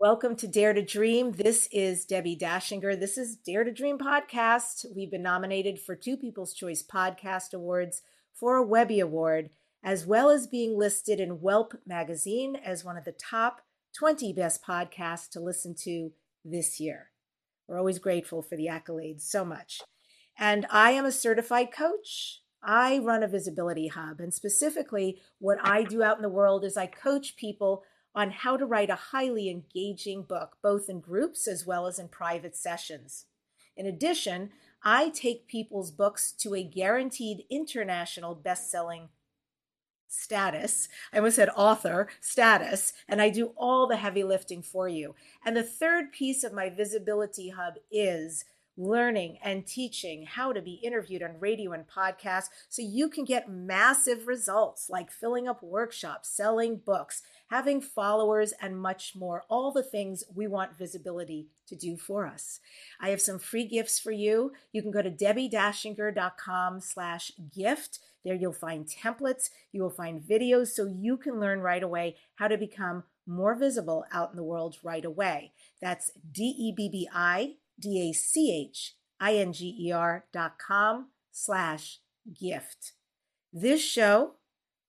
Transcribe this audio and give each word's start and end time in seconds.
Welcome 0.00 0.34
to 0.36 0.48
Dare 0.48 0.72
to 0.72 0.80
Dream. 0.80 1.32
This 1.32 1.68
is 1.70 2.06
Debbie 2.06 2.34
Dachinger. 2.34 2.98
This 2.98 3.18
is 3.18 3.36
Dare 3.36 3.64
to 3.64 3.70
Dream 3.70 3.98
podcast. 3.98 4.86
We've 4.96 5.10
been 5.10 5.22
nominated 5.22 5.78
for 5.78 5.94
two 5.94 6.16
People's 6.16 6.54
Choice 6.54 6.82
Podcast 6.82 7.52
Awards 7.52 8.00
for 8.32 8.56
a 8.56 8.66
Webby 8.66 8.98
Award, 9.00 9.50
as 9.84 10.06
well 10.06 10.30
as 10.30 10.46
being 10.46 10.78
listed 10.78 11.20
in 11.20 11.40
Welp 11.40 11.72
magazine 11.86 12.56
as 12.56 12.82
one 12.82 12.96
of 12.96 13.04
the 13.04 13.12
top 13.12 13.60
20 13.98 14.32
best 14.32 14.64
podcasts 14.64 15.28
to 15.32 15.38
listen 15.38 15.74
to 15.82 16.12
this 16.46 16.80
year. 16.80 17.10
We're 17.68 17.78
always 17.78 17.98
grateful 17.98 18.40
for 18.40 18.56
the 18.56 18.68
accolades 18.68 19.20
so 19.20 19.44
much. 19.44 19.82
And 20.38 20.66
I 20.70 20.92
am 20.92 21.04
a 21.04 21.12
certified 21.12 21.72
coach. 21.72 22.40
I 22.62 23.00
run 23.00 23.22
a 23.22 23.28
visibility 23.28 23.88
hub, 23.88 24.18
and 24.18 24.32
specifically, 24.32 25.20
what 25.40 25.58
I 25.62 25.82
do 25.82 26.02
out 26.02 26.16
in 26.16 26.22
the 26.22 26.30
world 26.30 26.64
is 26.64 26.78
I 26.78 26.86
coach 26.86 27.36
people 27.36 27.84
on 28.14 28.30
how 28.30 28.56
to 28.56 28.66
write 28.66 28.90
a 28.90 28.96
highly 28.96 29.48
engaging 29.48 30.22
book, 30.22 30.56
both 30.62 30.88
in 30.88 31.00
groups 31.00 31.46
as 31.46 31.66
well 31.66 31.86
as 31.86 31.98
in 31.98 32.08
private 32.08 32.56
sessions. 32.56 33.26
In 33.76 33.86
addition, 33.86 34.50
I 34.82 35.10
take 35.10 35.46
people's 35.46 35.90
books 35.90 36.32
to 36.40 36.54
a 36.54 36.62
guaranteed 36.62 37.44
international 37.50 38.34
best-selling 38.34 39.08
status. 40.08 40.88
I 41.12 41.18
almost 41.18 41.36
said 41.36 41.50
author 41.54 42.08
status, 42.20 42.92
and 43.08 43.22
I 43.22 43.30
do 43.30 43.52
all 43.56 43.86
the 43.86 43.96
heavy 43.96 44.24
lifting 44.24 44.62
for 44.62 44.88
you. 44.88 45.14
And 45.44 45.56
the 45.56 45.62
third 45.62 46.12
piece 46.12 46.42
of 46.42 46.52
my 46.52 46.68
visibility 46.68 47.50
hub 47.50 47.74
is 47.90 48.44
learning 48.76 49.38
and 49.42 49.66
teaching 49.66 50.24
how 50.24 50.52
to 50.52 50.62
be 50.62 50.74
interviewed 50.74 51.22
on 51.22 51.38
radio 51.38 51.72
and 51.72 51.86
podcasts 51.86 52.48
so 52.68 52.82
you 52.82 53.08
can 53.08 53.24
get 53.24 53.50
massive 53.50 54.26
results 54.26 54.88
like 54.88 55.10
filling 55.10 55.46
up 55.46 55.62
workshops, 55.62 56.28
selling 56.28 56.76
books, 56.76 57.22
having 57.50 57.80
followers, 57.80 58.52
and 58.60 58.80
much 58.80 59.14
more. 59.14 59.44
All 59.48 59.72
the 59.72 59.82
things 59.82 60.24
we 60.34 60.46
want 60.46 60.78
visibility 60.78 61.48
to 61.66 61.76
do 61.76 61.96
for 61.96 62.26
us. 62.26 62.60
I 63.00 63.10
have 63.10 63.20
some 63.20 63.38
free 63.38 63.66
gifts 63.66 63.98
for 63.98 64.12
you. 64.12 64.52
You 64.72 64.82
can 64.82 64.90
go 64.90 65.02
to 65.02 65.10
debbiedachinger.com 65.10 66.80
slash 66.80 67.32
gift. 67.54 67.98
There 68.24 68.34
you'll 68.34 68.52
find 68.52 68.86
templates. 68.86 69.50
You 69.72 69.82
will 69.82 69.90
find 69.90 70.22
videos 70.22 70.68
so 70.68 70.86
you 70.86 71.16
can 71.16 71.40
learn 71.40 71.60
right 71.60 71.82
away 71.82 72.16
how 72.36 72.48
to 72.48 72.56
become 72.56 73.04
more 73.26 73.54
visible 73.54 74.04
out 74.12 74.30
in 74.30 74.36
the 74.36 74.42
world 74.42 74.78
right 74.82 75.04
away. 75.04 75.52
That's 75.80 76.10
D-E-B-B-I 76.32 77.54
D-A-C-H-I-N-G-E-R 77.80 80.24
dot 80.32 80.58
com 80.58 81.08
slash 81.32 81.98
gift. 82.38 82.92
This 83.52 83.82
show 83.82 84.34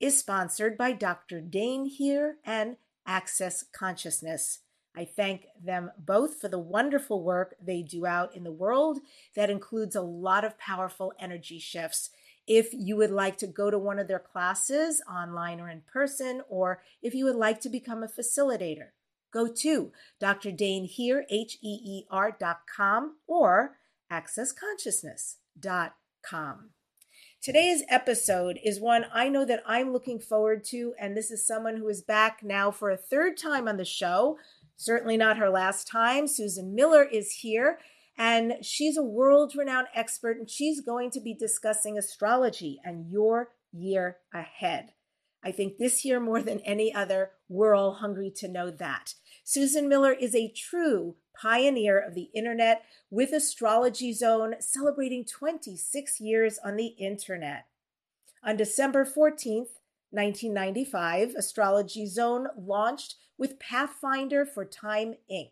is 0.02 0.18
sponsored 0.18 0.78
by 0.78 0.92
Dr. 0.92 1.40
Dain 1.40 1.86
Heer 1.86 2.36
and 2.44 2.76
Access 3.06 3.64
Consciousness. 3.72 4.60
I 4.96 5.06
thank 5.06 5.46
them 5.64 5.92
both 5.98 6.42
for 6.42 6.50
the 6.50 6.60
wonderful 6.60 7.24
work 7.24 7.56
they 7.62 7.82
do 7.82 8.06
out 8.06 8.36
in 8.36 8.44
the 8.44 8.52
world 8.52 9.00
that 9.36 9.50
includes 9.50 9.96
a 9.96 10.02
lot 10.02 10.44
of 10.44 10.58
powerful 10.58 11.14
energy 11.20 11.60
shifts. 11.60 12.10
If 12.48 12.74
you 12.74 12.98
would 12.98 13.12
like 13.12 13.38
to 13.38 13.48
go 13.48 13.72
to 13.72 13.80
one 13.80 14.00
of 14.00 14.10
their 14.10 14.20
classes 14.20 15.02
online 15.10 15.62
or 15.62 15.70
in 15.70 15.82
person, 15.82 16.42
or 16.50 16.82
if 17.02 17.14
you 17.14 17.24
would 17.26 17.36
like 17.36 17.62
to 17.62 17.70
become 17.70 18.04
a 18.04 18.08
facilitator, 18.08 18.90
go 19.32 19.48
to 19.48 19.94
Dr. 20.20 20.52
Dain 20.52 20.84
Heer, 20.86 21.26
H-E-E-R 21.30 22.36
dot 22.38 22.62
com 22.76 23.16
or 23.28 23.78
accessconsciousness.com. 24.12 26.70
Today's 27.42 27.82
episode 27.90 28.60
is 28.64 28.80
one 28.80 29.08
I 29.12 29.28
know 29.28 29.46
that 29.46 29.64
I'm 29.66 29.92
looking 29.92 30.20
forward 30.20 30.64
to, 30.66 30.94
and 31.00 31.18
this 31.18 31.32
is 31.32 31.44
someone 31.44 31.78
who 31.78 31.88
is 31.88 32.04
back 32.04 32.44
now 32.44 32.70
for 32.70 32.92
a 32.92 32.98
third 32.98 33.36
time 33.36 33.68
on 33.68 33.78
the 33.78 33.84
show. 33.84 34.38
Certainly 34.78 35.18
not 35.18 35.40
her 35.40 35.50
last 35.50 35.88
time. 35.88 36.28
Susan 36.28 36.76
Miller 36.76 37.04
is 37.04 37.32
here, 37.32 37.80
and 38.16 38.58
she's 38.62 38.96
a 38.96 39.02
world 39.02 39.56
renowned 39.56 39.88
expert, 39.96 40.38
and 40.38 40.48
she's 40.48 40.82
going 40.82 41.10
to 41.10 41.20
be 41.20 41.34
discussing 41.34 41.98
astrology 41.98 42.80
and 42.84 43.10
your 43.12 43.50
year 43.72 44.18
ahead. 44.32 44.92
I 45.44 45.52
think 45.52 45.78
this 45.78 46.06
year, 46.06 46.20
more 46.20 46.42
than 46.42 46.60
any 46.60 46.94
other, 46.94 47.32
we're 47.50 47.76
all 47.76 47.96
hungry 47.96 48.32
to 48.38 48.48
know 48.48 48.70
that. 48.72 49.16
Susan 49.44 49.90
Miller 49.90 50.14
is 50.14 50.36
a 50.36 50.54
true 50.56 51.16
pioneer 51.40 52.00
of 52.00 52.14
the 52.14 52.30
internet 52.36 52.84
with 53.10 53.32
Astrology 53.32 54.14
Zone 54.14 54.56
celebrating 54.60 55.26
26 55.26 56.20
years 56.20 56.60
on 56.64 56.76
the 56.76 56.88
internet. 57.00 57.66
On 58.44 58.56
December 58.56 59.04
14th, 59.04 59.80
1995, 60.12 61.36
Astrology 61.36 62.06
Zone 62.06 62.48
launched 62.58 63.16
with 63.38 63.60
Pathfinder 63.60 64.46
for 64.46 64.66
Time 64.66 65.16
Inc. 65.32 65.52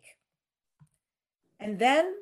And 1.58 1.78
then 1.78 2.14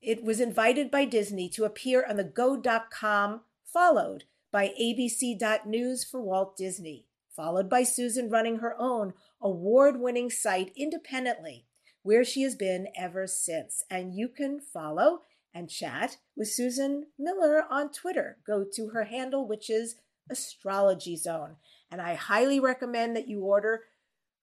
it 0.00 0.22
was 0.22 0.40
invited 0.40 0.90
by 0.90 1.06
Disney 1.06 1.48
to 1.50 1.64
appear 1.64 2.04
on 2.08 2.16
the 2.16 2.24
Go.com, 2.24 3.40
followed 3.64 4.24
by 4.54 4.72
ABC.News 4.80 6.04
for 6.04 6.20
Walt 6.20 6.56
Disney, 6.56 7.06
followed 7.34 7.68
by 7.68 7.82
Susan 7.82 8.30
running 8.30 8.58
her 8.58 8.76
own 8.78 9.12
award 9.42 9.98
winning 9.98 10.30
site 10.30 10.70
independently 10.76 11.66
where 12.04 12.22
she 12.22 12.42
has 12.42 12.54
been 12.54 12.86
ever 12.96 13.26
since. 13.26 13.82
And 13.90 14.14
you 14.14 14.28
can 14.28 14.60
follow 14.60 15.22
and 15.52 15.68
chat 15.68 16.18
with 16.36 16.50
Susan 16.50 17.06
Miller 17.18 17.64
on 17.68 17.90
Twitter. 17.90 18.36
Go 18.46 18.64
to 18.76 18.90
her 18.90 19.04
handle, 19.04 19.48
which 19.48 19.68
is 19.68 19.96
Astrology 20.30 21.16
Zone. 21.16 21.56
And 21.90 22.00
I 22.00 22.14
highly 22.14 22.60
recommend 22.60 23.16
that 23.16 23.26
you 23.26 23.40
order 23.40 23.80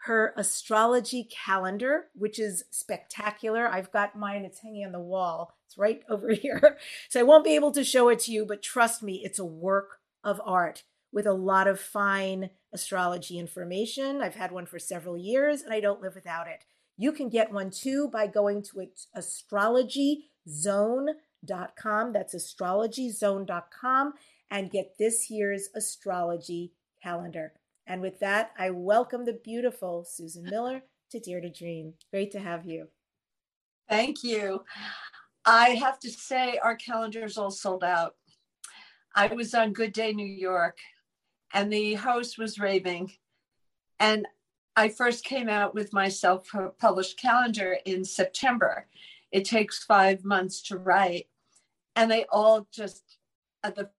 her 0.05 0.33
astrology 0.35 1.29
calendar, 1.31 2.07
which 2.15 2.37
is 2.37 2.65
spectacular. 2.69 3.65
I've 3.65 3.93
got 3.93 4.17
mine, 4.17 4.43
it's 4.43 4.59
hanging 4.59 4.85
on 4.85 4.91
the 4.91 4.99
wall. 4.99 5.55
It's 5.67 5.77
right 5.77 6.01
over 6.09 6.33
here. 6.33 6.77
So 7.09 7.21
I 7.21 7.23
won't 7.23 7.45
be 7.45 7.55
able 7.55 7.71
to 7.71 7.85
show 7.85 8.09
it 8.09 8.19
to 8.21 8.31
you, 8.33 8.45
but 8.45 8.61
trust 8.61 9.01
me, 9.01 9.21
it's 9.23 9.39
a 9.39 9.45
work 9.45 10.00
of 10.23 10.41
art 10.45 10.83
with 11.11 11.25
a 11.25 11.33
lot 11.33 11.67
of 11.67 11.79
fine 11.79 12.51
astrology 12.73 13.37
information. 13.37 14.21
I've 14.21 14.35
had 14.35 14.51
one 14.51 14.65
for 14.65 14.79
several 14.79 15.17
years 15.17 15.61
and 15.61 15.73
I 15.73 15.79
don't 15.79 16.01
live 16.01 16.15
without 16.15 16.47
it. 16.47 16.63
You 16.97 17.11
can 17.11 17.29
get 17.29 17.51
one 17.51 17.69
too 17.69 18.09
by 18.11 18.27
going 18.27 18.63
to 18.63 18.87
astrologyzone.com. 19.17 22.13
That's 22.13 22.35
astrologyzone.com 22.35 24.13
and 24.51 24.71
get 24.71 24.97
this 24.97 25.29
year's 25.29 25.69
astrology 25.75 26.73
calendar. 27.01 27.53
And 27.87 28.01
with 28.01 28.19
that, 28.19 28.51
I 28.57 28.69
welcome 28.69 29.25
the 29.25 29.39
beautiful 29.43 30.05
Susan 30.05 30.43
Miller 30.43 30.83
to 31.11 31.19
Dare 31.19 31.41
to 31.41 31.49
Dream. 31.49 31.93
Great 32.11 32.31
to 32.31 32.39
have 32.39 32.65
you. 32.65 32.87
Thank 33.89 34.23
you. 34.23 34.63
I 35.45 35.69
have 35.69 35.99
to 36.01 36.09
say, 36.09 36.59
our 36.63 36.75
calendar 36.75 37.25
is 37.25 37.37
all 37.37 37.51
sold 37.51 37.83
out. 37.83 38.15
I 39.15 39.27
was 39.27 39.53
on 39.53 39.73
Good 39.73 39.93
Day 39.93 40.13
New 40.13 40.25
York, 40.25 40.77
and 41.53 41.71
the 41.71 41.95
host 41.95 42.37
was 42.37 42.59
raving. 42.59 43.11
And 43.99 44.25
I 44.75 44.89
first 44.89 45.25
came 45.25 45.49
out 45.49 45.75
with 45.75 45.93
my 45.93 46.07
self 46.07 46.47
published 46.79 47.19
calendar 47.19 47.77
in 47.85 48.05
September. 48.05 48.87
It 49.31 49.45
takes 49.45 49.83
five 49.83 50.23
months 50.23 50.61
to 50.63 50.77
write. 50.77 51.27
And 51.95 52.09
they 52.09 52.25
all 52.31 52.67
just, 52.71 53.17
uh, 53.63 53.71
the, 53.71 53.89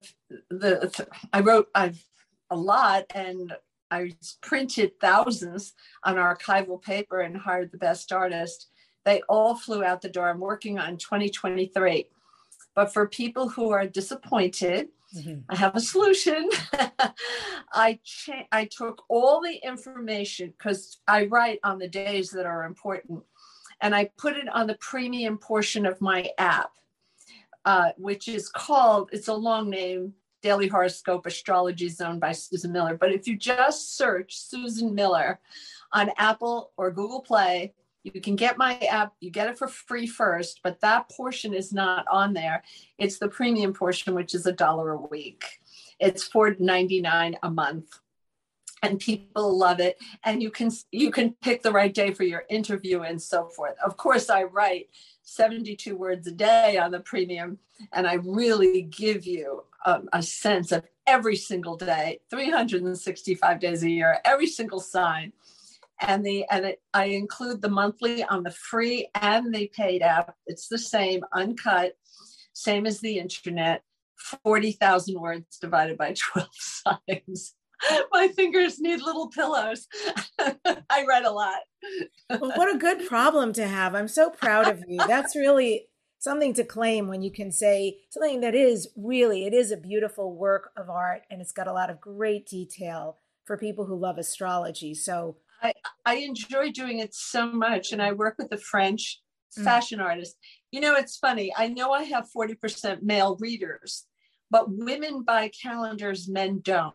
the, 0.49 1.07
I 1.31 1.41
wrote 1.41 1.67
I've, 1.75 2.03
a 2.49 2.55
lot 2.55 3.05
and 3.13 3.53
I 3.91 4.13
printed 4.41 4.99
thousands 4.99 5.73
on 6.03 6.15
archival 6.15 6.81
paper 6.81 7.21
and 7.21 7.37
hired 7.37 7.71
the 7.71 7.77
best 7.77 8.11
artist. 8.11 8.69
They 9.05 9.21
all 9.29 9.55
flew 9.55 9.83
out 9.83 10.01
the 10.01 10.09
door. 10.09 10.29
I'm 10.29 10.39
working 10.39 10.79
on 10.79 10.97
2023. 10.97 12.07
But 12.75 12.91
for 12.91 13.07
people 13.07 13.49
who 13.49 13.69
are 13.69 13.85
disappointed, 13.85 14.89
Mm-hmm. 15.15 15.39
I 15.49 15.55
have 15.55 15.75
a 15.75 15.79
solution. 15.79 16.49
I 17.73 17.99
cha- 18.03 18.47
I 18.51 18.65
took 18.65 19.03
all 19.09 19.41
the 19.41 19.55
information 19.63 20.53
because 20.57 20.99
I 21.07 21.25
write 21.25 21.59
on 21.63 21.77
the 21.77 21.87
days 21.87 22.31
that 22.31 22.45
are 22.45 22.65
important, 22.65 23.23
and 23.81 23.93
I 23.95 24.09
put 24.17 24.35
it 24.35 24.47
on 24.49 24.67
the 24.67 24.75
premium 24.75 25.37
portion 25.37 25.85
of 25.85 26.01
my 26.01 26.29
app, 26.37 26.71
uh, 27.65 27.91
which 27.97 28.27
is 28.27 28.49
called. 28.49 29.09
It's 29.11 29.27
a 29.27 29.33
long 29.33 29.69
name. 29.69 30.13
Daily 30.41 30.67
Horoscope 30.67 31.25
Astrology 31.25 31.87
Zone 31.87 32.19
by 32.19 32.33
Susan 32.33 32.73
Miller. 32.73 32.97
But 32.97 33.13
if 33.13 33.27
you 33.27 33.37
just 33.37 33.95
search 33.95 34.37
Susan 34.37 34.93
Miller 34.93 35.39
on 35.93 36.11
Apple 36.17 36.71
or 36.75 36.91
Google 36.91 37.21
Play, 37.21 37.73
you 38.03 38.19
can 38.19 38.35
get 38.35 38.57
my 38.57 38.75
app, 38.79 39.13
you 39.21 39.31
get 39.31 39.47
it 39.47 39.57
for 39.57 39.67
free 39.67 40.07
first, 40.07 40.59
but 40.63 40.81
that 40.81 41.09
portion 41.09 41.53
is 41.53 41.71
not 41.71 42.05
on 42.11 42.33
there. 42.33 42.63
It's 42.97 43.17
the 43.17 43.29
premium 43.29 43.73
portion, 43.73 44.13
which 44.13 44.35
is 44.35 44.45
a 44.45 44.51
dollar 44.51 44.91
a 44.91 44.97
week. 44.97 45.45
It's 45.99 46.27
$4.99 46.27 47.35
a 47.41 47.49
month. 47.49 47.99
And 48.81 48.99
people 48.99 49.57
love 49.57 49.79
it. 49.79 49.97
And 50.25 50.43
you 50.43 50.51
can 50.51 50.69
you 50.91 51.09
can 51.09 51.35
pick 51.41 51.63
the 51.63 51.71
right 51.71 51.93
day 51.93 52.13
for 52.13 52.23
your 52.23 52.43
interview 52.49 53.03
and 53.03 53.21
so 53.21 53.47
forth. 53.47 53.75
Of 53.83 53.95
course, 53.95 54.29
I 54.29 54.43
write 54.43 54.89
72 55.21 55.95
words 55.95 56.27
a 56.27 56.31
day 56.31 56.77
on 56.77 56.91
the 56.91 56.99
premium, 56.99 57.59
and 57.93 58.05
I 58.05 58.15
really 58.15 58.81
give 58.81 59.25
you 59.25 59.63
a, 59.85 60.01
a 60.11 60.21
sense 60.21 60.73
of 60.73 60.83
every 61.07 61.37
single 61.37 61.77
day, 61.77 62.19
365 62.29 63.59
days 63.61 63.83
a 63.83 63.89
year, 63.89 64.19
every 64.25 64.47
single 64.47 64.81
sign 64.81 65.31
and 66.03 66.25
the 66.25 66.45
and 66.49 66.65
it, 66.65 66.81
I 66.93 67.05
include 67.05 67.61
the 67.61 67.69
monthly 67.69 68.23
on 68.23 68.43
the 68.43 68.51
free 68.51 69.09
and 69.15 69.53
the 69.53 69.67
paid 69.75 70.01
app. 70.01 70.35
It's 70.45 70.67
the 70.67 70.77
same, 70.77 71.23
uncut, 71.33 71.93
same 72.53 72.85
as 72.85 72.99
the 72.99 73.17
internet. 73.17 73.83
Forty 74.43 74.71
thousand 74.71 75.19
words 75.19 75.57
divided 75.59 75.97
by 75.97 76.13
twelve 76.31 76.49
signs. 76.53 77.55
My 78.13 78.29
fingers 78.29 78.79
need 78.79 79.01
little 79.01 79.27
pillows. 79.29 79.87
I 80.39 81.05
read 81.05 81.25
a 81.25 81.31
lot. 81.31 81.59
well, 82.29 82.53
what 82.55 82.73
a 82.73 82.77
good 82.77 83.07
problem 83.07 83.51
to 83.53 83.67
have. 83.67 83.93
I'm 83.93 84.07
so 84.07 84.29
proud 84.29 84.69
of 84.69 84.83
you. 84.87 84.99
That's 85.05 85.35
really 85.35 85.87
something 86.19 86.53
to 86.53 86.63
claim 86.63 87.09
when 87.09 87.21
you 87.21 87.31
can 87.31 87.51
say 87.51 87.97
something 88.09 88.39
that 88.39 88.55
is 88.55 88.87
really 88.95 89.45
it 89.45 89.53
is 89.53 89.71
a 89.71 89.77
beautiful 89.77 90.33
work 90.33 90.69
of 90.77 90.89
art 90.89 91.23
and 91.29 91.41
it's 91.41 91.51
got 91.51 91.67
a 91.67 91.73
lot 91.73 91.89
of 91.89 91.99
great 91.99 92.47
detail 92.47 93.17
for 93.43 93.57
people 93.57 93.85
who 93.85 93.95
love 93.95 94.17
astrology. 94.17 94.93
So 94.93 95.35
I, 95.63 95.73
I 96.05 96.15
enjoy 96.15 96.71
doing 96.71 96.99
it 96.99 97.15
so 97.15 97.51
much. 97.51 97.91
And 97.91 98.01
I 98.01 98.11
work 98.11 98.35
with 98.37 98.51
a 98.51 98.57
French 98.57 99.21
mm. 99.57 99.63
fashion 99.63 99.99
mm. 99.99 100.03
artist. 100.03 100.35
You 100.71 100.81
know, 100.81 100.95
it's 100.95 101.17
funny. 101.17 101.53
I 101.55 101.69
know 101.69 101.91
I 101.91 102.03
have 102.03 102.27
40% 102.35 103.01
male 103.01 103.37
readers, 103.39 104.05
but 104.51 104.69
women 104.69 105.23
buy 105.23 105.49
calendars, 105.49 106.27
men 106.27 106.59
don't. 106.61 106.93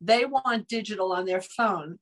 They 0.00 0.24
want 0.24 0.68
digital 0.68 1.12
on 1.12 1.24
their 1.24 1.40
phone. 1.40 1.98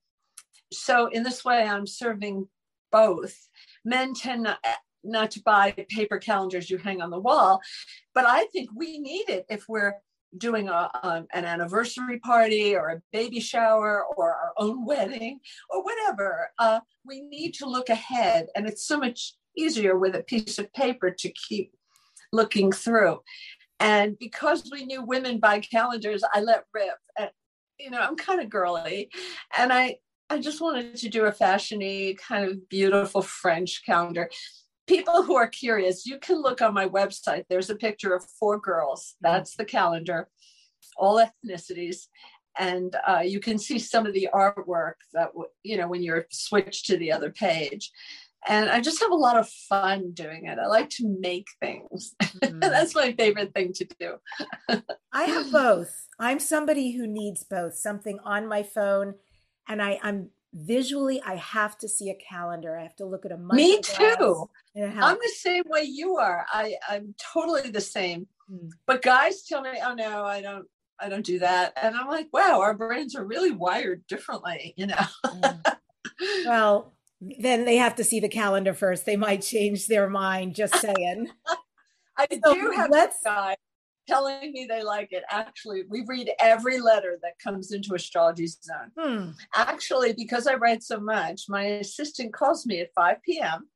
So, 0.71 1.07
in 1.07 1.23
this 1.23 1.45
way, 1.45 1.63
I'm 1.63 1.87
serving 1.87 2.47
both. 2.91 3.47
Men 3.85 4.13
tend 4.13 4.43
not, 4.43 4.59
not 5.03 5.31
to 5.31 5.41
buy 5.41 5.71
paper 5.89 6.17
calendars 6.17 6.69
you 6.69 6.77
hang 6.77 7.01
on 7.01 7.11
the 7.11 7.19
wall, 7.19 7.61
but 8.13 8.25
I 8.25 8.45
think 8.47 8.69
we 8.75 8.99
need 8.99 9.29
it 9.29 9.45
if 9.49 9.65
we're 9.69 9.93
doing 10.37 10.69
a, 10.69 10.89
um, 11.03 11.27
an 11.33 11.45
anniversary 11.45 12.19
party 12.19 12.75
or 12.75 12.89
a 12.89 13.01
baby 13.11 13.39
shower 13.39 14.03
or 14.17 14.33
our 14.33 14.53
own 14.57 14.85
wedding 14.87 15.39
or 15.69 15.83
whatever. 15.83 16.49
Uh, 16.59 16.79
we 17.05 17.21
need 17.21 17.53
to 17.55 17.69
look 17.69 17.89
ahead, 17.89 18.47
and 18.55 18.67
it's 18.67 18.85
so 18.85 18.97
much 18.97 19.33
easier 19.57 19.97
with 19.97 20.15
a 20.15 20.23
piece 20.23 20.59
of 20.59 20.71
paper 20.73 21.11
to 21.11 21.31
keep 21.31 21.71
looking 22.31 22.71
through. 22.71 23.19
And 23.79 24.17
because 24.19 24.69
we 24.71 24.85
knew 24.85 25.03
women 25.03 25.39
buy 25.39 25.59
calendars, 25.59 26.23
I 26.33 26.41
let 26.41 26.63
rip. 26.73 26.95
And, 27.19 27.29
you 27.79 27.89
know, 27.89 27.99
I'm 27.99 28.15
kind 28.15 28.41
of 28.41 28.49
girly, 28.49 29.09
and 29.57 29.71
I 29.71 29.97
I 30.29 30.39
just 30.39 30.59
wanted 30.59 30.95
to 30.95 31.09
do 31.09 31.25
a 31.25 31.31
fashiony 31.31 32.17
kind 32.17 32.49
of 32.49 32.67
beautiful 32.67 33.21
French 33.21 33.83
calendar 33.85 34.29
people 34.87 35.23
who 35.23 35.35
are 35.35 35.47
curious, 35.47 36.05
you 36.05 36.19
can 36.19 36.41
look 36.41 36.61
on 36.61 36.73
my 36.73 36.87
website. 36.87 37.45
There's 37.49 37.69
a 37.69 37.75
picture 37.75 38.13
of 38.13 38.25
four 38.39 38.59
girls. 38.59 39.15
That's 39.21 39.55
the 39.55 39.65
calendar, 39.65 40.29
all 40.97 41.23
ethnicities. 41.23 42.07
And 42.57 42.95
uh, 43.07 43.23
you 43.25 43.39
can 43.39 43.57
see 43.57 43.79
some 43.79 44.05
of 44.05 44.13
the 44.13 44.29
artwork 44.33 44.95
that, 45.13 45.31
you 45.63 45.77
know, 45.77 45.87
when 45.87 46.03
you're 46.03 46.25
switched 46.31 46.85
to 46.87 46.97
the 46.97 47.11
other 47.11 47.29
page. 47.31 47.91
And 48.47 48.69
I 48.69 48.79
just 48.79 49.01
have 49.01 49.11
a 49.11 49.15
lot 49.15 49.37
of 49.37 49.49
fun 49.49 50.11
doing 50.11 50.45
it. 50.45 50.59
I 50.59 50.67
like 50.67 50.89
to 50.91 51.07
make 51.19 51.47
things. 51.59 52.15
Mm-hmm. 52.35 52.59
That's 52.59 52.93
my 52.93 53.13
favorite 53.13 53.53
thing 53.53 53.71
to 53.73 53.87
do. 53.97 54.15
I 55.13 55.23
have 55.23 55.51
both. 55.53 56.05
I'm 56.19 56.37
somebody 56.39 56.91
who 56.91 57.07
needs 57.07 57.45
both 57.45 57.75
something 57.75 58.19
on 58.25 58.45
my 58.45 58.61
phone 58.61 59.15
and 59.67 59.81
I, 59.81 59.97
I'm 60.03 60.31
visually 60.55 61.21
i 61.25 61.35
have 61.35 61.77
to 61.77 61.87
see 61.87 62.09
a 62.09 62.15
calendar. 62.15 62.77
I 62.77 62.83
have 62.83 62.95
to 62.97 63.05
look 63.05 63.25
at 63.25 63.31
a 63.31 63.37
month 63.37 63.57
me 63.57 63.81
too. 63.81 64.49
i'm 64.77 65.17
the 65.21 65.33
same 65.37 65.63
way 65.67 65.83
you 65.83 66.17
are. 66.17 66.45
I 66.51 66.75
i'm 66.89 67.13
totally 67.33 67.69
the 67.69 67.81
same. 67.81 68.27
Hmm. 68.49 68.67
but 68.87 69.01
guys 69.01 69.43
tell 69.43 69.61
me 69.61 69.71
oh 69.83 69.93
no 69.95 70.23
i 70.23 70.41
don't 70.41 70.65
i 70.99 71.09
don't 71.09 71.25
do 71.25 71.39
that. 71.39 71.73
And 71.81 71.95
i'm 71.95 72.07
like 72.07 72.27
wow 72.31 72.61
our 72.61 72.73
brains 72.73 73.15
are 73.15 73.25
really 73.25 73.51
wired 73.51 74.03
differently 74.07 74.73
you 74.77 74.87
know? 74.87 75.05
Mm. 75.25 75.75
well 76.45 76.93
then 77.21 77.65
they 77.65 77.77
have 77.77 77.95
to 77.95 78.03
see 78.03 78.19
the 78.19 78.29
calendar 78.29 78.73
first. 78.73 79.05
They 79.05 79.15
might 79.15 79.41
change 79.41 79.87
their 79.87 80.09
mind 80.09 80.55
just 80.55 80.75
saying. 80.75 81.29
I 82.17 82.27
so 82.43 82.53
do 82.53 82.71
have 82.71 82.89
let's 82.91 83.17
guy 83.23 83.55
telling 84.07 84.51
me 84.51 84.65
they 84.65 84.83
like 84.83 85.09
it. 85.11 85.23
Actually, 85.29 85.83
we 85.89 86.03
read 86.07 86.31
every 86.39 86.79
letter 86.79 87.17
that 87.21 87.39
comes 87.39 87.71
into 87.71 87.95
Astrology 87.95 88.47
Zone. 88.47 88.91
Hmm. 88.97 89.29
Actually, 89.55 90.13
because 90.13 90.47
I 90.47 90.55
write 90.55 90.83
so 90.83 90.99
much, 90.99 91.43
my 91.49 91.63
assistant 91.63 92.33
calls 92.33 92.65
me 92.65 92.79
at 92.81 92.93
5 92.93 93.17
p.m. 93.23 93.69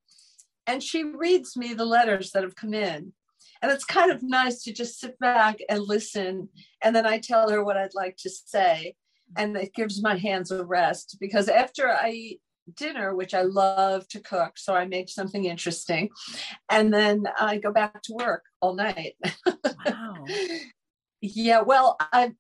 and 0.68 0.82
she 0.82 1.04
reads 1.04 1.56
me 1.58 1.74
the 1.74 1.86
letters 1.86 2.32
that 2.32 2.44
have 2.44 2.56
come 2.56 2.74
in. 2.74 3.14
And 3.62 3.72
it's 3.72 3.86
kind 3.86 4.12
of 4.12 4.24
nice 4.24 4.64
to 4.64 4.74
just 4.74 5.00
sit 5.00 5.20
back 5.20 5.58
and 5.70 5.82
listen. 5.82 6.50
And 6.82 6.96
then 6.96 7.06
I 7.06 7.20
tell 7.20 7.50
her 7.50 7.64
what 7.64 7.78
I'd 7.78 7.94
like 7.94 8.16
to 8.20 8.30
say. 8.30 8.96
And 9.36 9.56
it 9.58 9.74
gives 9.76 10.02
my 10.02 10.16
hands 10.16 10.50
a 10.50 10.64
rest 10.64 11.18
because 11.20 11.50
after 11.50 11.90
I 11.90 12.38
dinner, 12.76 13.16
which 13.16 13.34
I 13.34 13.42
love 13.42 14.08
to 14.10 14.20
cook. 14.20 14.58
So 14.58 14.74
I 14.76 14.86
make 14.86 15.10
something 15.10 15.46
interesting. 15.46 16.10
And 16.70 16.94
then 16.94 17.26
I 17.40 17.58
go 17.58 17.72
back 17.72 18.02
to 18.04 18.14
work 18.14 18.44
all 18.62 18.74
night. 18.74 19.16
Wow. 19.86 20.26
yeah, 21.22 21.62
well, 21.62 21.98
I've, 22.12 22.34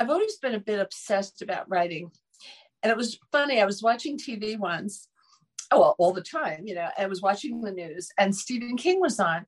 I've 0.00 0.10
always 0.10 0.36
been 0.36 0.54
a 0.54 0.60
bit 0.60 0.80
obsessed 0.80 1.42
about 1.42 1.68
writing. 1.68 2.10
And 2.82 2.90
it 2.90 2.96
was 2.96 3.18
funny, 3.30 3.60
I 3.60 3.66
was 3.66 3.82
watching 3.82 4.18
TV 4.18 4.58
once, 4.58 5.08
oh, 5.70 5.80
well, 5.80 5.94
all 5.98 6.12
the 6.12 6.22
time, 6.22 6.66
you 6.66 6.74
know, 6.74 6.88
I 6.98 7.06
was 7.06 7.22
watching 7.22 7.60
the 7.60 7.70
news 7.70 8.08
and 8.18 8.34
Stephen 8.34 8.76
King 8.76 9.00
was 9.00 9.20
on. 9.20 9.46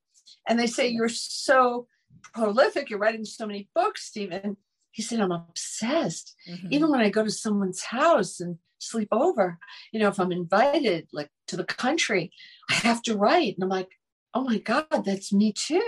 And 0.49 0.59
they 0.59 0.67
say, 0.67 0.89
You're 0.89 1.09
so 1.09 1.87
prolific, 2.33 2.91
you're 2.91 2.99
writing 2.99 3.25
so 3.25 3.47
many 3.47 3.69
books, 3.75 4.07
Stephen. 4.07 4.57
He 4.91 5.03
said, 5.03 5.21
I'm 5.21 5.33
obsessed. 5.33 6.35
Mm-hmm. 6.49 6.69
Even 6.71 6.91
when 6.91 7.01
I 7.01 7.11
go 7.11 7.25
to 7.25 7.31
someone's 7.31 7.83
house 7.83 8.41
and 8.41 8.59
sleep 8.85 9.09
over. 9.13 9.59
You 9.93 10.01
know, 10.01 10.09
if 10.09 10.19
I'm 10.21 10.33
invited 10.33 11.09
like 11.13 11.31
to 11.49 11.57
the 11.57 11.65
country, 11.65 12.33
I 12.71 12.75
have 12.75 13.03
to 13.03 13.17
write. 13.17 13.55
And 13.55 13.65
I'm 13.65 13.71
like, 13.71 13.91
oh 14.33 14.45
my 14.45 14.59
God, 14.59 14.87
that's 15.05 15.33
me 15.33 15.53
too. 15.53 15.87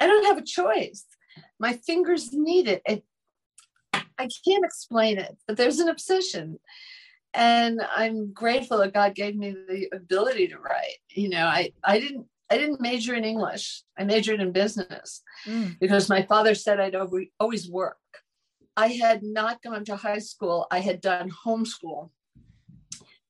I 0.00 0.06
don't 0.06 0.26
have 0.26 0.38
a 0.38 0.42
choice. 0.42 1.04
My 1.58 1.74
fingers 1.74 2.32
need 2.32 2.68
it. 2.68 2.82
it 2.86 3.04
I 3.92 4.28
can't 4.46 4.64
explain 4.64 5.18
it, 5.18 5.36
but 5.46 5.56
there's 5.56 5.80
an 5.80 5.88
obsession. 5.88 6.58
And 7.32 7.80
I'm 7.96 8.32
grateful 8.32 8.78
that 8.78 8.94
God 8.94 9.14
gave 9.14 9.34
me 9.34 9.50
the 9.50 9.88
ability 9.92 10.48
to 10.48 10.58
write. 10.58 10.98
You 11.10 11.30
know, 11.30 11.46
I, 11.46 11.72
I 11.82 11.98
didn't 11.98 12.26
I 12.50 12.58
didn't 12.58 12.80
major 12.80 13.14
in 13.14 13.24
English. 13.24 13.82
I 13.98 14.04
majored 14.04 14.40
in 14.40 14.52
business 14.52 15.22
mm. 15.46 15.78
because 15.80 16.08
my 16.08 16.22
father 16.22 16.54
said 16.54 16.78
I'd 16.78 16.94
always 17.40 17.68
work. 17.68 17.96
I 18.76 18.88
had 18.88 19.22
not 19.22 19.62
gone 19.62 19.84
to 19.86 19.96
high 19.96 20.18
school. 20.18 20.66
I 20.70 20.80
had 20.80 21.00
done 21.00 21.30
homeschool. 21.30 22.10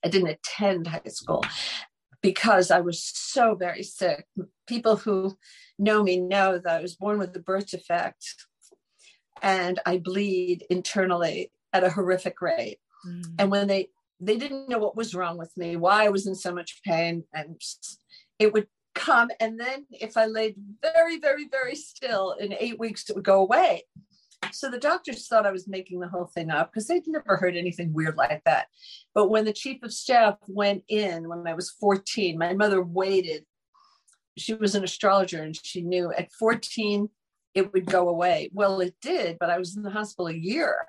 I 0.04 0.08
didn't 0.08 0.28
attend 0.28 0.86
high 0.86 1.02
school 1.08 1.44
because 2.22 2.70
I 2.70 2.80
was 2.80 3.02
so 3.02 3.54
very 3.54 3.82
sick. 3.82 4.26
People 4.66 4.96
who 4.96 5.36
know 5.78 6.02
me 6.02 6.18
know 6.18 6.58
that 6.58 6.78
I 6.78 6.82
was 6.82 6.96
born 6.96 7.18
with 7.18 7.36
a 7.36 7.40
birth 7.40 7.70
defect 7.70 8.24
and 9.42 9.78
I 9.84 9.98
bleed 9.98 10.64
internally 10.70 11.50
at 11.72 11.84
a 11.84 11.90
horrific 11.90 12.40
rate. 12.40 12.78
Mm. 13.06 13.34
And 13.38 13.50
when 13.50 13.68
they 13.68 13.88
they 14.20 14.36
didn't 14.36 14.68
know 14.68 14.78
what 14.78 14.96
was 14.96 15.14
wrong 15.14 15.36
with 15.36 15.54
me, 15.56 15.76
why 15.76 16.06
I 16.06 16.08
was 16.08 16.26
in 16.26 16.34
so 16.34 16.54
much 16.54 16.80
pain, 16.82 17.24
and 17.34 17.60
it 18.38 18.52
would 18.52 18.68
come. 18.94 19.28
And 19.40 19.60
then 19.60 19.86
if 19.90 20.16
I 20.16 20.26
laid 20.26 20.54
very, 20.80 21.18
very, 21.18 21.48
very 21.48 21.74
still, 21.74 22.32
in 22.32 22.54
eight 22.58 22.78
weeks 22.78 23.10
it 23.10 23.16
would 23.16 23.24
go 23.24 23.40
away. 23.40 23.82
So 24.52 24.70
the 24.70 24.78
doctors 24.78 25.26
thought 25.26 25.46
I 25.46 25.52
was 25.52 25.68
making 25.68 26.00
the 26.00 26.08
whole 26.08 26.26
thing 26.26 26.50
up 26.50 26.72
because 26.72 26.86
they'd 26.86 27.06
never 27.06 27.36
heard 27.36 27.56
anything 27.56 27.92
weird 27.92 28.16
like 28.16 28.42
that. 28.44 28.66
But 29.14 29.28
when 29.30 29.44
the 29.44 29.52
chief 29.52 29.82
of 29.82 29.92
staff 29.92 30.36
went 30.48 30.84
in 30.88 31.28
when 31.28 31.46
I 31.46 31.54
was 31.54 31.70
14, 31.70 32.38
my 32.38 32.54
mother 32.54 32.82
waited. 32.82 33.44
She 34.36 34.54
was 34.54 34.74
an 34.74 34.84
astrologer 34.84 35.42
and 35.42 35.56
she 35.64 35.80
knew 35.80 36.12
at 36.12 36.32
14 36.32 37.08
it 37.54 37.72
would 37.72 37.86
go 37.86 38.08
away. 38.08 38.50
Well, 38.52 38.80
it 38.80 38.94
did, 39.00 39.38
but 39.38 39.50
I 39.50 39.58
was 39.58 39.76
in 39.76 39.82
the 39.82 39.90
hospital 39.90 40.26
a 40.26 40.34
year. 40.34 40.86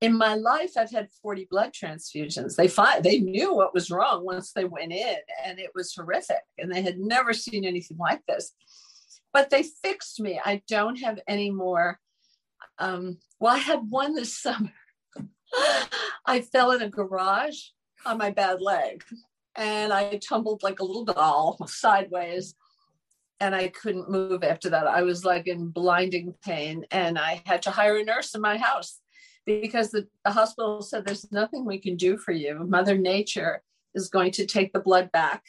In 0.00 0.16
my 0.16 0.34
life, 0.34 0.72
I've 0.78 0.90
had 0.90 1.08
40 1.22 1.48
blood 1.50 1.72
transfusions. 1.72 2.56
They 2.56 2.68
find 2.68 3.02
they 3.02 3.18
knew 3.18 3.54
what 3.54 3.74
was 3.74 3.90
wrong 3.90 4.24
once 4.24 4.52
they 4.52 4.64
went 4.64 4.92
in, 4.92 5.16
and 5.44 5.58
it 5.58 5.70
was 5.74 5.94
horrific. 5.94 6.40
And 6.58 6.72
they 6.72 6.82
had 6.82 6.98
never 6.98 7.34
seen 7.34 7.64
anything 7.64 7.98
like 7.98 8.24
this. 8.26 8.52
But 9.32 9.50
they 9.50 9.62
fixed 9.62 10.18
me. 10.20 10.40
I 10.42 10.62
don't 10.68 10.96
have 11.00 11.18
any 11.26 11.50
more 11.50 11.98
um, 12.80 13.18
well, 13.38 13.54
I 13.54 13.58
had 13.58 13.88
one 13.88 14.14
this 14.14 14.36
summer. 14.42 14.72
I 16.26 16.40
fell 16.40 16.72
in 16.72 16.82
a 16.82 16.88
garage 16.88 17.58
on 18.04 18.18
my 18.18 18.30
bad 18.30 18.60
leg 18.60 19.04
and 19.56 19.92
I 19.92 20.16
tumbled 20.16 20.62
like 20.62 20.80
a 20.80 20.84
little 20.84 21.04
doll 21.04 21.58
sideways 21.66 22.54
and 23.40 23.54
I 23.54 23.68
couldn't 23.68 24.10
move 24.10 24.44
after 24.44 24.70
that. 24.70 24.86
I 24.86 25.02
was 25.02 25.24
like 25.24 25.46
in 25.46 25.68
blinding 25.68 26.34
pain 26.44 26.84
and 26.90 27.18
I 27.18 27.42
had 27.46 27.62
to 27.62 27.70
hire 27.70 27.98
a 27.98 28.04
nurse 28.04 28.34
in 28.34 28.40
my 28.40 28.58
house 28.58 29.00
because 29.44 29.90
the, 29.90 30.06
the 30.24 30.30
hospital 30.30 30.82
said 30.82 31.04
there's 31.04 31.32
nothing 31.32 31.64
we 31.64 31.78
can 31.78 31.96
do 31.96 32.16
for 32.16 32.32
you. 32.32 32.60
Mother 32.60 32.96
Nature 32.96 33.62
is 33.94 34.08
going 34.08 34.30
to 34.32 34.46
take 34.46 34.72
the 34.72 34.80
blood 34.80 35.10
back 35.10 35.42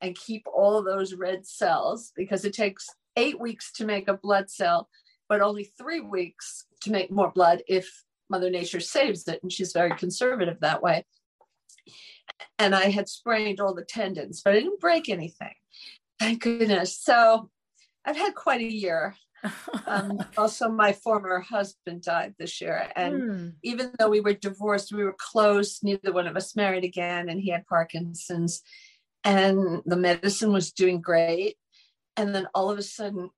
and 0.00 0.14
keep 0.14 0.46
all 0.46 0.82
those 0.82 1.14
red 1.14 1.46
cells 1.46 2.12
because 2.14 2.44
it 2.44 2.52
takes 2.52 2.86
eight 3.16 3.40
weeks 3.40 3.72
to 3.72 3.86
make 3.86 4.08
a 4.08 4.14
blood 4.14 4.50
cell 4.50 4.88
but 5.28 5.42
only 5.42 5.64
three 5.64 6.00
weeks 6.00 6.64
to 6.82 6.92
make 6.92 7.10
more 7.10 7.30
blood 7.30 7.62
if 7.68 8.04
Mother 8.30 8.50
Nature 8.50 8.80
saves 8.80 9.26
it. 9.28 9.40
And 9.42 9.52
she's 9.52 9.72
very 9.72 9.92
conservative 9.96 10.58
that 10.60 10.82
way. 10.82 11.04
and 12.58 12.74
I 12.74 12.90
had 12.90 13.08
sprained 13.08 13.60
all 13.60 13.74
the 13.74 13.84
tendons, 13.84 14.42
but 14.44 14.54
I 14.54 14.60
didn't 14.60 14.80
break 14.80 15.08
anything. 15.08 15.54
Thank 16.18 16.42
goodness. 16.42 16.98
So 16.98 17.50
I've 18.04 18.16
had 18.16 18.34
quite 18.34 18.60
a 18.60 18.72
year. 18.72 19.14
um, 19.86 20.18
also, 20.36 20.68
my 20.68 20.92
former 20.92 21.40
husband 21.40 22.02
died 22.02 22.34
this 22.38 22.60
year. 22.60 22.90
And 22.96 23.14
mm. 23.14 23.52
even 23.62 23.92
though 23.98 24.08
we 24.08 24.20
were 24.20 24.32
divorced, 24.32 24.92
we 24.92 25.04
were 25.04 25.16
close. 25.16 25.80
Neither 25.82 26.12
one 26.12 26.26
of 26.26 26.36
us 26.36 26.56
married 26.56 26.84
again. 26.84 27.28
And 27.28 27.40
he 27.40 27.50
had 27.50 27.66
Parkinson's. 27.66 28.62
And 29.24 29.82
the 29.84 29.96
medicine 29.96 30.52
was 30.52 30.72
doing 30.72 31.00
great. 31.00 31.56
And 32.16 32.34
then 32.34 32.48
all 32.54 32.70
of 32.70 32.78
a 32.78 32.82
sudden, 32.82 33.30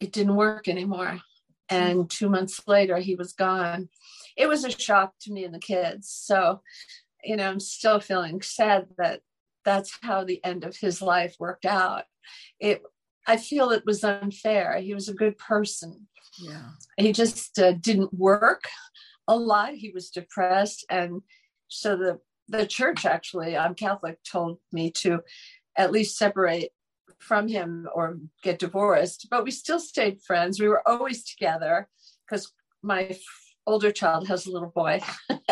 it 0.00 0.12
didn't 0.12 0.36
work 0.36 0.68
anymore. 0.68 1.20
And 1.68 2.10
two 2.10 2.28
months 2.28 2.60
later, 2.66 2.98
he 2.98 3.14
was 3.14 3.32
gone. 3.32 3.88
It 4.36 4.48
was 4.48 4.64
a 4.64 4.70
shock 4.70 5.14
to 5.22 5.32
me 5.32 5.44
and 5.44 5.54
the 5.54 5.58
kids. 5.58 6.08
So, 6.10 6.60
you 7.22 7.36
know, 7.36 7.48
I'm 7.48 7.60
still 7.60 8.00
feeling 8.00 8.42
sad 8.42 8.86
that 8.98 9.20
that's 9.64 9.98
how 10.02 10.24
the 10.24 10.44
end 10.44 10.64
of 10.64 10.76
his 10.76 11.00
life 11.00 11.36
worked 11.38 11.64
out. 11.64 12.04
It, 12.60 12.82
I 13.26 13.38
feel 13.38 13.70
it 13.70 13.84
was 13.86 14.04
unfair. 14.04 14.78
He 14.78 14.94
was 14.94 15.08
a 15.08 15.14
good 15.14 15.38
person. 15.38 16.06
Yeah. 16.38 16.70
He 16.98 17.12
just 17.12 17.58
uh, 17.58 17.72
didn't 17.72 18.12
work 18.12 18.64
a 19.26 19.36
lot. 19.36 19.74
He 19.74 19.90
was 19.90 20.10
depressed, 20.10 20.84
and 20.90 21.22
so 21.68 21.96
the 21.96 22.20
the 22.48 22.66
church 22.66 23.06
actually, 23.06 23.56
I'm 23.56 23.74
Catholic, 23.74 24.18
told 24.30 24.58
me 24.70 24.90
to 24.92 25.20
at 25.76 25.92
least 25.92 26.18
separate 26.18 26.70
from 27.24 27.48
him 27.48 27.88
or 27.94 28.18
get 28.42 28.58
divorced. 28.58 29.28
But 29.30 29.44
we 29.44 29.50
still 29.50 29.80
stayed 29.80 30.22
friends. 30.22 30.60
We 30.60 30.68
were 30.68 30.86
always 30.86 31.24
together 31.24 31.88
because 32.26 32.52
my 32.82 33.16
older 33.66 33.90
child 33.90 34.28
has 34.28 34.46
a 34.46 34.52
little 34.52 34.72
boy, 34.74 35.00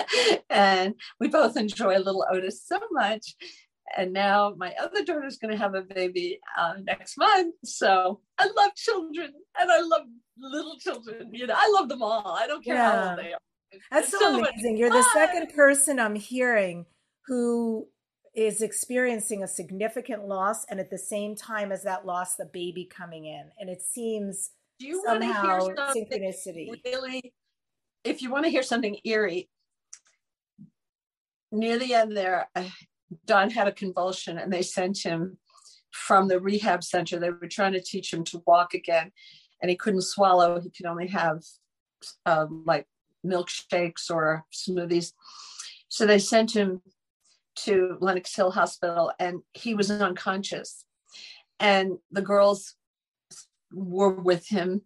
and 0.50 0.94
we 1.18 1.28
both 1.28 1.56
enjoy 1.56 1.96
little 1.98 2.26
Otis 2.30 2.62
so 2.64 2.80
much. 2.90 3.34
And 3.96 4.12
now 4.12 4.54
my 4.56 4.72
other 4.80 5.04
daughter's 5.04 5.38
going 5.38 5.50
to 5.50 5.58
have 5.58 5.74
a 5.74 5.82
baby 5.82 6.38
uh, 6.58 6.74
next 6.82 7.18
month. 7.18 7.54
So 7.64 8.20
I 8.38 8.46
love 8.46 8.74
children, 8.74 9.32
and 9.58 9.70
I 9.70 9.80
love 9.80 10.02
little 10.38 10.78
children. 10.78 11.30
You 11.32 11.46
know, 11.46 11.54
I 11.56 11.70
love 11.78 11.88
them 11.88 12.02
all. 12.02 12.36
I 12.38 12.46
don't 12.46 12.64
care 12.64 12.76
yeah. 12.76 13.02
how 13.02 13.10
old 13.10 13.18
they 13.18 13.32
are. 13.32 13.38
That's 13.90 14.10
so, 14.10 14.18
so 14.18 14.38
amazing. 14.38 14.76
You're 14.76 14.90
the 14.90 15.06
second 15.14 15.54
person 15.54 15.98
I'm 15.98 16.14
hearing 16.14 16.86
who 17.26 17.88
is 18.34 18.62
experiencing 18.62 19.42
a 19.42 19.48
significant 19.48 20.26
loss 20.26 20.64
and 20.66 20.80
at 20.80 20.90
the 20.90 20.98
same 20.98 21.36
time 21.36 21.70
as 21.70 21.82
that 21.82 22.06
loss 22.06 22.36
the 22.36 22.46
baby 22.46 22.84
coming 22.84 23.26
in. 23.26 23.50
And 23.58 23.68
it 23.68 23.82
seems 23.82 24.50
Do 24.78 24.86
you 24.86 25.02
somehow 25.04 25.68
synchronicity. 25.94 26.68
really 26.84 27.34
if 28.04 28.22
you 28.22 28.30
want 28.30 28.44
to 28.44 28.50
hear 28.50 28.62
something 28.62 28.96
eerie 29.04 29.48
near 31.52 31.78
the 31.78 31.94
end 31.94 32.16
there 32.16 32.48
uh, 32.56 32.64
don 33.26 33.50
had 33.50 33.68
a 33.68 33.72
convulsion 33.72 34.38
and 34.38 34.52
they 34.52 34.62
sent 34.62 34.98
him 34.98 35.38
from 35.92 36.26
the 36.26 36.40
rehab 36.40 36.82
center. 36.82 37.18
They 37.18 37.30
were 37.30 37.48
trying 37.48 37.74
to 37.74 37.82
teach 37.82 38.12
him 38.12 38.24
to 38.24 38.42
walk 38.46 38.74
again 38.74 39.12
and 39.60 39.70
he 39.70 39.76
couldn't 39.76 40.02
swallow. 40.02 40.60
He 40.60 40.70
could 40.70 40.86
only 40.86 41.08
have 41.08 41.42
um, 42.26 42.64
like 42.66 42.86
milkshakes 43.24 44.10
or 44.10 44.44
smoothies. 44.52 45.12
So 45.88 46.06
they 46.06 46.18
sent 46.18 46.56
him 46.56 46.80
to 47.54 47.96
Lenox 48.00 48.34
Hill 48.34 48.50
Hospital 48.50 49.12
and 49.18 49.42
he 49.52 49.74
was 49.74 49.90
unconscious. 49.90 50.84
And 51.60 51.98
the 52.10 52.22
girls 52.22 52.74
were 53.72 54.12
with 54.12 54.48
him 54.48 54.82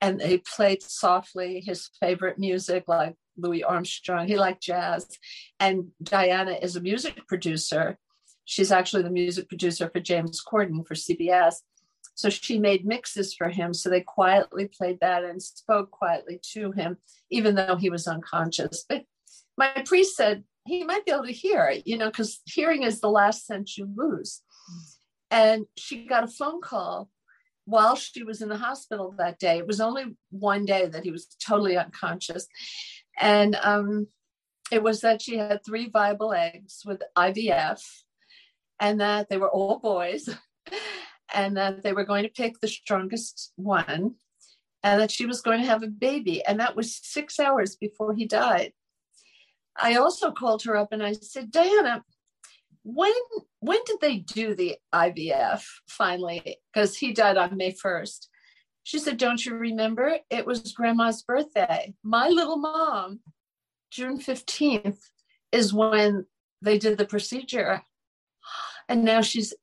and 0.00 0.20
they 0.20 0.38
played 0.38 0.82
softly 0.82 1.60
his 1.60 1.90
favorite 2.00 2.38
music, 2.38 2.84
like 2.88 3.14
Louis 3.36 3.62
Armstrong. 3.62 4.26
He 4.26 4.36
liked 4.36 4.62
jazz. 4.62 5.06
And 5.60 5.88
Diana 6.02 6.58
is 6.60 6.76
a 6.76 6.80
music 6.80 7.26
producer. 7.28 7.98
She's 8.44 8.72
actually 8.72 9.04
the 9.04 9.10
music 9.10 9.48
producer 9.48 9.88
for 9.88 10.00
James 10.00 10.42
Corden 10.44 10.86
for 10.86 10.94
CBS. 10.94 11.56
So 12.14 12.28
she 12.28 12.58
made 12.58 12.84
mixes 12.84 13.34
for 13.34 13.48
him. 13.48 13.72
So 13.72 13.88
they 13.88 14.00
quietly 14.00 14.68
played 14.68 14.98
that 15.00 15.24
and 15.24 15.42
spoke 15.42 15.90
quietly 15.90 16.40
to 16.52 16.72
him, 16.72 16.98
even 17.30 17.54
though 17.54 17.76
he 17.76 17.88
was 17.88 18.06
unconscious. 18.06 18.84
But 18.88 19.04
my 19.56 19.82
priest 19.86 20.16
said, 20.16 20.44
he 20.64 20.84
might 20.84 21.04
be 21.04 21.12
able 21.12 21.26
to 21.26 21.32
hear, 21.32 21.74
you 21.84 21.98
know, 21.98 22.06
because 22.06 22.40
hearing 22.46 22.82
is 22.82 23.00
the 23.00 23.10
last 23.10 23.46
sense 23.46 23.76
you 23.76 23.88
lose. 23.94 24.42
And 25.30 25.66
she 25.76 26.06
got 26.06 26.24
a 26.24 26.28
phone 26.28 26.60
call 26.60 27.08
while 27.64 27.96
she 27.96 28.22
was 28.22 28.42
in 28.42 28.48
the 28.48 28.56
hospital 28.56 29.14
that 29.18 29.38
day. 29.38 29.58
It 29.58 29.66
was 29.66 29.80
only 29.80 30.16
one 30.30 30.64
day 30.64 30.86
that 30.86 31.04
he 31.04 31.10
was 31.10 31.26
totally 31.44 31.76
unconscious. 31.76 32.46
And 33.18 33.56
um, 33.56 34.08
it 34.70 34.82
was 34.82 35.00
that 35.00 35.22
she 35.22 35.36
had 35.36 35.64
three 35.64 35.88
viable 35.88 36.32
eggs 36.32 36.82
with 36.84 37.02
IVF 37.16 37.82
and 38.78 39.00
that 39.00 39.28
they 39.28 39.36
were 39.36 39.50
all 39.50 39.78
boys 39.78 40.28
and 41.34 41.56
that 41.56 41.82
they 41.82 41.92
were 41.92 42.04
going 42.04 42.24
to 42.24 42.28
pick 42.28 42.60
the 42.60 42.68
strongest 42.68 43.52
one 43.56 44.14
and 44.82 45.00
that 45.00 45.10
she 45.10 45.26
was 45.26 45.40
going 45.40 45.60
to 45.60 45.66
have 45.66 45.82
a 45.82 45.88
baby. 45.88 46.44
And 46.44 46.60
that 46.60 46.76
was 46.76 46.98
six 47.02 47.38
hours 47.38 47.76
before 47.76 48.14
he 48.14 48.26
died. 48.26 48.72
I 49.76 49.96
also 49.96 50.30
called 50.30 50.62
her 50.64 50.76
up 50.76 50.92
and 50.92 51.02
I 51.02 51.12
said, 51.12 51.50
Diana, 51.50 52.04
when 52.84 53.12
when 53.60 53.78
did 53.86 53.98
they 54.00 54.18
do 54.18 54.54
the 54.54 54.76
IVF 54.92 55.64
finally? 55.88 56.58
Because 56.72 56.96
he 56.96 57.12
died 57.12 57.36
on 57.36 57.56
May 57.56 57.72
1st. 57.72 58.26
She 58.82 58.98
said, 58.98 59.16
Don't 59.16 59.44
you 59.44 59.54
remember? 59.54 60.18
It 60.30 60.46
was 60.46 60.72
grandma's 60.72 61.22
birthday. 61.22 61.94
My 62.02 62.28
little 62.28 62.58
mom, 62.58 63.20
June 63.90 64.18
15th, 64.18 64.98
is 65.52 65.72
when 65.72 66.26
they 66.60 66.78
did 66.78 66.98
the 66.98 67.06
procedure. 67.06 67.82
And 68.88 69.04
now 69.04 69.20
she's 69.20 69.54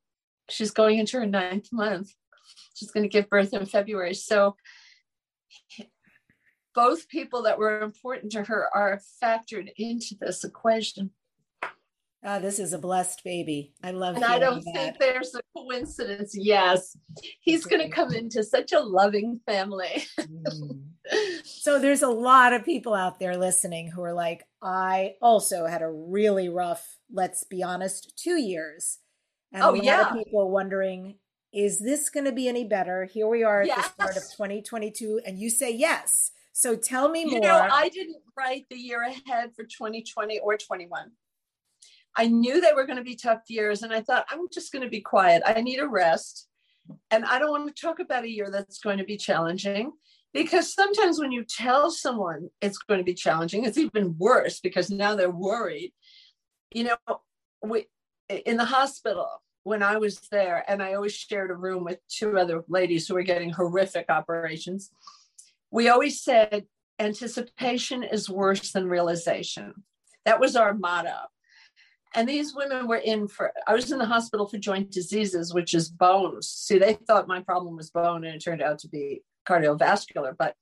she's 0.50 0.72
going 0.72 1.00
into 1.00 1.18
her 1.18 1.26
ninth 1.26 1.68
month. 1.72 2.14
She's 2.74 2.92
going 2.92 3.04
to 3.04 3.10
give 3.10 3.30
birth 3.30 3.54
in 3.54 3.66
February. 3.66 4.14
So 4.14 4.56
both 6.80 7.10
people 7.10 7.44
that 7.44 7.60
were 7.60 7.82
important 7.82 8.32
to 8.32 8.42
her 8.42 8.70
are 8.74 9.02
factored 9.22 9.70
into 9.76 10.16
this 10.18 10.46
equation. 10.46 11.12
Ah, 12.24 12.40
this 12.40 12.58
is 12.58 12.72
a 12.72 12.78
blessed 12.78 13.22
baby. 13.26 13.74
I 13.84 13.92
love 13.92 14.16
And 14.16 14.24
I 14.24 14.40
don't 14.40 14.64
that. 14.64 14.74
think 14.74 14.98
there's 14.98 15.36
a 15.36 15.42
coincidence. 15.58 16.34
Yes. 16.38 16.96
He's 17.42 17.66
going 17.66 17.82
to 17.82 17.90
come 17.90 18.14
into 18.14 18.44
such 18.44 18.72
a 18.72 18.80
loving 18.80 19.42
family. 19.46 20.04
mm. 20.20 20.84
So 21.44 21.80
there's 21.80 22.04
a 22.04 22.08
lot 22.08 22.54
of 22.54 22.64
people 22.64 22.94
out 22.94 23.20
there 23.20 23.36
listening 23.36 23.90
who 23.90 24.04
are 24.04 24.14
like, 24.14 24.46
I 24.62 25.16
also 25.22 25.66
had 25.66 25.82
a 25.82 25.90
really 25.90 26.48
rough, 26.48 26.98
let's 27.12 27.44
be 27.44 27.62
honest, 27.64 28.14
two 28.16 28.40
years. 28.40 29.00
And 29.52 29.64
oh, 29.64 29.72
a 29.72 29.76
lot 29.76 29.84
yeah. 29.84 30.10
of 30.10 30.18
people 30.18 30.50
wondering, 30.52 31.16
is 31.52 31.80
this 31.80 32.10
going 32.10 32.26
to 32.26 32.32
be 32.32 32.48
any 32.48 32.64
better? 32.64 33.06
Here 33.06 33.28
we 33.28 33.44
are 33.44 33.62
at 33.62 33.68
yes. 33.68 33.88
the 33.88 33.94
start 33.94 34.18
of 34.18 34.24
2022, 34.24 35.22
and 35.26 35.40
you 35.40 35.50
say 35.50 35.74
yes. 35.74 36.32
So 36.60 36.76
tell 36.76 37.08
me 37.08 37.24
more. 37.24 37.36
You 37.36 37.40
know, 37.40 37.56
I 37.72 37.88
didn't 37.88 38.18
write 38.38 38.66
the 38.70 38.76
year 38.76 39.02
ahead 39.02 39.52
for 39.56 39.64
2020 39.64 40.40
or 40.40 40.58
21. 40.58 41.10
I 42.18 42.28
knew 42.28 42.60
they 42.60 42.74
were 42.76 42.86
going 42.86 42.98
to 42.98 43.04
be 43.04 43.16
tough 43.16 43.44
years, 43.48 43.82
and 43.82 43.94
I 43.94 44.02
thought, 44.02 44.26
I'm 44.30 44.50
just 44.52 44.74
going 44.74 44.84
to 44.84 44.90
be 44.90 45.00
quiet. 45.00 45.42
I 45.46 45.62
need 45.62 45.80
a 45.80 45.88
rest. 45.88 46.50
And 47.12 47.24
I 47.24 47.40
don't 47.40 47.52
want 47.52 47.74
to 47.74 47.82
talk 47.82 48.00
about 48.00 48.26
a 48.26 48.30
year 48.30 48.50
that's 48.52 48.80
going 48.80 48.98
to 48.98 49.06
be 49.06 49.16
challenging 49.16 49.94
because 50.34 50.74
sometimes 50.74 51.18
when 51.18 51.32
you 51.32 51.46
tell 51.46 51.92
someone 51.92 52.50
it's 52.60 52.80
going 52.80 52.98
to 52.98 53.06
be 53.06 53.14
challenging, 53.14 53.64
it's 53.64 53.78
even 53.78 54.18
worse 54.18 54.60
because 54.60 54.90
now 54.90 55.16
they're 55.16 55.32
worried. 55.32 55.94
You 56.74 56.90
know, 56.90 57.22
we, 57.64 57.86
in 58.28 58.58
the 58.58 58.66
hospital, 58.66 59.30
when 59.64 59.82
I 59.82 59.96
was 59.96 60.20
there, 60.30 60.66
and 60.68 60.84
I 60.84 60.96
always 60.96 61.16
shared 61.16 61.52
a 61.52 61.56
room 61.56 61.86
with 61.86 62.00
two 62.10 62.38
other 62.38 62.66
ladies 62.68 63.08
who 63.08 63.14
were 63.14 63.24
getting 63.24 63.50
horrific 63.50 64.08
operations 64.10 64.92
we 65.72 65.90
always 65.90 66.22
said 66.22 66.66
anticipation 67.00 68.04
is 68.04 68.30
worse 68.30 68.72
than 68.72 68.88
realization. 68.88 69.74
That 70.26 70.40
was 70.40 70.56
our 70.56 70.74
motto. 70.74 71.16
And 72.16 72.28
these 72.28 72.56
women 72.56 72.88
were 72.88 72.98
in 72.98 73.28
for, 73.28 73.52
I 73.68 73.74
was 73.74 73.92
in 73.92 74.00
the 74.00 74.06
hospital 74.06 74.48
for 74.48 74.58
joint 74.58 74.92
diseases, 74.92 75.54
which 75.54 75.74
is 75.74 75.90
bones. 75.90 76.50
See, 76.50 76.80
they 76.80 76.94
thought 76.94 77.28
my 77.28 77.42
problem 77.42 77.76
was 77.76 77.92
bone 77.92 78.26
and 78.26 78.36
it 78.36 78.44
turned 78.44 78.64
out 78.64 78.80
to 78.80 78.88
be 78.88 79.22
cardiovascular. 79.48 80.36
But 80.38 80.56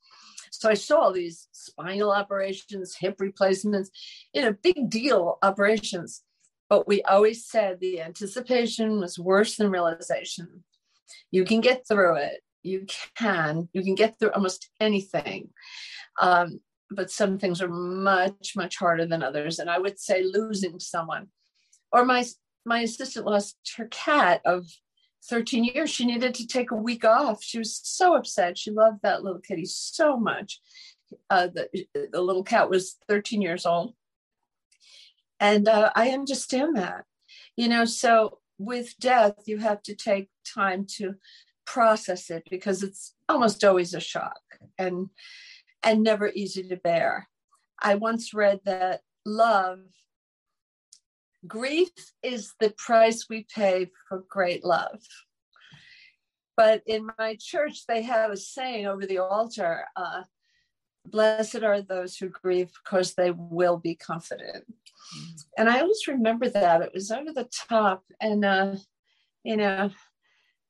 so 0.51 0.69
I 0.69 0.73
saw 0.73 1.11
these 1.11 1.47
spinal 1.53 2.11
operations, 2.11 2.95
hip 2.95 3.15
replacements, 3.19 3.89
you 4.33 4.41
know, 4.41 4.55
big 4.61 4.89
deal 4.89 5.37
operations. 5.41 6.21
But 6.69 6.87
we 6.87 7.01
always 7.03 7.45
said 7.45 7.79
the 7.79 8.01
anticipation 8.01 8.99
was 8.99 9.17
worse 9.17 9.55
than 9.55 9.71
realization. 9.71 10.65
You 11.31 11.45
can 11.45 11.61
get 11.61 11.87
through 11.87 12.15
it 12.15 12.41
you 12.67 12.85
can 13.17 13.69
you 13.73 13.83
can 13.83 13.95
get 13.95 14.19
through 14.19 14.31
almost 14.31 14.69
anything. 14.79 15.49
Um, 16.21 16.59
but 16.89 17.11
some 17.11 17.37
things 17.37 17.61
are 17.61 17.69
much 17.69 18.53
much 18.55 18.77
harder 18.77 19.05
than 19.05 19.23
others. 19.23 19.59
And 19.59 19.69
i 19.69 19.77
would 19.77 19.99
say 19.99 20.23
losing 20.23 20.79
someone 20.79 21.27
or 21.91 22.05
my 22.05 22.25
my 22.65 22.81
assistant 22.81 23.25
lost 23.25 23.57
her 23.77 23.87
cat 23.87 24.41
of 24.45 24.65
13 25.29 25.63
years. 25.63 25.89
She 25.89 26.05
needed 26.05 26.33
to 26.35 26.47
take 26.47 26.71
a 26.71 26.75
week 26.75 27.03
off. 27.03 27.43
She 27.43 27.57
was 27.57 27.79
so 27.83 28.15
upset. 28.15 28.57
She 28.57 28.71
loved 28.71 28.99
that 29.03 29.23
little 29.23 29.39
kitty 29.39 29.65
so 29.65 30.17
much. 30.17 30.61
Uh, 31.29 31.47
the, 31.47 31.85
the 32.11 32.21
little 32.21 32.43
cat 32.43 32.69
was 32.69 32.97
13 33.07 33.41
years 33.41 33.65
old. 33.65 33.93
And 35.39 35.67
uh, 35.67 35.91
i 35.95 36.09
understand 36.09 36.77
that 36.77 37.05
you 37.55 37.67
know 37.67 37.85
so 37.85 38.39
with 38.57 38.97
death 38.99 39.35
you 39.45 39.57
have 39.57 39.81
to 39.83 39.95
take 39.95 40.29
time 40.45 40.85
to 40.97 41.15
process 41.67 42.31
it 42.31 42.43
because 42.49 42.81
it's 42.81 43.13
almost 43.29 43.63
always 43.63 43.93
a 43.93 43.99
shock 43.99 44.41
and 44.79 45.09
and 45.83 46.01
never 46.01 46.31
easy 46.33 46.63
to 46.63 46.77
bear. 46.77 47.27
I 47.79 47.95
once 47.95 48.33
read 48.33 48.61
that 48.65 49.01
love 49.25 49.79
grief 51.45 51.91
is 52.23 52.53
the 52.59 52.73
price 52.77 53.27
we 53.29 53.45
pay 53.53 53.91
for 54.09 54.23
great 54.27 54.65
love. 54.65 54.99
But 56.55 56.81
in 56.87 57.09
my 57.19 57.37
church 57.39 57.85
they 57.87 58.01
have 58.01 58.31
a 58.31 58.37
saying 58.37 58.87
over 58.87 59.05
the 59.05 59.19
altar 59.19 59.85
uh, 59.95 60.23
blessed 61.05 61.63
are 61.63 61.81
those 61.81 62.17
who 62.17 62.29
grieve 62.29 62.71
because 62.83 63.13
they 63.13 63.31
will 63.31 63.77
be 63.77 63.95
comforted 63.95 64.63
mm. 64.67 65.41
and 65.57 65.69
i 65.69 65.79
always 65.79 66.07
remember 66.07 66.49
that. 66.49 66.81
It 66.81 66.91
was 66.93 67.11
over 67.11 67.31
the 67.31 67.47
top 67.69 68.03
and 68.19 68.43
uh, 68.43 68.75
you 69.43 69.57
know 69.57 69.91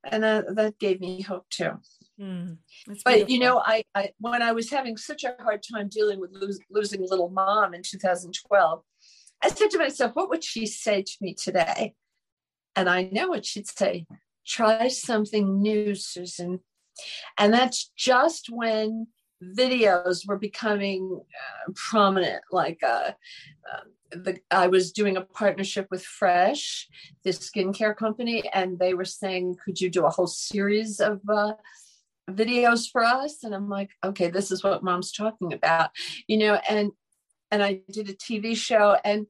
and 0.04 0.24
uh, 0.24 0.44
that 0.50 0.80
gave 0.80 1.00
me 1.00 1.22
hope 1.22 1.50
too. 1.50 1.72
Mm, 2.20 2.58
but 3.06 3.30
you 3.30 3.38
know 3.38 3.62
I, 3.64 3.84
I 3.94 4.10
when 4.20 4.42
i 4.42 4.52
was 4.52 4.72
having 4.72 4.98
such 4.98 5.24
a 5.24 5.36
hard 5.40 5.62
time 5.62 5.88
dealing 5.88 6.20
with 6.20 6.32
lose, 6.32 6.60
losing 6.72 7.02
little 7.02 7.30
mom 7.30 7.76
in 7.76 7.84
2012 7.84 8.82
i 9.44 9.50
said 9.50 9.70
to 9.70 9.78
myself 9.78 10.14
what 10.16 10.28
would 10.30 10.44
she 10.44 10.66
say 10.66 11.04
to 11.04 11.14
me 11.22 11.36
today? 11.36 11.94
And 12.76 12.90
i 12.90 13.04
know 13.12 13.28
what 13.28 13.46
she'd 13.46 13.68
say 13.68 14.08
try 14.48 14.88
something 14.88 15.62
new 15.62 15.94
susan. 15.94 16.62
And 17.38 17.54
that's 17.54 17.92
just 17.96 18.48
when 18.50 19.08
videos 19.44 20.28
were 20.28 20.40
becoming 20.40 21.22
uh, 21.22 21.72
prominent 21.76 22.42
like 22.52 22.80
uh, 22.82 23.12
uh, 23.72 23.84
the, 24.12 24.40
I 24.52 24.68
was 24.68 24.92
doing 24.92 25.18
a 25.18 25.22
partnership 25.22 25.88
with 25.92 26.04
Fresh, 26.04 26.88
this 27.24 27.40
skincare 27.40 27.96
company, 27.96 28.44
and 28.54 28.80
they 28.80 28.94
were 28.94 29.06
saying, 29.06 29.58
"Could 29.64 29.82
you 29.82 29.90
do 29.90 30.06
a 30.06 30.10
whole 30.10 30.28
series 30.28 31.00
of 31.00 31.22
uh, 31.30 31.54
videos 32.30 32.90
for 32.90 33.04
us?" 33.04 33.44
And 33.44 33.54
I'm 33.54 33.70
like, 33.70 33.92
"Okay, 34.04 34.30
this 34.30 34.52
is 34.52 34.64
what 34.64 34.84
Mom's 34.84 35.12
talking 35.12 35.54
about," 35.54 35.92
you 36.28 36.38
know. 36.38 36.60
And 36.70 36.92
and 37.52 37.64
I 37.64 37.82
did 37.92 38.10
a 38.10 38.14
TV 38.14 38.56
show, 38.56 38.98
and 39.04 39.28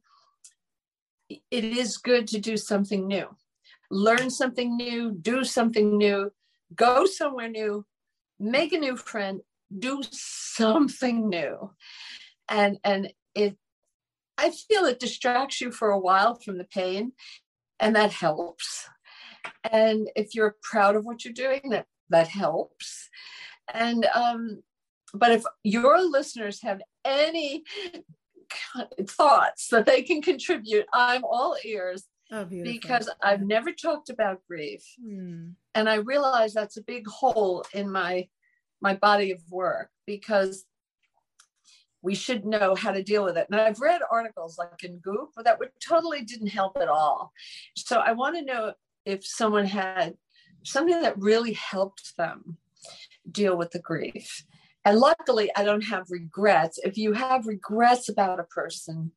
it 1.29 1.63
is 1.63 1.97
good 1.97 2.27
to 2.29 2.39
do 2.39 2.57
something 2.57 3.07
new, 3.07 3.27
learn 3.91 4.29
something 4.29 4.75
new, 4.77 5.11
do 5.11 5.43
something 5.43 5.97
new, 5.97 6.31
go 6.75 7.05
somewhere 7.05 7.49
new, 7.49 7.85
make 8.39 8.73
a 8.73 8.77
new 8.77 8.95
friend, 8.95 9.41
do 9.77 10.01
something 10.11 11.29
new, 11.29 11.71
and 12.49 12.79
and 12.83 13.11
it 13.35 13.57
I 14.37 14.51
feel 14.51 14.85
it 14.85 14.99
distracts 14.99 15.61
you 15.61 15.71
for 15.71 15.89
a 15.89 15.99
while 15.99 16.35
from 16.35 16.57
the 16.57 16.63
pain, 16.65 17.13
and 17.79 17.95
that 17.95 18.11
helps. 18.11 18.87
And 19.71 20.09
if 20.15 20.35
you're 20.35 20.57
proud 20.61 20.95
of 20.95 21.05
what 21.05 21.23
you're 21.23 21.33
doing, 21.33 21.69
that 21.69 21.85
that 22.09 22.27
helps. 22.27 23.09
And 23.73 24.05
um, 24.13 24.63
but 25.13 25.31
if 25.31 25.43
your 25.63 26.01
listeners 26.01 26.61
have 26.61 26.81
any 27.05 27.63
thoughts 29.09 29.67
that 29.69 29.85
they 29.85 30.03
can 30.03 30.21
contribute, 30.21 30.85
I'm 30.93 31.23
all 31.23 31.57
ears. 31.63 32.05
Oh, 32.29 32.43
because 32.43 33.09
I've 33.23 33.41
never 33.41 33.71
talked 33.71 34.09
about 34.09 34.45
grief, 34.49 34.83
hmm. 35.01 35.51
and 35.73 35.87
I 35.87 35.95
realize 35.95 36.53
that's 36.53 36.75
a 36.75 36.83
big 36.83 37.07
hole 37.07 37.65
in 37.73 37.89
my 37.89 38.27
my 38.81 38.95
body 38.95 39.31
of 39.31 39.41
work 39.49 39.89
because 40.05 40.65
we 42.07 42.15
should 42.15 42.45
know 42.45 42.73
how 42.73 42.89
to 42.93 43.03
deal 43.03 43.25
with 43.25 43.35
it. 43.35 43.47
And 43.51 43.59
I've 43.59 43.81
read 43.81 43.99
articles 44.09 44.57
like 44.57 44.81
in 44.81 44.99
Goop 44.99 45.31
that 45.43 45.59
would 45.59 45.71
totally 45.85 46.21
didn't 46.21 46.47
help 46.47 46.77
at 46.79 46.87
all. 46.87 47.33
So 47.75 47.99
I 47.99 48.13
want 48.13 48.37
to 48.37 48.45
know 48.45 48.71
if 49.05 49.25
someone 49.25 49.65
had 49.65 50.15
something 50.63 51.01
that 51.01 51.19
really 51.19 51.51
helped 51.51 52.15
them 52.15 52.59
deal 53.29 53.57
with 53.57 53.71
the 53.71 53.79
grief. 53.79 54.45
And 54.85 54.99
luckily, 54.99 55.51
I 55.53 55.65
don't 55.65 55.83
have 55.83 56.05
regrets. 56.09 56.79
If 56.81 56.97
you 56.97 57.11
have 57.11 57.45
regrets 57.45 58.07
about 58.07 58.39
a 58.39 58.43
person, 58.43 59.11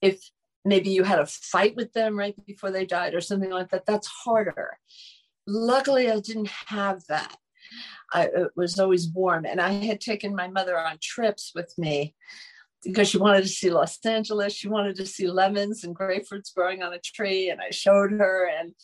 if 0.00 0.30
maybe 0.64 0.88
you 0.88 1.04
had 1.04 1.18
a 1.18 1.26
fight 1.26 1.76
with 1.76 1.92
them 1.92 2.18
right 2.18 2.34
before 2.46 2.70
they 2.70 2.86
died 2.86 3.12
or 3.12 3.20
something 3.20 3.50
like 3.50 3.68
that, 3.72 3.84
that's 3.84 4.06
harder. 4.06 4.78
Luckily, 5.46 6.10
I 6.10 6.20
didn't 6.20 6.48
have 6.48 7.04
that. 7.08 7.36
I, 8.12 8.24
it 8.24 8.50
was 8.56 8.78
always 8.78 9.08
warm. 9.08 9.44
And 9.44 9.60
I 9.60 9.70
had 9.70 10.00
taken 10.00 10.34
my 10.34 10.48
mother 10.48 10.78
on 10.78 10.98
trips 11.00 11.52
with 11.54 11.72
me 11.78 12.14
because 12.82 13.08
she 13.08 13.18
wanted 13.18 13.42
to 13.42 13.48
see 13.48 13.70
Los 13.70 13.98
Angeles. 14.04 14.54
She 14.54 14.68
wanted 14.68 14.96
to 14.96 15.06
see 15.06 15.28
lemons 15.28 15.84
and 15.84 15.94
grapefruits 15.94 16.54
growing 16.54 16.82
on 16.82 16.92
a 16.92 16.98
tree. 16.98 17.50
And 17.50 17.60
I 17.60 17.70
showed 17.70 18.12
her 18.12 18.48
and 18.48 18.74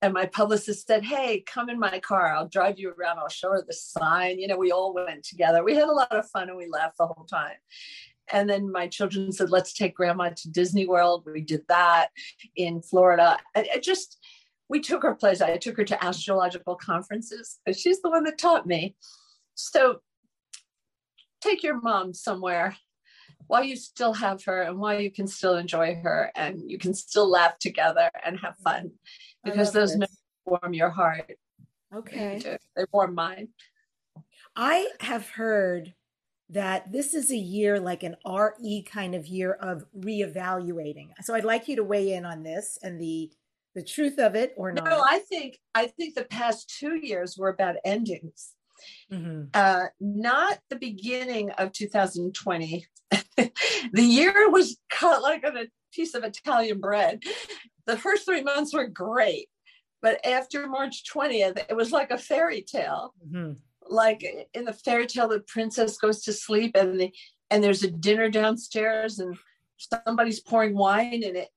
and 0.00 0.14
my 0.14 0.26
publicist 0.26 0.86
said, 0.86 1.04
Hey, 1.04 1.42
come 1.46 1.68
in 1.68 1.78
my 1.78 1.98
car. 1.98 2.34
I'll 2.34 2.48
drive 2.48 2.78
you 2.78 2.90
around. 2.90 3.18
I'll 3.18 3.28
show 3.28 3.50
her 3.50 3.64
the 3.66 3.72
sign. 3.72 4.38
You 4.38 4.46
know, 4.46 4.56
we 4.56 4.70
all 4.70 4.94
went 4.94 5.24
together. 5.24 5.64
We 5.64 5.74
had 5.74 5.88
a 5.88 5.92
lot 5.92 6.14
of 6.14 6.28
fun 6.30 6.48
and 6.48 6.56
we 6.56 6.68
laughed 6.68 6.98
the 6.98 7.06
whole 7.06 7.24
time. 7.24 7.56
And 8.30 8.48
then 8.48 8.70
my 8.70 8.86
children 8.86 9.32
said, 9.32 9.50
Let's 9.50 9.72
take 9.72 9.96
grandma 9.96 10.30
to 10.36 10.50
Disney 10.50 10.86
World. 10.86 11.26
We 11.26 11.40
did 11.40 11.62
that 11.68 12.08
in 12.54 12.80
Florida. 12.80 13.38
It 13.56 13.82
just, 13.82 14.18
we 14.68 14.80
took 14.80 15.02
her 15.02 15.14
place. 15.14 15.40
I 15.40 15.56
took 15.56 15.76
her 15.76 15.84
to 15.84 16.04
astrological 16.04 16.76
conferences 16.76 17.58
because 17.64 17.80
she's 17.80 18.02
the 18.02 18.10
one 18.10 18.24
that 18.24 18.38
taught 18.38 18.66
me. 18.66 18.96
So 19.54 20.00
take 21.40 21.62
your 21.62 21.80
mom 21.80 22.14
somewhere 22.14 22.76
while 23.46 23.64
you 23.64 23.76
still 23.76 24.12
have 24.12 24.44
her 24.44 24.62
and 24.62 24.78
while 24.78 25.00
you 25.00 25.10
can 25.10 25.26
still 25.26 25.56
enjoy 25.56 25.94
her 26.02 26.30
and 26.36 26.70
you 26.70 26.78
can 26.78 26.94
still 26.94 27.28
laugh 27.28 27.58
together 27.58 28.10
and 28.24 28.38
have 28.40 28.54
mm-hmm. 28.54 28.62
fun 28.62 28.90
because 29.44 29.72
those 29.72 29.92
memories 29.92 30.18
warm 30.44 30.74
your 30.74 30.90
heart. 30.90 31.32
Okay. 31.94 32.40
They, 32.42 32.58
they 32.76 32.84
warm 32.92 33.14
mine. 33.14 33.48
I 34.54 34.88
have 35.00 35.28
heard 35.30 35.94
that 36.50 36.90
this 36.90 37.14
is 37.14 37.30
a 37.30 37.36
year 37.36 37.78
like 37.78 38.02
an 38.02 38.16
RE 38.26 38.82
kind 38.82 39.14
of 39.14 39.26
year 39.26 39.52
of 39.52 39.84
reevaluating. 39.98 41.10
So 41.22 41.34
I'd 41.34 41.44
like 41.44 41.68
you 41.68 41.76
to 41.76 41.84
weigh 41.84 42.14
in 42.14 42.24
on 42.24 42.42
this 42.42 42.78
and 42.82 43.00
the 43.00 43.30
the 43.78 43.84
truth 43.84 44.18
of 44.18 44.34
it 44.34 44.54
or 44.56 44.72
not? 44.72 44.84
No, 44.84 45.00
I 45.06 45.20
think 45.20 45.58
I 45.74 45.86
think 45.86 46.14
the 46.14 46.24
past 46.24 46.74
two 46.78 46.96
years 46.96 47.36
were 47.38 47.48
about 47.48 47.76
endings. 47.84 48.54
Mm-hmm. 49.12 49.44
Uh, 49.54 49.86
not 50.00 50.58
the 50.68 50.76
beginning 50.76 51.50
of 51.52 51.72
2020. 51.72 52.86
the 53.36 53.50
year 54.02 54.50
was 54.50 54.76
cut 54.90 55.22
like 55.22 55.46
on 55.46 55.56
a 55.56 55.66
piece 55.92 56.14
of 56.14 56.24
Italian 56.24 56.80
bread. 56.80 57.22
The 57.86 57.96
first 57.96 58.24
three 58.24 58.42
months 58.42 58.74
were 58.74 58.88
great, 58.88 59.48
but 60.02 60.24
after 60.26 60.66
March 60.66 61.04
20th, 61.12 61.64
it 61.68 61.76
was 61.76 61.92
like 61.92 62.10
a 62.10 62.18
fairy 62.18 62.62
tale. 62.62 63.14
Mm-hmm. 63.24 63.52
Like 63.88 64.24
in 64.52 64.64
the 64.64 64.72
fairy 64.72 65.06
tale, 65.06 65.28
the 65.28 65.40
princess 65.40 65.96
goes 65.98 66.22
to 66.24 66.32
sleep 66.32 66.76
and 66.76 67.00
the, 67.00 67.12
and 67.50 67.62
there's 67.62 67.84
a 67.84 67.90
dinner 67.90 68.28
downstairs 68.28 69.20
and 69.20 69.38
somebody's 69.78 70.40
pouring 70.40 70.76
wine 70.76 71.22
and 71.24 71.36
it 71.36 71.48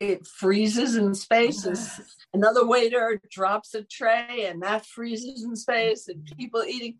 it 0.00 0.26
freezes 0.26 0.96
in 0.96 1.14
space 1.14 1.66
and 1.66 1.78
another 2.32 2.66
waiter 2.66 3.20
drops 3.30 3.74
a 3.74 3.82
tray 3.82 4.46
and 4.48 4.62
that 4.62 4.86
freezes 4.86 5.44
in 5.44 5.54
space 5.54 6.08
and 6.08 6.24
people 6.38 6.64
eating. 6.66 6.96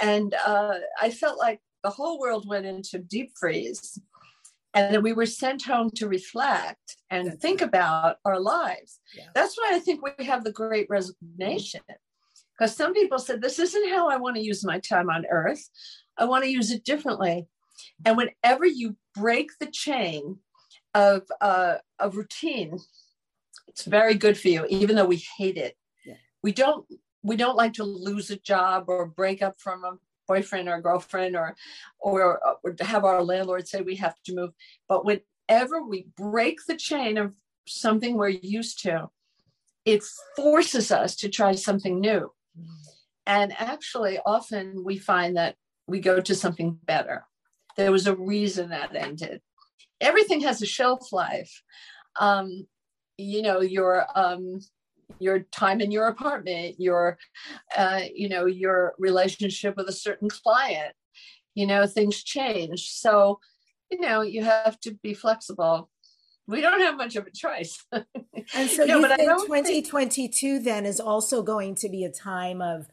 And 0.00 0.34
uh, 0.46 0.74
i 1.00 1.10
felt 1.10 1.38
like 1.38 1.60
the 1.82 1.90
whole 1.90 2.20
world 2.20 2.46
went 2.46 2.66
into 2.66 2.98
deep 2.98 3.32
freeze. 3.40 3.98
And 4.74 4.94
then 4.94 5.02
we 5.02 5.14
were 5.14 5.26
sent 5.26 5.64
home 5.64 5.90
to 5.96 6.06
reflect 6.06 6.96
and 7.10 7.26
that's 7.26 7.42
think 7.42 7.60
right. 7.60 7.68
about 7.68 8.16
our 8.24 8.38
lives. 8.38 9.00
Yeah. 9.16 9.24
that's 9.34 9.56
why 9.56 9.70
i 9.72 9.78
think 9.78 10.00
we 10.02 10.24
have 10.26 10.44
the 10.44 10.52
great 10.52 10.86
resignation. 10.90 11.80
Because 12.56 12.76
some 12.76 12.92
people 12.92 13.18
said 13.18 13.40
this 13.40 13.58
isn't 13.58 13.90
how 13.90 14.10
i 14.10 14.18
want 14.18 14.36
to 14.36 14.42
use 14.42 14.62
my 14.62 14.78
time 14.78 15.08
on 15.08 15.24
earth. 15.30 15.66
I 16.18 16.26
want 16.26 16.44
to 16.44 16.50
use 16.50 16.70
it 16.70 16.84
differently. 16.84 17.46
And 18.04 18.18
whenever 18.18 18.66
you 18.66 18.96
break 19.14 19.48
the 19.58 19.70
chain 19.70 20.38
of 20.94 21.22
uh, 21.40 21.76
of 21.98 22.16
routine 22.16 22.78
it's 23.70 23.84
very 23.84 24.14
good 24.14 24.36
for 24.36 24.48
you 24.48 24.66
even 24.68 24.96
though 24.96 25.06
we 25.06 25.24
hate 25.38 25.56
it. 25.56 25.76
Yeah. 26.04 26.14
we 26.42 26.52
don't 26.52 26.86
we 27.22 27.36
don't 27.36 27.56
like 27.56 27.74
to 27.74 27.84
lose 27.84 28.30
a 28.30 28.36
job 28.36 28.84
or 28.88 29.06
break 29.06 29.42
up 29.42 29.54
from 29.58 29.84
a 29.84 29.98
boyfriend 30.26 30.68
or 30.68 30.80
girlfriend 30.80 31.36
or, 31.36 31.56
or 31.98 32.40
or 32.62 32.76
have 32.80 33.04
our 33.04 33.22
landlord 33.22 33.68
say 33.68 33.80
we 33.80 33.96
have 33.96 34.16
to 34.24 34.34
move. 34.34 34.50
But 34.88 35.04
whenever 35.04 35.82
we 35.82 36.08
break 36.16 36.58
the 36.66 36.76
chain 36.76 37.16
of 37.16 37.34
something 37.66 38.16
we're 38.16 38.28
used 38.28 38.82
to 38.82 39.08
it 39.86 40.02
forces 40.36 40.90
us 40.90 41.16
to 41.16 41.28
try 41.28 41.54
something 41.54 42.00
new. 42.00 42.32
Mm-hmm. 42.58 42.72
and 43.26 43.52
actually 43.58 44.18
often 44.26 44.82
we 44.84 44.98
find 44.98 45.36
that 45.36 45.54
we 45.86 46.00
go 46.00 46.20
to 46.20 46.34
something 46.34 46.78
better. 46.84 47.24
There 47.76 47.92
was 47.92 48.08
a 48.08 48.16
reason 48.16 48.70
that 48.70 48.96
ended 48.96 49.40
everything 50.00 50.40
has 50.42 50.62
a 50.62 50.66
shelf 50.66 51.12
life. 51.12 51.62
Um, 52.18 52.66
you 53.16 53.42
know, 53.42 53.60
your 53.60 54.06
um, 54.14 54.60
your 55.18 55.40
time 55.40 55.80
in 55.80 55.90
your 55.90 56.08
apartment, 56.08 56.76
your 56.78 57.18
uh, 57.76 58.02
you 58.14 58.28
know, 58.28 58.46
your 58.46 58.94
relationship 58.98 59.76
with 59.76 59.88
a 59.88 59.92
certain 59.92 60.28
client. 60.28 60.94
You 61.54 61.66
know, 61.66 61.86
things 61.86 62.22
change. 62.22 62.90
So, 62.90 63.40
you 63.90 64.00
know, 64.00 64.22
you 64.22 64.44
have 64.44 64.78
to 64.80 64.94
be 65.02 65.14
flexible 65.14 65.90
we 66.50 66.60
don't 66.60 66.80
have 66.80 66.96
much 66.96 67.16
of 67.16 67.26
a 67.26 67.30
choice. 67.30 67.84
and 67.92 68.68
so 68.68 68.84
you 68.84 69.06
think 69.06 69.20
2022 69.20 70.32
think... 70.32 70.64
then 70.64 70.84
is 70.84 71.00
also 71.00 71.42
going 71.42 71.76
to 71.76 71.88
be 71.88 72.04
a 72.04 72.10
time 72.10 72.60
of 72.60 72.88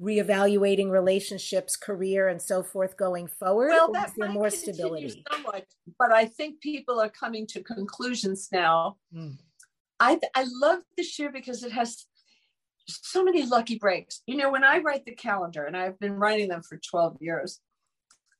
reevaluating 0.00 0.90
relationships, 0.90 1.76
career, 1.76 2.28
and 2.28 2.40
so 2.40 2.62
forth 2.62 2.96
going 2.96 3.26
forward? 3.26 3.68
Well, 3.68 3.92
that 3.92 4.12
might 4.16 4.30
more 4.30 4.50
stability. 4.50 5.24
Somewhat, 5.32 5.64
but 5.98 6.12
I 6.12 6.26
think 6.26 6.60
people 6.60 7.00
are 7.00 7.08
coming 7.08 7.46
to 7.48 7.62
conclusions 7.62 8.48
now. 8.52 8.96
Mm. 9.14 9.38
I 9.98 10.18
I 10.34 10.46
love 10.60 10.80
this 10.96 11.18
year 11.18 11.32
because 11.32 11.62
it 11.62 11.72
has 11.72 12.06
so 12.88 13.24
many 13.24 13.44
lucky 13.44 13.78
breaks. 13.78 14.22
You 14.26 14.36
know, 14.36 14.50
when 14.50 14.64
I 14.64 14.78
write 14.78 15.04
the 15.04 15.14
calendar, 15.14 15.64
and 15.64 15.76
I've 15.76 15.98
been 15.98 16.14
writing 16.14 16.48
them 16.48 16.62
for 16.62 16.78
12 16.78 17.16
years, 17.20 17.60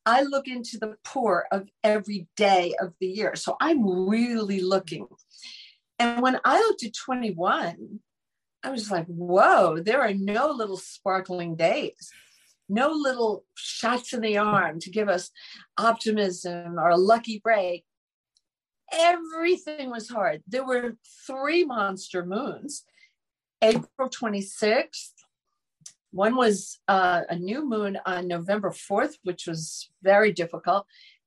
I 0.04 0.22
look 0.22 0.46
into 0.46 0.78
the 0.78 0.96
poor 1.04 1.46
of 1.50 1.68
every 1.82 2.28
day 2.36 2.74
of 2.80 2.92
the 3.00 3.08
year. 3.08 3.34
So 3.34 3.56
I'm 3.60 4.08
really 4.08 4.60
looking. 4.60 5.06
And 5.98 6.22
when 6.22 6.38
I 6.44 6.60
looked 6.60 6.84
at 6.84 6.94
21, 6.94 8.00
I 8.66 8.70
was 8.70 8.90
like, 8.90 9.06
whoa, 9.06 9.78
there 9.80 10.00
are 10.00 10.12
no 10.12 10.50
little 10.50 10.76
sparkling 10.76 11.54
days, 11.54 12.10
no 12.68 12.90
little 12.90 13.44
shots 13.54 14.12
in 14.12 14.22
the 14.22 14.38
arm 14.38 14.80
to 14.80 14.90
give 14.90 15.08
us 15.08 15.30
optimism 15.78 16.76
or 16.76 16.88
a 16.88 16.96
lucky 16.96 17.38
break. 17.38 17.84
Everything 18.92 19.88
was 19.88 20.08
hard. 20.08 20.42
There 20.48 20.66
were 20.66 20.96
three 21.26 21.64
monster 21.64 22.26
moons 22.26 22.82
April 23.62 24.10
26th, 24.10 25.12
one 26.10 26.34
was 26.34 26.78
uh, 26.88 27.22
a 27.28 27.36
new 27.36 27.64
moon 27.68 27.98
on 28.04 28.26
November 28.26 28.70
4th, 28.70 29.14
which 29.22 29.46
was 29.46 29.90
very 30.02 30.32
difficult. 30.32 30.86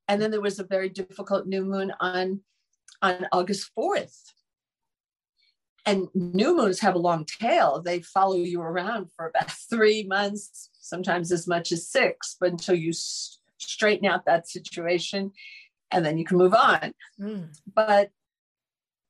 And 0.09 0.21
then 0.21 0.31
there 0.31 0.41
was 0.41 0.59
a 0.59 0.63
very 0.63 0.89
difficult 0.89 1.47
new 1.47 1.63
moon 1.63 1.93
on, 2.01 2.41
on 3.01 3.27
August 3.31 3.71
4th. 3.77 4.33
And 5.85 6.07
new 6.13 6.55
moons 6.55 6.79
have 6.79 6.95
a 6.95 6.99
long 6.99 7.25
tail. 7.25 7.81
They 7.81 8.01
follow 8.01 8.35
you 8.35 8.61
around 8.61 9.11
for 9.15 9.27
about 9.27 9.51
three 9.69 10.03
months, 10.03 10.69
sometimes 10.79 11.31
as 11.31 11.47
much 11.47 11.71
as 11.71 11.87
six, 11.87 12.35
but 12.39 12.51
until 12.51 12.75
you 12.75 12.89
s- 12.89 13.39
straighten 13.57 14.07
out 14.07 14.25
that 14.25 14.47
situation 14.47 15.31
and 15.91 16.05
then 16.05 16.17
you 16.17 16.25
can 16.25 16.37
move 16.37 16.53
on. 16.53 16.93
Mm. 17.19 17.57
But 17.73 18.11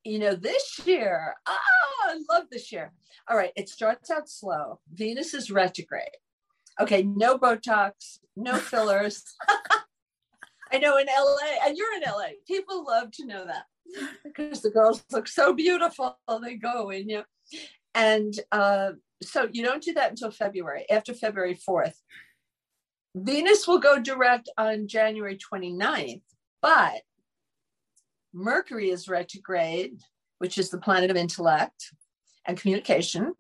you 0.06 0.20
know, 0.20 0.34
this 0.34 0.80
year, 0.86 1.36
oh, 1.46 1.58
I 2.06 2.20
love 2.32 2.46
this 2.50 2.72
year. 2.72 2.94
All 3.28 3.38
right, 3.38 3.52
it 3.56 3.70
starts 3.70 4.10
out 4.10 4.30
slow. 4.30 4.80
Venus 4.94 5.34
is 5.34 5.52
retrograde. 5.52 6.08
Okay, 6.80 7.04
no 7.04 7.38
Botox, 7.38 8.20
no 8.36 8.56
fillers. 8.56 9.24
I 10.72 10.78
know 10.78 10.98
in 10.98 11.08
LA, 11.08 11.68
and 11.68 11.78
you're 11.78 11.96
in 11.96 12.04
LA, 12.06 12.30
people 12.48 12.86
love 12.86 13.12
to 13.14 13.26
know 13.26 13.46
that 13.46 13.66
because 14.24 14.62
the 14.62 14.70
girls 14.70 15.04
look 15.12 15.28
so 15.28 15.54
beautiful. 15.54 16.18
They 16.42 16.56
go 16.56 16.90
in 16.90 17.10
you. 17.10 17.24
And 17.96 18.34
uh, 18.52 18.92
so 19.24 19.50
you 19.52 19.64
don't 19.64 19.84
do 19.84 19.94
that 19.94 20.12
until 20.12 20.32
February, 20.32 20.86
after 20.90 21.14
February 21.14 21.58
4th. 21.68 21.96
Venus 23.16 23.68
will 23.68 23.80
go 23.80 24.00
direct 24.00 24.50
on 24.58 24.88
January 24.88 25.38
29th, 25.38 26.22
but 26.62 27.02
Mercury 28.34 28.92
is 28.92 29.10
retrograde, 29.10 30.02
which 30.38 30.58
is 30.58 30.70
the 30.70 30.78
planet 30.78 31.10
of 31.10 31.18
intellect 31.18 31.94
and 32.46 32.60
communication 32.60 33.34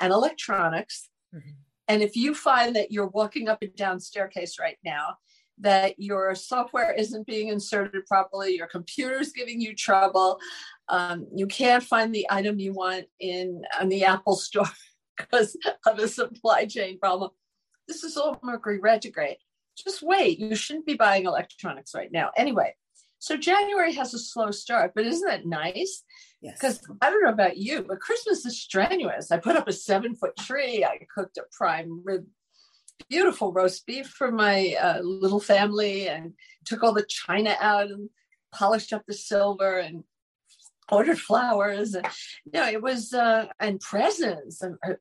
and 0.00 0.12
electronics. 0.12 1.08
Mm-hmm. 1.34 1.50
And 1.88 2.02
if 2.02 2.16
you 2.16 2.34
find 2.34 2.76
that 2.76 2.92
you're 2.92 3.08
walking 3.08 3.48
up 3.48 3.62
and 3.62 3.74
down 3.74 4.00
staircase 4.00 4.58
right 4.60 4.78
now, 4.84 5.16
that 5.58 5.94
your 5.98 6.34
software 6.34 6.92
isn't 6.92 7.26
being 7.26 7.48
inserted 7.48 8.06
properly, 8.06 8.56
your 8.56 8.66
computer's 8.66 9.32
giving 9.32 9.60
you 9.60 9.74
trouble, 9.74 10.38
um, 10.88 11.26
you 11.34 11.46
can't 11.46 11.82
find 11.82 12.14
the 12.14 12.26
item 12.30 12.58
you 12.58 12.72
want 12.72 13.06
in 13.20 13.62
on 13.80 13.88
the 13.88 14.04
Apple 14.04 14.36
store 14.36 14.68
because 15.16 15.56
of 15.86 15.98
a 15.98 16.08
supply 16.08 16.66
chain 16.66 16.98
problem. 16.98 17.30
This 17.88 18.04
is 18.04 18.16
all 18.16 18.38
Mercury 18.42 18.78
retrograde. 18.78 19.38
Just 19.76 20.02
wait. 20.02 20.38
You 20.38 20.54
shouldn't 20.54 20.86
be 20.86 20.94
buying 20.94 21.26
electronics 21.26 21.94
right 21.94 22.10
now. 22.10 22.30
Anyway, 22.36 22.74
so 23.18 23.36
January 23.36 23.92
has 23.94 24.14
a 24.14 24.18
slow 24.18 24.50
start, 24.50 24.92
but 24.94 25.06
isn't 25.06 25.26
that 25.26 25.46
nice? 25.46 26.02
Yes. 26.40 26.58
Because 26.58 26.80
I 27.00 27.10
don't 27.10 27.22
know 27.22 27.30
about 27.30 27.56
you, 27.56 27.82
but 27.82 28.00
Christmas 28.00 28.44
is 28.46 28.60
strenuous. 28.60 29.30
I 29.30 29.38
put 29.38 29.56
up 29.56 29.68
a 29.68 29.72
seven 29.72 30.14
foot 30.14 30.36
tree. 30.36 30.84
I 30.84 30.98
cooked 31.14 31.38
a 31.38 31.44
prime 31.50 32.02
rib, 32.04 32.26
beautiful 33.08 33.52
roast 33.52 33.86
beef 33.86 34.08
for 34.08 34.30
my 34.30 34.74
uh, 34.80 35.00
little 35.00 35.40
family 35.40 36.08
and 36.08 36.32
took 36.64 36.82
all 36.82 36.92
the 36.92 37.06
china 37.08 37.56
out 37.60 37.90
and 37.90 38.08
polished 38.52 38.92
up 38.92 39.02
the 39.06 39.14
silver 39.14 39.78
and 39.78 40.04
ordered 40.90 41.18
flowers. 41.18 41.94
And, 41.94 42.06
you 42.44 42.52
know, 42.52 42.66
it 42.66 42.82
was, 42.82 43.12
uh, 43.12 43.46
and 43.60 43.80
presents. 43.80 44.62
And 44.62 44.76
uh, 44.86 44.94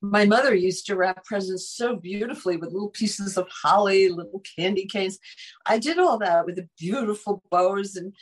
my 0.00 0.24
mother 0.24 0.54
used 0.54 0.86
to 0.86 0.96
wrap 0.96 1.24
presents 1.24 1.68
so 1.68 1.96
beautifully 1.96 2.56
with 2.56 2.72
little 2.72 2.88
pieces 2.88 3.36
of 3.36 3.48
holly, 3.48 4.08
little 4.08 4.42
candy 4.58 4.86
canes. 4.86 5.18
I 5.66 5.78
did 5.78 5.98
all 5.98 6.18
that 6.18 6.46
with 6.46 6.56
the 6.56 6.68
beautiful 6.78 7.42
bows, 7.50 7.96
and 7.96 8.14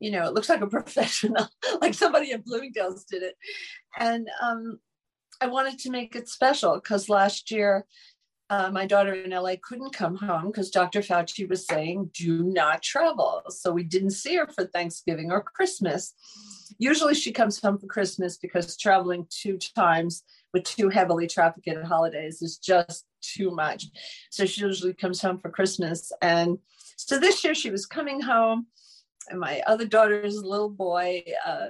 you 0.00 0.10
know, 0.10 0.26
it 0.26 0.34
looks 0.34 0.48
like 0.48 0.60
a 0.60 0.66
professional, 0.78 1.48
like 1.80 1.94
somebody 1.94 2.32
in 2.32 2.42
Bloomingdale's 2.42 3.04
did 3.04 3.22
it. 3.22 3.36
And 3.98 4.28
um, 4.42 4.80
I 5.40 5.46
wanted 5.46 5.78
to 5.80 5.90
make 5.90 6.16
it 6.16 6.28
special 6.28 6.74
because 6.74 7.08
last 7.08 7.50
year 7.50 7.86
uh, 8.50 8.68
my 8.72 8.84
daughter 8.84 9.14
in 9.14 9.30
LA 9.30 9.54
couldn't 9.62 9.94
come 9.94 10.16
home 10.16 10.48
because 10.48 10.70
Dr. 10.70 11.00
Fauci 11.00 11.48
was 11.48 11.64
saying, 11.64 12.10
do 12.12 12.42
not 12.42 12.82
travel. 12.82 13.42
So 13.48 13.70
we 13.70 13.84
didn't 13.84 14.10
see 14.10 14.34
her 14.36 14.48
for 14.48 14.64
Thanksgiving 14.64 15.30
or 15.30 15.40
Christmas. 15.40 16.14
Usually 16.76 17.14
she 17.14 17.30
comes 17.30 17.60
home 17.60 17.78
for 17.78 17.86
Christmas 17.86 18.36
because 18.36 18.76
traveling 18.76 19.26
two 19.30 19.56
times 19.76 20.24
with 20.52 20.64
two 20.64 20.88
heavily 20.88 21.28
trafficked 21.28 21.68
holidays 21.86 22.42
is 22.42 22.58
just 22.58 23.06
too 23.22 23.52
much. 23.52 23.86
So 24.30 24.46
she 24.46 24.62
usually 24.62 24.94
comes 24.94 25.22
home 25.22 25.38
for 25.38 25.50
Christmas. 25.50 26.10
And 26.20 26.58
so 26.96 27.20
this 27.20 27.44
year 27.44 27.54
she 27.54 27.70
was 27.70 27.86
coming 27.86 28.20
home, 28.20 28.66
and 29.28 29.38
my 29.38 29.62
other 29.66 29.86
daughter's 29.86 30.42
little 30.42 30.68
boy 30.68 31.22
uh, 31.46 31.68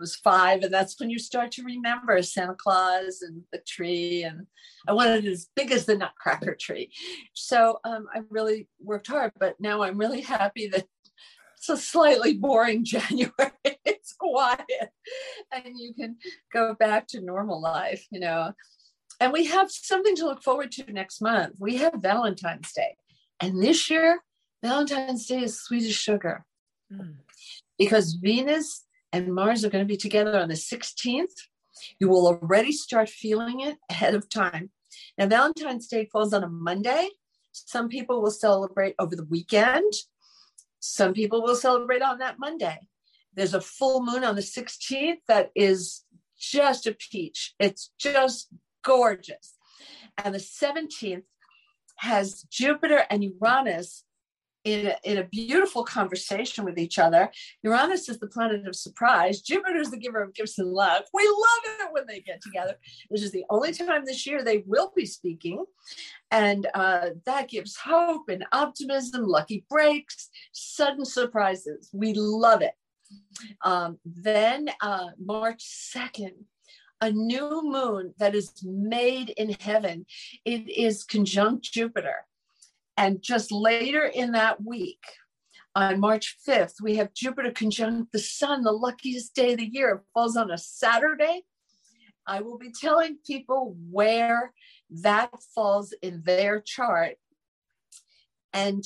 was 0.00 0.16
five. 0.16 0.62
And 0.62 0.72
that's 0.72 0.98
when 0.98 1.10
you 1.10 1.18
start 1.18 1.52
to 1.52 1.62
remember 1.62 2.20
Santa 2.22 2.54
Claus 2.54 3.22
and 3.22 3.42
the 3.52 3.60
tree. 3.66 4.24
And 4.24 4.46
I 4.88 4.92
wanted 4.92 5.24
it 5.24 5.30
as 5.30 5.48
big 5.54 5.70
as 5.70 5.86
the 5.86 5.96
Nutcracker 5.96 6.56
tree. 6.58 6.90
So 7.34 7.78
um, 7.84 8.06
I 8.12 8.22
really 8.30 8.68
worked 8.80 9.06
hard, 9.06 9.32
but 9.38 9.60
now 9.60 9.82
I'm 9.82 9.98
really 9.98 10.22
happy 10.22 10.66
that 10.68 10.86
it's 11.56 11.68
a 11.68 11.76
slightly 11.76 12.34
boring 12.34 12.84
January. 12.86 13.52
it's 13.64 14.14
quiet 14.14 14.90
and 15.52 15.78
you 15.78 15.94
can 15.94 16.16
go 16.52 16.74
back 16.74 17.06
to 17.08 17.20
normal 17.20 17.60
life, 17.60 18.06
you 18.10 18.18
know. 18.18 18.52
And 19.20 19.32
we 19.32 19.44
have 19.46 19.70
something 19.70 20.16
to 20.16 20.24
look 20.24 20.42
forward 20.42 20.72
to 20.72 20.92
next 20.92 21.20
month. 21.20 21.56
We 21.58 21.76
have 21.76 21.92
Valentine's 21.96 22.72
Day. 22.72 22.96
And 23.40 23.62
this 23.62 23.90
year, 23.90 24.20
Valentine's 24.62 25.26
Day 25.26 25.42
is 25.42 25.60
sweet 25.60 25.84
as 25.84 25.94
sugar 25.94 26.46
mm. 26.90 27.16
because 27.78 28.14
Venus 28.14 28.86
and 29.12 29.34
Mars 29.34 29.64
are 29.64 29.70
going 29.70 29.84
to 29.84 29.88
be 29.88 29.96
together 29.96 30.38
on 30.38 30.48
the 30.48 30.54
16th. 30.54 31.34
You 31.98 32.08
will 32.08 32.26
already 32.26 32.72
start 32.72 33.08
feeling 33.08 33.60
it 33.60 33.76
ahead 33.88 34.14
of 34.14 34.28
time. 34.28 34.70
Now, 35.18 35.26
Valentine's 35.26 35.88
Day 35.88 36.08
falls 36.12 36.32
on 36.32 36.44
a 36.44 36.48
Monday. 36.48 37.08
Some 37.52 37.88
people 37.88 38.22
will 38.22 38.30
celebrate 38.30 38.94
over 38.98 39.16
the 39.16 39.24
weekend. 39.24 39.92
Some 40.78 41.12
people 41.12 41.42
will 41.42 41.56
celebrate 41.56 42.02
on 42.02 42.18
that 42.18 42.38
Monday. 42.38 42.78
There's 43.34 43.54
a 43.54 43.60
full 43.60 44.04
moon 44.04 44.24
on 44.24 44.34
the 44.34 44.42
16th 44.42 45.18
that 45.28 45.50
is 45.54 46.04
just 46.38 46.86
a 46.86 46.92
peach. 46.92 47.54
It's 47.58 47.92
just 47.98 48.48
gorgeous. 48.82 49.56
And 50.18 50.34
the 50.34 50.38
17th 50.38 51.22
has 51.96 52.42
Jupiter 52.50 53.04
and 53.10 53.22
Uranus 53.22 54.04
in 54.64 54.86
a, 54.88 54.96
in 55.04 55.18
a 55.18 55.24
beautiful 55.24 55.84
conversation 55.84 56.64
with 56.64 56.78
each 56.78 56.98
other. 56.98 57.30
Uranus 57.62 58.08
is 58.08 58.18
the 58.18 58.26
planet 58.26 58.66
of 58.66 58.76
surprise. 58.76 59.40
Jupiter 59.40 59.78
is 59.78 59.90
the 59.90 59.96
giver 59.96 60.22
of 60.22 60.34
gifts 60.34 60.58
and 60.58 60.72
love. 60.72 61.02
We 61.14 61.26
love 61.26 61.78
it 61.80 61.88
when 61.92 62.04
they 62.06 62.20
get 62.20 62.40
together. 62.42 62.74
This 63.10 63.22
is 63.22 63.32
the 63.32 63.44
only 63.50 63.72
time 63.72 64.04
this 64.04 64.26
year 64.26 64.42
they 64.42 64.62
will 64.66 64.92
be 64.94 65.06
speaking. 65.06 65.64
And 66.30 66.66
uh, 66.74 67.10
that 67.26 67.48
gives 67.48 67.76
hope 67.76 68.28
and 68.28 68.44
optimism, 68.52 69.24
lucky 69.24 69.64
breaks, 69.68 70.28
sudden 70.52 71.04
surprises. 71.04 71.88
We 71.92 72.12
love 72.14 72.62
it. 72.62 72.74
Um, 73.64 73.98
then 74.04 74.70
uh, 74.80 75.08
March 75.18 75.64
2nd, 75.64 76.32
a 77.00 77.10
new 77.10 77.62
moon 77.64 78.14
that 78.18 78.34
is 78.34 78.52
made 78.62 79.30
in 79.30 79.56
heaven. 79.58 80.04
It 80.44 80.68
is 80.68 81.04
conjunct 81.04 81.64
Jupiter. 81.64 82.26
And 83.00 83.22
just 83.22 83.50
later 83.50 84.04
in 84.04 84.32
that 84.32 84.62
week, 84.62 85.02
on 85.74 86.00
March 86.00 86.36
5th, 86.46 86.82
we 86.82 86.96
have 86.96 87.14
Jupiter 87.14 87.50
conjunct 87.50 88.12
the 88.12 88.18
sun, 88.18 88.62
the 88.62 88.72
luckiest 88.72 89.34
day 89.34 89.52
of 89.52 89.58
the 89.58 89.72
year. 89.72 89.88
It 89.94 90.02
falls 90.12 90.36
on 90.36 90.50
a 90.50 90.58
Saturday. 90.58 91.44
I 92.26 92.42
will 92.42 92.58
be 92.58 92.70
telling 92.78 93.16
people 93.26 93.74
where 93.90 94.52
that 94.90 95.30
falls 95.54 95.94
in 96.02 96.22
their 96.26 96.60
chart. 96.60 97.14
And 98.52 98.84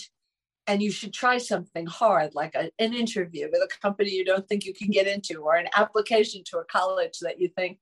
and 0.69 0.81
you 0.81 0.93
should 0.93 1.13
try 1.13 1.37
something 1.39 1.85
hard 1.87 2.35
like 2.35 2.55
a, 2.55 2.71
an 2.79 2.95
interview 2.95 3.49
with 3.53 3.63
a 3.63 3.81
company 3.83 4.11
you 4.11 4.25
don't 4.25 4.49
think 4.49 4.65
you 4.65 4.73
can 4.73 4.91
get 4.91 5.09
into 5.09 5.43
or 5.43 5.57
an 5.57 5.69
application 5.77 6.43
to 6.47 6.59
a 6.59 6.65
college 6.65 7.19
that 7.21 7.39
you 7.39 7.49
think 7.49 7.79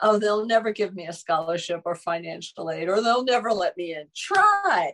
oh 0.00 0.18
they'll 0.18 0.44
never 0.44 0.72
give 0.72 0.94
me 0.94 1.06
a 1.06 1.12
scholarship 1.12 1.80
or 1.84 1.94
financial 1.94 2.72
aid 2.72 2.88
or 2.88 3.00
they'll 3.00 3.22
never 3.24 3.52
let 3.52 3.76
me 3.76 3.94
in 3.94 4.06
try 4.16 4.92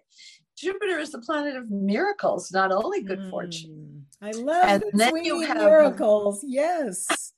jupiter 0.58 0.98
is 0.98 1.12
the 1.12 1.20
planet 1.20 1.56
of 1.56 1.70
miracles 1.70 2.50
not 2.52 2.72
only 2.72 3.02
good 3.02 3.20
mm, 3.20 3.30
fortune 3.30 4.06
i 4.20 4.30
love 4.30 4.64
and 4.64 4.84
then 4.92 5.24
you 5.24 5.40
have 5.40 5.56
miracles 5.56 6.44
yes 6.46 7.32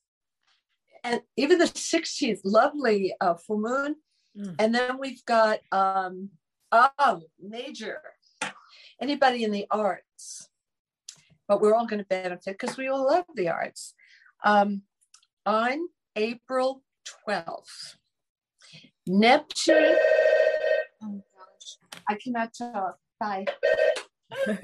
and 1.04 1.20
even 1.36 1.58
the 1.58 1.64
16th 1.64 2.40
lovely 2.44 3.14
uh, 3.20 3.34
full 3.34 3.60
moon 3.60 3.96
mm. 4.36 4.54
and 4.58 4.74
then 4.74 4.98
we've 4.98 5.24
got 5.24 5.58
um 5.72 6.30
oh 6.72 7.20
major 7.40 8.00
anybody 9.00 9.44
in 9.44 9.50
the 9.50 9.66
arts, 9.70 10.48
but 11.48 11.60
we're 11.60 11.74
all 11.74 11.86
going 11.86 12.00
to 12.00 12.06
benefit 12.06 12.58
because 12.58 12.76
we 12.76 12.88
all 12.88 13.04
love 13.04 13.24
the 13.34 13.48
arts. 13.48 13.94
Um, 14.44 14.82
on 15.46 15.88
April 16.16 16.82
12th, 17.26 17.96
Neptune. 19.06 19.96
Oh 21.02 21.22
gosh, 21.34 22.00
I 22.08 22.14
cannot 22.14 22.52
talk. 22.56 22.98
Bye. 23.20 23.46
Sorry. 24.46 24.56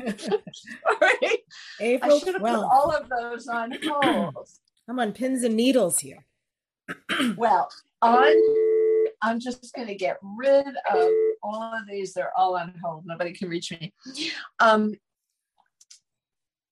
April 1.81 2.15
I 2.15 2.19
should 2.19 2.35
have 2.35 2.43
12th. 2.43 2.55
put 2.55 2.65
all 2.65 2.91
of 2.91 3.09
those 3.09 3.47
on 3.49 3.73
hold. 3.87 4.49
I'm 4.89 4.99
on 4.99 5.13
pins 5.13 5.45
and 5.45 5.57
needles 5.57 5.99
here. 5.99 6.25
well, 7.37 7.69
on 8.01 8.35
I'm 9.23 9.41
just 9.41 9.75
going 9.75 9.89
to 9.89 9.95
get 9.95 10.19
rid 10.23 10.67
of 10.67 11.11
all 11.43 11.63
of 11.63 11.87
these. 11.89 12.13
They're 12.15 12.33
all 12.37 12.57
on 12.57 12.75
hold. 12.83 13.05
Nobody 13.07 13.33
can 13.33 13.49
reach 13.49 13.73
me. 13.73 13.93
Um, 14.61 14.95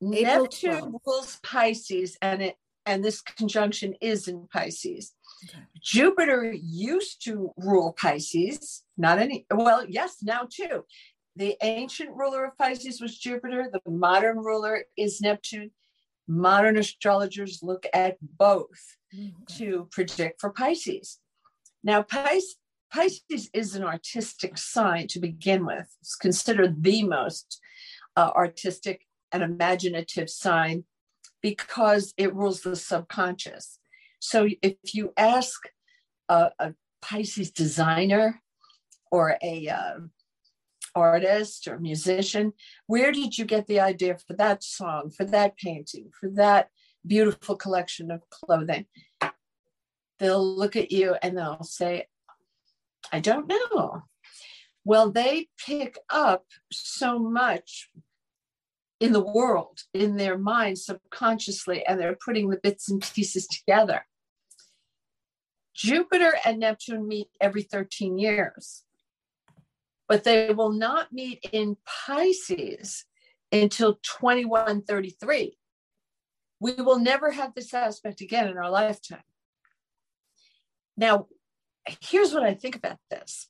Neptune 0.01 0.97
rules 1.07 1.39
Pisces, 1.43 2.17
and 2.21 2.43
it 2.43 2.57
and 2.87 3.03
this 3.03 3.23
conjunction 3.23 3.95
is 4.01 4.29
in 4.29 4.47
Pisces. 4.53 5.13
Okay. 5.49 5.63
Jupiter 5.83 6.53
used 6.53 7.25
to 7.25 7.53
rule 7.57 7.95
Pisces, 7.99 8.83
not 8.97 9.19
any. 9.19 9.47
Well, 9.53 9.87
yes, 9.89 10.19
now 10.23 10.47
too. 10.51 10.85
The 11.37 11.57
ancient 11.63 12.11
ruler 12.15 12.45
of 12.45 12.57
Pisces 12.57 13.01
was 13.01 13.19
Jupiter. 13.19 13.69
The 13.73 13.91
modern 13.91 14.39
ruler 14.39 14.85
is 14.97 15.21
Neptune. 15.21 15.73
Modern 16.29 16.77
astrologers 16.77 17.61
look 17.63 17.87
at 17.93 18.17
both 18.21 18.97
okay. 19.13 19.35
to 19.59 19.89
predict 19.91 20.41
for 20.41 20.51
Pisces. 20.51 21.19
Now, 21.83 22.03
Pis- 22.03 22.57
Pisces 22.93 23.51
is 23.53 23.75
an 23.75 23.83
artistic 23.83 24.57
sign 24.57 25.09
to 25.09 25.19
begin 25.19 25.67
with. 25.67 25.89
It's 26.01 26.15
considered 26.15 26.83
the 26.83 27.03
most 27.03 27.61
uh, 28.17 28.31
artistic 28.35 29.07
and 29.33 29.43
imaginative 29.43 30.31
sign 30.31 30.85
because 31.43 32.15
it 32.17 32.35
rules 32.35 32.63
the 32.63 32.77
subconscious. 32.77 33.79
So 34.21 34.49
if 34.63 34.95
you 34.95 35.13
ask 35.17 35.61
a, 36.29 36.53
a 36.59 36.75
Pisces 37.03 37.51
designer 37.51 38.41
or 39.11 39.37
a 39.43 39.69
uh, 39.69 39.99
artist 40.95 41.69
or 41.69 41.79
musician, 41.79 42.53
where 42.87 43.13
did 43.13 43.37
you 43.37 43.45
get 43.45 43.67
the 43.67 43.81
idea 43.81 44.17
for 44.17 44.35
that 44.35 44.63
song, 44.63 45.11
for 45.11 45.25
that 45.25 45.57
painting, 45.57 46.11
for 46.19 46.29
that 46.31 46.69
beautiful 47.07 47.57
collection 47.57 48.11
of 48.11 48.29
clothing? 48.31 48.87
they'll 50.19 50.57
look 50.57 50.77
at 50.77 50.93
you 50.93 51.17
and 51.23 51.37
they'll 51.37 51.63
say, 51.63 52.07
I 53.13 53.21
don't 53.21 53.49
know. 53.49 54.03
Well, 54.85 55.11
they 55.11 55.49
pick 55.67 55.99
up 56.11 56.45
so 56.73 57.19
much 57.19 57.91
in 59.01 59.13
the 59.13 59.25
world, 59.25 59.81
in 59.93 60.17
their 60.17 60.39
mind 60.39 60.79
subconsciously, 60.79 61.85
and 61.87 61.99
they're 61.99 62.17
putting 62.25 62.49
the 62.49 62.61
bits 62.63 62.91
and 62.91 63.03
pieces 63.15 63.47
together. 63.47 64.07
Jupiter 65.75 66.35
and 66.45 66.61
Neptune 66.61 67.09
meet 67.09 67.29
every 67.41 67.63
13 67.63 68.19
years, 68.19 68.85
but 70.09 70.25
they 70.25 70.53
will 70.53 70.73
not 70.73 71.13
meet 71.13 71.45
in 71.53 71.77
Pisces 71.87 73.05
until 73.53 73.99
2133. 74.03 75.57
We 76.61 76.73
will 76.73 76.99
never 76.99 77.31
have 77.31 77.55
this 77.55 77.73
aspect 77.75 78.21
again 78.21 78.49
in 78.49 78.59
our 78.59 78.71
lifetime. 78.71 79.23
Now, 80.97 81.27
here's 82.01 82.33
what 82.33 82.45
I 82.45 82.55
think 82.55 82.77
about 82.77 82.99
this 83.11 83.49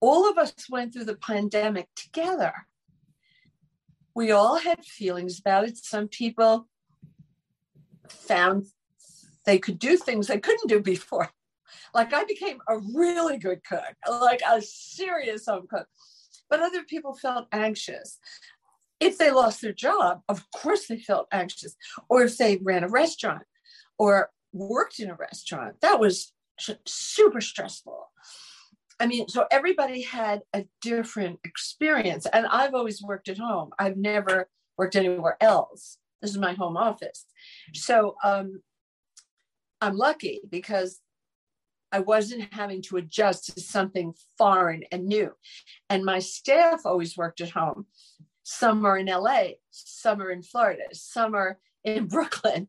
all 0.00 0.28
of 0.28 0.38
us 0.38 0.54
went 0.70 0.92
through 0.92 1.04
the 1.04 1.16
pandemic 1.16 1.88
together. 1.96 2.52
We 4.14 4.30
all 4.30 4.58
had 4.58 4.84
feelings 4.84 5.38
about 5.38 5.64
it. 5.64 5.76
Some 5.78 6.08
people 6.08 6.68
found 8.08 8.66
they 9.44 9.58
could 9.58 9.78
do 9.78 9.96
things 9.96 10.26
they 10.26 10.38
couldn't 10.38 10.68
do 10.68 10.80
before. 10.80 11.30
Like 11.96 12.12
I 12.12 12.24
became 12.24 12.58
a 12.68 12.76
really 12.94 13.38
good 13.38 13.64
cook, 13.64 13.94
like 14.06 14.42
a 14.46 14.60
serious 14.60 15.46
home 15.46 15.66
cook. 15.66 15.86
But 16.50 16.60
other 16.60 16.84
people 16.84 17.14
felt 17.14 17.48
anxious. 17.52 18.18
If 19.00 19.16
they 19.16 19.30
lost 19.30 19.62
their 19.62 19.72
job, 19.72 20.20
of 20.28 20.44
course 20.50 20.88
they 20.88 20.98
felt 20.98 21.26
anxious. 21.32 21.74
Or 22.10 22.22
if 22.22 22.36
they 22.36 22.58
ran 22.58 22.84
a 22.84 22.88
restaurant 22.88 23.44
or 23.98 24.28
worked 24.52 24.98
in 24.98 25.08
a 25.08 25.14
restaurant. 25.14 25.80
That 25.80 25.98
was 25.98 26.34
super 26.86 27.40
stressful. 27.40 28.10
I 29.00 29.06
mean, 29.06 29.28
so 29.28 29.46
everybody 29.50 30.02
had 30.02 30.42
a 30.52 30.66
different 30.82 31.40
experience. 31.44 32.26
And 32.30 32.46
I've 32.46 32.74
always 32.74 33.02
worked 33.02 33.30
at 33.30 33.38
home. 33.38 33.70
I've 33.78 33.96
never 33.96 34.50
worked 34.76 34.96
anywhere 34.96 35.38
else. 35.40 35.96
This 36.20 36.32
is 36.32 36.38
my 36.38 36.52
home 36.52 36.76
office. 36.76 37.24
So 37.72 38.16
um, 38.22 38.60
I'm 39.80 39.96
lucky 39.96 40.42
because 40.50 41.00
I 41.96 42.00
wasn't 42.00 42.52
having 42.52 42.82
to 42.82 42.98
adjust 42.98 43.54
to 43.54 43.60
something 43.60 44.14
foreign 44.36 44.84
and 44.92 45.06
new. 45.06 45.32
And 45.88 46.04
my 46.04 46.18
staff 46.18 46.82
always 46.84 47.16
worked 47.16 47.40
at 47.40 47.50
home. 47.50 47.86
Some 48.42 48.84
are 48.84 48.98
in 48.98 49.06
LA, 49.06 49.44
some 49.70 50.20
are 50.20 50.30
in 50.30 50.42
Florida, 50.42 50.84
some 50.92 51.34
are 51.34 51.58
in 51.84 52.06
Brooklyn. 52.14 52.68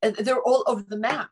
They're 0.00 0.40
all 0.40 0.62
over 0.66 0.84
the 0.86 0.96
map 0.96 1.30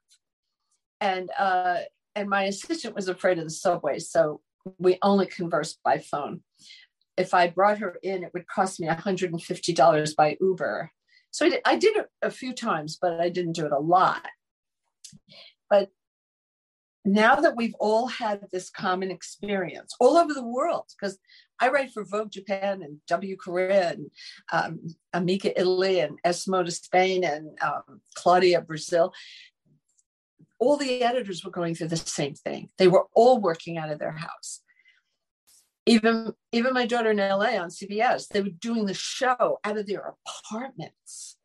and 1.01 1.31
uh, 1.39 1.79
and 2.15 2.29
my 2.29 2.45
assistant 2.45 2.95
was 2.95 3.09
afraid 3.09 3.39
of 3.39 3.45
the 3.45 3.51
subway, 3.51 3.99
so 3.99 4.41
we 4.79 4.99
only 5.03 5.27
conversed 5.27 5.79
by 5.85 5.99
phone. 5.99 6.41
If 7.17 7.33
I 7.35 7.49
brought 7.49 7.79
her 7.79 7.97
in, 8.03 8.25
it 8.25 8.33
would 8.35 8.49
cost 8.49 8.81
me 8.81 8.89
$150 8.89 10.17
by 10.17 10.37
Uber. 10.41 10.91
So 11.31 11.47
I 11.47 11.51
did, 11.51 11.61
I 11.65 11.77
did 11.77 11.97
it 11.97 12.07
a 12.23 12.31
few 12.31 12.53
times, 12.53 12.99
but 13.01 13.21
I 13.21 13.29
didn't 13.29 13.53
do 13.53 13.67
it 13.67 13.73
a 13.73 13.79
lot. 13.79 14.27
But 15.71 15.91
now 17.07 17.37
that 17.37 17.57
we've 17.57 17.75
all 17.81 18.09
had 18.09 18.41
this 18.53 18.69
common 18.69 19.11
experience 19.11 19.95
all 20.01 20.17
over 20.17 20.35
the 20.35 20.45
world, 20.45 20.85
because 20.99 21.19
I 21.61 21.69
write 21.69 21.93
for 21.93 22.05
Vogue 22.05 22.31
Japan 22.31 22.83
and 22.83 22.99
W 23.07 23.37
Korea 23.37 23.91
and 23.93 24.11
um, 24.53 24.81
Amica 25.15 25.59
Italy 25.59 26.01
and 26.01 26.19
S 26.25 26.47
Moda 26.47 26.73
Spain 26.73 27.25
and 27.25 27.57
um, 27.63 28.01
Claudia 28.15 28.61
Brazil 28.61 29.13
all 30.59 30.77
the 30.77 31.03
editors 31.03 31.45
were 31.45 31.51
going 31.51 31.75
through 31.75 31.89
the 31.89 31.97
same 31.97 32.35
thing. 32.35 32.71
They 32.79 32.89
were 32.89 33.07
all 33.15 33.41
working 33.41 33.79
out 33.79 33.91
of 33.91 33.99
their 33.99 34.13
house. 34.13 34.61
Even, 35.85 36.33
even 36.51 36.73
my 36.75 36.87
daughter 36.87 37.11
in 37.11 37.19
LA 37.19 37.57
on 37.57 37.69
CBS, 37.69 38.29
they 38.29 38.41
were 38.41 38.49
doing 38.49 38.87
the 38.87 38.95
show 38.95 39.59
out 39.63 39.77
of 39.79 39.87
their 39.87 40.15
apartments. 40.27 41.37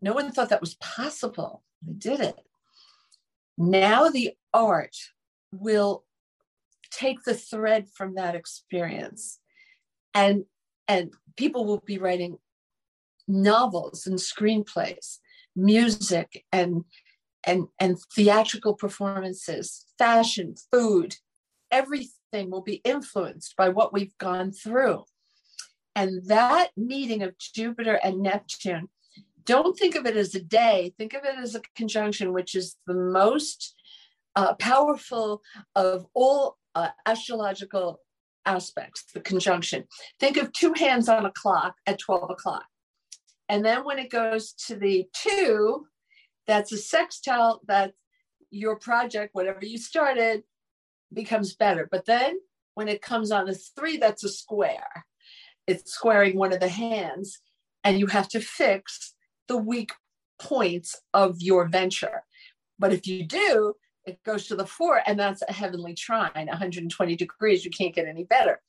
No 0.00 0.12
one 0.14 0.32
thought 0.32 0.48
that 0.48 0.62
was 0.62 0.76
possible. 0.76 1.62
They 1.82 1.92
did 1.92 2.20
it. 2.20 2.38
Now 3.60 4.08
the 4.08 4.32
art 4.54 4.96
will 5.52 6.04
take 6.90 7.24
the 7.24 7.34
thread 7.34 7.88
from 7.94 8.14
that 8.14 8.34
experience 8.34 9.38
and 10.14 10.44
and 10.88 11.12
people 11.36 11.66
will 11.66 11.82
be 11.84 11.98
writing 11.98 12.38
novels 13.28 14.06
and 14.06 14.18
screenplays 14.18 15.18
music 15.54 16.44
and 16.50 16.84
and, 17.44 17.68
and 17.78 17.98
theatrical 18.14 18.74
performances, 18.74 19.86
fashion, 19.98 20.54
food, 20.70 21.16
everything 21.70 22.50
will 22.50 22.62
be 22.62 22.82
influenced 22.84 23.56
by 23.56 23.70
what 23.70 23.92
we've 23.92 24.16
gone 24.18 24.52
through. 24.52 25.04
And 25.96 26.26
that 26.26 26.68
meeting 26.76 27.22
of 27.22 27.38
Jupiter 27.38 27.98
and 28.02 28.20
Neptune, 28.20 28.88
don't 29.44 29.78
think 29.78 29.94
of 29.94 30.06
it 30.06 30.16
as 30.16 30.34
a 30.34 30.42
day, 30.42 30.94
think 30.98 31.14
of 31.14 31.24
it 31.24 31.36
as 31.38 31.54
a 31.54 31.62
conjunction, 31.74 32.32
which 32.32 32.54
is 32.54 32.76
the 32.86 32.94
most 32.94 33.74
uh, 34.36 34.54
powerful 34.54 35.42
of 35.74 36.06
all 36.14 36.56
uh, 36.74 36.88
astrological 37.06 38.00
aspects, 38.46 39.04
the 39.12 39.20
conjunction. 39.20 39.84
Think 40.18 40.36
of 40.36 40.52
two 40.52 40.72
hands 40.72 41.08
on 41.08 41.26
a 41.26 41.32
clock 41.32 41.74
at 41.86 41.98
12 41.98 42.30
o'clock. 42.30 42.64
And 43.48 43.64
then 43.64 43.84
when 43.84 43.98
it 43.98 44.10
goes 44.10 44.52
to 44.66 44.76
the 44.76 45.06
two, 45.12 45.86
that's 46.46 46.72
a 46.72 46.78
sextile 46.78 47.60
that 47.66 47.92
your 48.50 48.76
project, 48.76 49.34
whatever 49.34 49.64
you 49.64 49.78
started, 49.78 50.42
becomes 51.12 51.54
better. 51.54 51.88
But 51.90 52.06
then 52.06 52.38
when 52.74 52.88
it 52.88 53.02
comes 53.02 53.30
on 53.30 53.48
a 53.48 53.54
three, 53.54 53.96
that's 53.96 54.24
a 54.24 54.28
square. 54.28 55.04
it's 55.66 55.92
squaring 55.92 56.36
one 56.36 56.52
of 56.52 56.60
the 56.60 56.68
hands, 56.68 57.40
and 57.84 57.98
you 57.98 58.06
have 58.06 58.28
to 58.28 58.40
fix 58.40 59.14
the 59.50 59.56
weak 59.56 59.90
points 60.40 61.02
of 61.12 61.42
your 61.42 61.66
venture. 61.66 62.22
But 62.78 62.92
if 62.92 63.08
you 63.08 63.26
do, 63.26 63.74
it 64.06 64.22
goes 64.24 64.46
to 64.46 64.54
the 64.54 64.64
four, 64.64 65.02
and 65.04 65.18
that's 65.18 65.42
a 65.42 65.52
heavenly 65.52 65.94
trine, 65.94 66.30
120 66.34 67.16
degrees. 67.16 67.64
You 67.64 67.72
can't 67.72 67.94
get 67.94 68.06
any 68.06 68.22
better. 68.22 68.62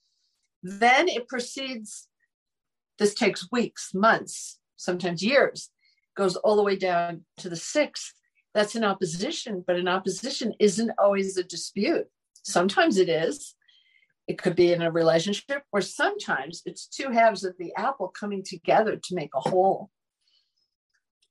Then 0.63 1.07
it 1.07 1.27
proceeds. 1.27 2.07
This 2.97 3.13
takes 3.13 3.51
weeks, 3.51 3.93
months, 3.93 4.57
sometimes 4.75 5.21
years, 5.21 5.69
goes 6.17 6.35
all 6.35 6.55
the 6.55 6.63
way 6.63 6.77
down 6.77 7.25
to 7.37 7.47
the 7.47 7.55
sixth. 7.55 8.15
That's 8.55 8.73
an 8.73 8.83
opposition, 8.83 9.63
but 9.65 9.75
an 9.75 9.87
opposition 9.87 10.55
isn't 10.59 10.91
always 10.97 11.37
a 11.37 11.43
dispute. 11.43 12.07
Sometimes 12.41 12.97
it 12.97 13.07
is. 13.07 13.53
It 14.27 14.39
could 14.39 14.55
be 14.55 14.73
in 14.73 14.81
a 14.81 14.91
relationship, 14.91 15.61
or 15.71 15.81
sometimes 15.81 16.63
it's 16.65 16.87
two 16.87 17.11
halves 17.11 17.43
of 17.43 17.53
the 17.59 17.71
apple 17.77 18.07
coming 18.07 18.41
together 18.43 18.95
to 18.95 19.15
make 19.15 19.31
a 19.35 19.49
whole. 19.49 19.91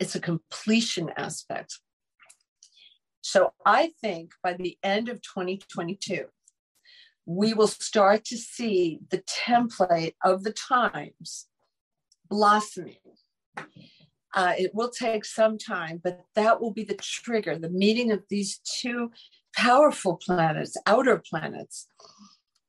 It's 0.00 0.14
a 0.14 0.20
completion 0.20 1.10
aspect. 1.16 1.78
So 3.20 3.52
I 3.66 3.92
think 4.00 4.32
by 4.42 4.54
the 4.54 4.78
end 4.82 5.08
of 5.08 5.20
2022, 5.20 6.24
we 7.26 7.52
will 7.54 7.68
start 7.68 8.24
to 8.24 8.36
see 8.38 8.98
the 9.10 9.22
template 9.22 10.14
of 10.24 10.42
the 10.42 10.52
times 10.52 11.46
blossoming. 12.28 12.96
Uh, 14.34 14.54
it 14.58 14.74
will 14.74 14.90
take 14.90 15.24
some 15.24 15.58
time, 15.58 16.00
but 16.02 16.24
that 16.34 16.60
will 16.60 16.72
be 16.72 16.84
the 16.84 16.94
trigger, 16.94 17.58
the 17.58 17.68
meeting 17.68 18.10
of 18.10 18.22
these 18.30 18.60
two 18.80 19.10
powerful 19.54 20.16
planets, 20.16 20.76
outer 20.86 21.18
planets. 21.18 21.88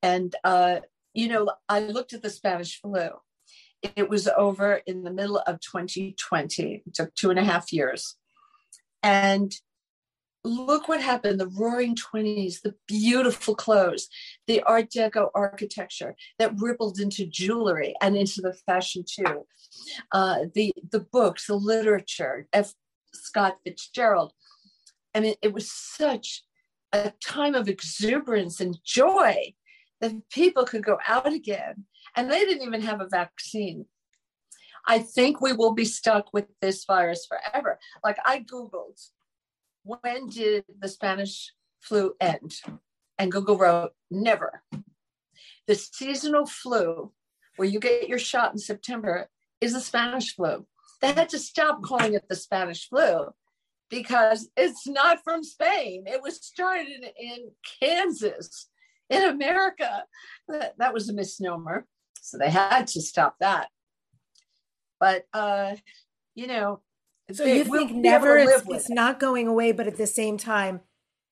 And, 0.01 0.35
uh, 0.43 0.81
you 1.13 1.27
know, 1.27 1.51
I 1.69 1.79
looked 1.79 2.13
at 2.13 2.23
the 2.23 2.29
Spanish 2.29 2.81
flu. 2.81 3.09
It 3.95 4.09
was 4.09 4.27
over 4.27 4.81
in 4.85 5.03
the 5.03 5.11
middle 5.11 5.39
of 5.39 5.59
2020, 5.59 6.83
it 6.85 6.93
took 6.93 7.13
two 7.15 7.29
and 7.29 7.39
a 7.39 7.43
half 7.43 7.73
years. 7.73 8.15
And 9.03 9.53
look 10.43 10.87
what 10.87 11.01
happened 11.01 11.39
the 11.39 11.47
roaring 11.47 11.95
20s 11.95 12.61
the 12.61 12.73
beautiful 12.87 13.53
clothes 13.55 14.07
the 14.47 14.61
art 14.63 14.89
deco 14.89 15.29
architecture 15.35 16.15
that 16.39 16.53
rippled 16.57 16.99
into 16.99 17.27
jewelry 17.27 17.93
and 18.01 18.17
into 18.17 18.41
the 18.41 18.53
fashion 18.65 19.03
too. 19.07 19.45
Uh, 20.11 20.45
the 20.55 20.73
the 20.91 20.99
books 20.99 21.47
the 21.47 21.55
literature 21.55 22.47
f. 22.53 22.73
Scott 23.13 23.57
fitzgerald. 23.63 24.33
I 25.13 25.19
mean 25.19 25.35
it 25.41 25.53
was 25.53 25.71
such 25.71 26.43
a 26.91 27.13
time 27.23 27.55
of 27.55 27.69
exuberance 27.69 28.59
and 28.59 28.77
joy 28.83 29.53
that 29.99 30.29
people 30.31 30.65
could 30.65 30.83
go 30.83 30.97
out 31.07 31.31
again 31.31 31.85
and 32.15 32.31
they 32.31 32.45
didn't 32.45 32.67
even 32.67 32.81
have 32.81 33.01
a 33.01 33.07
vaccine 33.07 33.85
i 34.87 34.99
think 34.99 35.41
we 35.41 35.53
will 35.53 35.73
be 35.73 35.85
stuck 35.85 36.33
with 36.33 36.45
this 36.61 36.85
virus 36.85 37.27
forever 37.27 37.79
like 38.03 38.17
i 38.25 38.39
googled 38.39 38.99
when 39.83 40.27
did 40.27 40.65
the 40.79 40.87
Spanish 40.87 41.53
flu 41.79 42.15
end? 42.19 42.55
And 43.17 43.31
Google 43.31 43.57
wrote, 43.57 43.91
never. 44.09 44.63
The 45.67 45.75
seasonal 45.75 46.45
flu, 46.45 47.11
where 47.55 47.67
you 47.67 47.79
get 47.79 48.09
your 48.09 48.19
shot 48.19 48.51
in 48.51 48.57
September, 48.57 49.29
is 49.59 49.73
the 49.73 49.79
Spanish 49.79 50.35
flu. 50.35 50.65
They 51.01 51.13
had 51.13 51.29
to 51.29 51.39
stop 51.39 51.81
calling 51.83 52.13
it 52.13 52.27
the 52.29 52.35
Spanish 52.35 52.89
flu 52.89 53.31
because 53.89 54.49
it's 54.55 54.87
not 54.87 55.23
from 55.23 55.43
Spain. 55.43 56.05
It 56.07 56.21
was 56.21 56.43
started 56.43 56.87
in, 57.19 57.51
Kansas, 57.79 58.67
in 59.09 59.23
America. 59.23 60.05
That 60.47 60.93
was 60.93 61.09
a 61.09 61.13
misnomer. 61.13 61.85
So 62.21 62.37
they 62.37 62.49
had 62.49 62.87
to 62.87 63.01
stop 63.01 63.35
that. 63.39 63.69
But, 64.99 65.25
uh, 65.33 65.75
you 66.35 66.47
know, 66.47 66.79
so 67.33 67.43
you 67.43 67.63
think 67.63 67.91
never 67.91 68.37
it's, 68.37 68.63
it's 68.67 68.89
not 68.89 69.19
going 69.19 69.47
away, 69.47 69.71
but 69.71 69.87
at 69.87 69.97
the 69.97 70.07
same 70.07 70.37
time, 70.37 70.81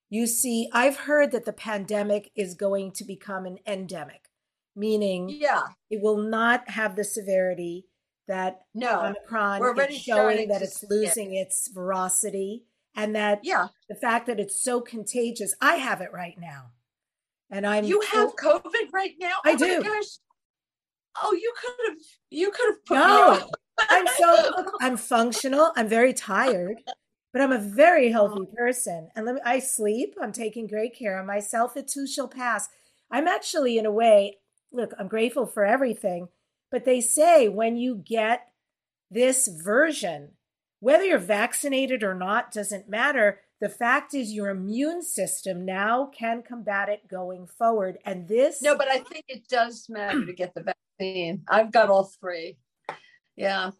you 0.10 0.25
see, 0.28 0.69
I've 0.73 0.97
heard 0.97 1.32
that 1.32 1.45
the 1.45 1.54
pandemic 1.54 2.32
is 2.36 2.56
going 2.56 2.91
to 2.93 3.04
become 3.04 3.45
an 3.45 3.60
endemic, 3.67 4.30
meaning 4.75 5.30
yeah, 5.30 5.62
it 5.89 6.02
will 6.02 6.17
not 6.17 6.69
have 6.71 6.95
the 6.95 7.04
severity 7.04 7.86
that 8.28 8.62
no 8.73 9.02
Omicron 9.02 9.60
We're 9.60 9.80
is 9.84 9.97
showing 9.97 10.47
that 10.49 10.62
it's 10.62 10.84
losing 10.89 11.34
it. 11.34 11.41
its 11.41 11.67
veracity 11.67 12.63
and 12.95 13.15
that 13.15 13.41
yeah 13.43 13.67
the 13.88 13.95
fact 13.95 14.28
that 14.28 14.39
it's 14.39 14.62
so 14.62 14.82
contagious. 14.82 15.54
I 15.62 15.75
have 15.75 16.02
it 16.02 16.12
right 16.12 16.38
now, 16.39 16.71
and 17.52 17.67
I'm 17.67 17.86
you 17.86 18.02
have 18.12 18.36
COVID 18.36 18.91
right 18.93 19.13
now. 19.19 19.36
I 19.45 19.54
oh 19.54 19.58
do. 19.58 19.84
Oh, 21.22 21.34
you 21.34 21.54
could 21.60 21.90
have 21.90 21.98
you 22.30 22.52
could 22.52 22.70
have 22.70 22.86
put 22.86 22.96
no. 22.96 23.52
I'm 23.90 24.08
so 24.18 24.66
I'm 24.82 24.98
functional. 24.98 25.72
I'm 25.76 25.88
very 25.88 26.14
tired, 26.14 26.78
but 27.32 27.42
I'm 27.42 27.52
a 27.52 27.60
very 27.60 28.12
healthy 28.12 28.42
oh. 28.42 28.56
person. 28.56 29.10
And 29.16 29.26
let 29.26 29.36
me 29.36 29.42
I 29.46 29.60
sleep. 29.60 30.16
I'm 30.22 30.32
taking 30.32 30.68
great 30.68 30.98
care 30.98 31.20
of 31.20 31.26
myself. 31.26 31.78
It 31.78 31.88
too 31.88 32.08
shall 32.08 32.28
pass. 32.28 32.70
I'm 33.12 33.28
actually 33.28 33.78
in 33.78 33.86
a 33.86 33.92
way, 33.92 34.38
look, 34.72 34.94
I'm 35.00 35.08
grateful 35.08 35.48
for 35.48 35.66
everything, 35.66 36.28
but 36.72 36.86
they 36.86 37.02
say 37.02 37.48
when 37.48 37.76
you 37.76 37.96
get 37.96 38.50
this 39.10 39.48
version, 39.48 40.34
whether 40.80 41.04
you're 41.04 41.18
vaccinated 41.18 42.04
or 42.04 42.14
not 42.14 42.52
doesn't 42.52 42.90
matter. 42.90 43.42
The 43.62 43.70
fact 43.70 44.14
is 44.14 44.32
your 44.32 44.50
immune 44.50 45.02
system 45.02 45.66
now 45.66 46.10
can 46.18 46.44
combat 46.44 46.88
it 46.88 47.10
going 47.10 47.46
forward. 47.46 47.98
And 48.06 48.28
this 48.28 48.62
No, 48.62 48.78
but 48.78 48.88
I 48.88 49.00
think 49.00 49.26
it 49.28 49.50
does 49.50 49.88
matter 49.90 50.26
to 50.26 50.34
get 50.34 50.54
the 50.54 50.62
vaccine. 50.64 50.74
I've 51.00 51.72
got 51.72 51.90
all 51.90 52.12
three. 52.20 52.58
Yeah. 53.36 53.72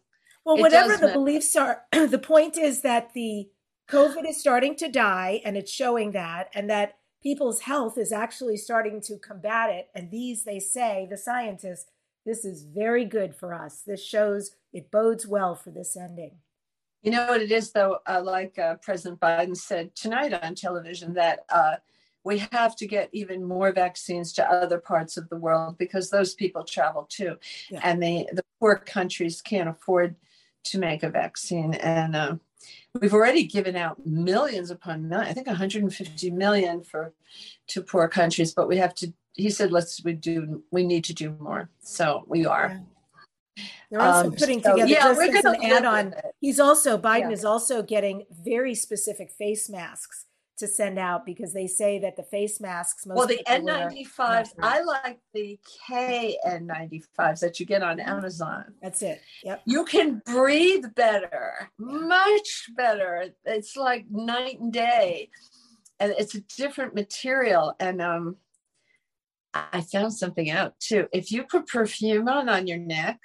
Well, 0.44 0.56
it 0.56 0.60
whatever 0.60 0.96
the 0.96 1.12
beliefs 1.12 1.54
are, 1.56 1.82
the 1.92 2.18
point 2.18 2.56
is 2.56 2.82
that 2.82 3.12
the 3.12 3.48
COVID 3.90 4.28
is 4.28 4.40
starting 4.40 4.76
to 4.76 4.88
die 4.88 5.42
and 5.44 5.56
it's 5.56 5.72
showing 5.72 6.12
that, 6.12 6.48
and 6.54 6.70
that 6.70 6.96
people's 7.22 7.60
health 7.60 7.98
is 7.98 8.12
actually 8.12 8.56
starting 8.56 9.00
to 9.02 9.18
combat 9.18 9.70
it. 9.70 9.88
And 9.94 10.10
these, 10.10 10.44
they 10.44 10.60
say, 10.60 11.06
the 11.10 11.16
scientists, 11.16 11.90
this 12.24 12.44
is 12.44 12.62
very 12.62 13.04
good 13.04 13.34
for 13.34 13.52
us. 13.52 13.82
This 13.86 14.04
shows 14.04 14.52
it 14.72 14.90
bodes 14.90 15.26
well 15.26 15.54
for 15.54 15.70
this 15.70 15.96
ending. 15.96 16.36
You 17.02 17.10
know 17.12 17.26
what 17.26 17.40
it 17.40 17.50
is, 17.50 17.72
though, 17.72 17.98
uh, 18.06 18.20
like 18.22 18.58
uh, 18.58 18.76
President 18.76 19.20
Biden 19.20 19.56
said 19.56 19.94
tonight 19.94 20.34
on 20.34 20.54
television, 20.54 21.14
that 21.14 21.44
uh, 21.48 21.76
we 22.24 22.38
have 22.52 22.76
to 22.76 22.86
get 22.86 23.08
even 23.12 23.44
more 23.44 23.72
vaccines 23.72 24.32
to 24.34 24.50
other 24.50 24.78
parts 24.78 25.16
of 25.16 25.28
the 25.28 25.36
world 25.36 25.78
because 25.78 26.10
those 26.10 26.34
people 26.34 26.64
travel 26.64 27.06
too 27.08 27.36
yeah. 27.70 27.80
and 27.82 28.02
they 28.02 28.26
the 28.32 28.44
poor 28.58 28.76
countries 28.76 29.40
can't 29.40 29.68
afford 29.68 30.14
to 30.64 30.78
make 30.78 31.02
a 31.02 31.10
vaccine 31.10 31.74
and 31.74 32.14
uh, 32.14 32.36
we've 33.00 33.14
already 33.14 33.44
given 33.44 33.76
out 33.76 34.04
millions 34.06 34.70
upon 34.70 35.08
millions 35.08 35.30
i 35.30 35.32
think 35.32 35.46
150 35.46 36.30
million 36.30 36.82
for 36.82 37.12
to 37.66 37.82
poor 37.82 38.08
countries 38.08 38.52
but 38.52 38.68
we 38.68 38.76
have 38.76 38.94
to 38.94 39.12
he 39.34 39.48
said 39.48 39.72
let's 39.72 40.04
we 40.04 40.12
do 40.12 40.62
we 40.70 40.84
need 40.84 41.04
to 41.04 41.14
do 41.14 41.34
more 41.40 41.70
so 41.80 42.24
we 42.26 42.46
are 42.46 42.68
yeah. 42.70 42.80
They're 43.90 44.00
also 44.00 44.28
um, 44.28 44.34
putting 44.36 44.62
so, 44.62 44.70
together 44.70 44.88
yeah, 44.88 45.12
just 45.12 45.20
as 45.20 45.44
an 45.44 45.64
add-on. 45.64 46.14
He's 46.40 46.60
also 46.60 46.96
Biden 46.96 47.22
yeah. 47.22 47.30
is 47.30 47.44
also 47.44 47.82
getting 47.82 48.24
very 48.30 48.74
specific 48.74 49.32
face 49.32 49.68
masks 49.68 50.26
to 50.60 50.68
send 50.68 50.98
out 50.98 51.26
because 51.26 51.52
they 51.52 51.66
say 51.66 51.98
that 51.98 52.16
the 52.16 52.22
face 52.22 52.60
masks. 52.60 53.04
well, 53.06 53.26
the 53.26 53.42
N95s, 53.46 54.50
I 54.62 54.82
like 54.82 55.18
the 55.34 55.58
KN95s 55.90 57.40
that 57.40 57.58
you 57.58 57.66
get 57.66 57.82
on 57.82 58.00
Amazon. 58.00 58.64
That's 58.80 59.02
it. 59.02 59.20
Yep. 59.44 59.62
You 59.66 59.84
can 59.84 60.22
breathe 60.24 60.94
better, 60.94 61.70
much 61.78 62.70
better. 62.76 63.26
It's 63.44 63.76
like 63.76 64.06
night 64.10 64.60
and 64.60 64.72
day. 64.72 65.30
And 65.98 66.14
it's 66.16 66.34
a 66.34 66.40
different 66.56 66.94
material. 66.94 67.74
And 67.78 68.00
um, 68.00 68.36
I 69.52 69.80
found 69.80 70.14
something 70.14 70.50
out 70.50 70.78
too. 70.80 71.08
If 71.12 71.32
you 71.32 71.42
put 71.42 71.66
perfume 71.66 72.28
on 72.28 72.48
on 72.48 72.66
your 72.66 72.78
neck, 72.78 73.18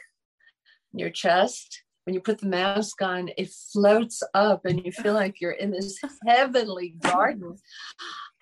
your 0.93 1.09
chest, 1.09 1.83
when 2.06 2.14
you 2.14 2.22
put 2.22 2.39
the 2.39 2.47
mask 2.47 3.01
on, 3.01 3.30
it 3.38 3.49
floats 3.49 4.22
up 4.34 4.66
and 4.66 4.84
you 4.86 4.91
feel 4.91 5.14
like 5.14 5.41
you're 5.41 5.51
in 5.51 5.72
this 5.72 5.99
heavenly 6.28 6.95
garden. 7.01 7.58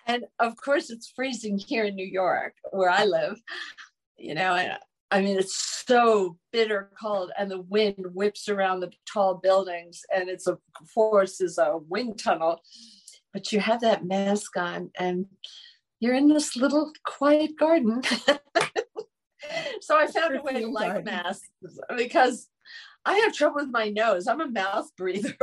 And 0.06 0.24
of 0.38 0.56
course, 0.56 0.90
it's 0.90 1.12
freezing 1.16 1.58
here 1.58 1.84
in 1.84 1.94
New 1.94 2.06
York, 2.06 2.54
where 2.72 2.90
I 2.90 3.04
live. 3.04 3.40
You 4.18 4.34
know, 4.34 4.54
and 4.54 4.78
I 5.10 5.22
mean, 5.22 5.38
it's 5.38 5.82
so 5.86 6.36
bitter 6.52 6.90
cold, 7.00 7.32
and 7.38 7.50
the 7.50 7.60
wind 7.62 8.04
whips 8.12 8.48
around 8.48 8.80
the 8.80 8.92
tall 9.10 9.36
buildings, 9.36 10.02
and 10.14 10.28
it's 10.28 10.46
a 10.46 10.58
force 10.92 11.40
is 11.40 11.58
a 11.58 11.78
wind 11.88 12.18
tunnel. 12.18 12.60
But 13.32 13.50
you 13.50 13.60
have 13.60 13.80
that 13.80 14.04
mask 14.04 14.56
on, 14.56 14.90
and 14.98 15.26
you're 16.00 16.14
in 16.14 16.28
this 16.28 16.54
little 16.54 16.92
quiet 17.04 17.58
garden. 17.58 18.02
so 19.80 19.96
I 19.96 20.06
found 20.06 20.36
a 20.36 20.42
way 20.42 20.60
to 20.60 20.66
like 20.66 21.04
masks 21.04 21.48
because 21.96 22.48
I 23.04 23.14
have 23.16 23.34
trouble 23.34 23.56
with 23.56 23.70
my 23.70 23.90
nose. 23.90 24.26
I'm 24.26 24.40
a 24.40 24.50
mouth 24.50 24.90
breather. 24.96 25.36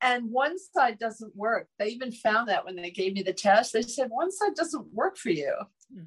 and 0.00 0.30
one 0.30 0.56
side 0.58 0.98
doesn't 0.98 1.34
work. 1.36 1.68
They 1.78 1.88
even 1.88 2.12
found 2.12 2.48
that 2.48 2.64
when 2.64 2.76
they 2.76 2.90
gave 2.90 3.14
me 3.14 3.22
the 3.22 3.32
test. 3.32 3.72
They 3.72 3.82
said 3.82 4.08
one 4.10 4.30
side 4.30 4.54
doesn't 4.54 4.92
work 4.92 5.16
for 5.16 5.30
you. 5.30 5.54
Hmm. 5.92 6.04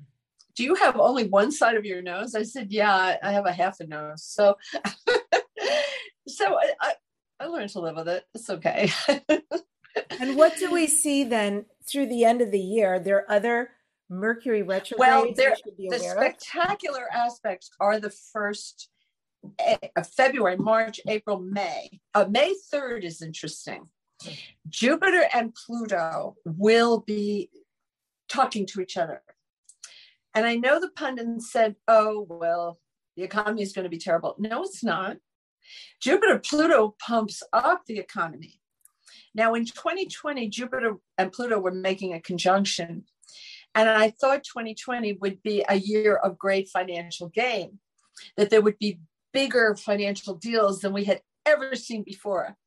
Do 0.55 0.63
you 0.63 0.75
have 0.75 0.99
only 0.99 1.27
one 1.27 1.51
side 1.51 1.77
of 1.77 1.85
your 1.85 2.01
nose? 2.01 2.35
I 2.35 2.43
said, 2.43 2.71
Yeah, 2.71 3.17
I 3.23 3.31
have 3.31 3.45
a 3.45 3.53
half 3.53 3.79
a 3.79 3.87
nose. 3.87 4.23
So, 4.23 4.57
so 6.27 6.57
I, 6.57 6.71
I, 6.79 6.93
I 7.39 7.45
learned 7.45 7.69
to 7.69 7.79
live 7.79 7.95
with 7.95 8.09
it. 8.09 8.25
It's 8.35 8.49
okay. 8.49 8.91
and 10.19 10.35
what 10.35 10.57
do 10.57 10.71
we 10.71 10.87
see 10.87 11.23
then 11.23 11.65
through 11.89 12.07
the 12.07 12.25
end 12.25 12.41
of 12.41 12.51
the 12.51 12.59
year? 12.59 12.99
There 12.99 13.17
are 13.17 13.31
other 13.31 13.69
Mercury 14.11 14.61
retrogrades. 14.61 14.99
Well, 14.99 15.33
there, 15.35 15.55
the 15.77 15.99
spectacular 15.99 17.05
of? 17.05 17.15
aspects 17.15 17.71
are 17.79 17.97
the 17.97 18.09
first 18.09 18.89
February, 20.15 20.57
March, 20.57 20.99
April, 21.07 21.39
May. 21.39 21.99
Uh, 22.13 22.25
May 22.29 22.53
3rd 22.73 23.03
is 23.03 23.21
interesting. 23.21 23.87
Jupiter 24.69 25.23
and 25.33 25.53
Pluto 25.55 26.35
will 26.45 26.99
be 26.99 27.49
talking 28.29 28.65
to 28.67 28.81
each 28.81 28.97
other. 28.97 29.21
And 30.33 30.45
I 30.45 30.55
know 30.55 30.79
the 30.79 30.89
pundits 30.89 31.51
said, 31.51 31.75
oh, 31.87 32.25
well, 32.29 32.79
the 33.17 33.23
economy 33.23 33.61
is 33.61 33.73
going 33.73 33.83
to 33.83 33.89
be 33.89 33.97
terrible. 33.97 34.35
No, 34.37 34.63
it's 34.63 34.83
not. 34.83 35.17
Jupiter 36.01 36.39
Pluto 36.39 36.95
pumps 37.05 37.43
up 37.51 37.83
the 37.85 37.99
economy. 37.99 38.61
Now, 39.33 39.53
in 39.53 39.65
2020, 39.65 40.49
Jupiter 40.49 40.95
and 41.17 41.31
Pluto 41.31 41.59
were 41.59 41.71
making 41.71 42.13
a 42.13 42.21
conjunction. 42.21 43.05
And 43.75 43.89
I 43.89 44.09
thought 44.09 44.43
2020 44.43 45.13
would 45.13 45.41
be 45.43 45.63
a 45.67 45.75
year 45.75 46.15
of 46.15 46.37
great 46.37 46.69
financial 46.69 47.29
gain, 47.29 47.79
that 48.37 48.49
there 48.49 48.61
would 48.61 48.77
be 48.77 48.99
bigger 49.33 49.75
financial 49.75 50.35
deals 50.35 50.81
than 50.81 50.93
we 50.93 51.05
had 51.05 51.21
ever 51.45 51.75
seen 51.75 52.03
before. 52.03 52.57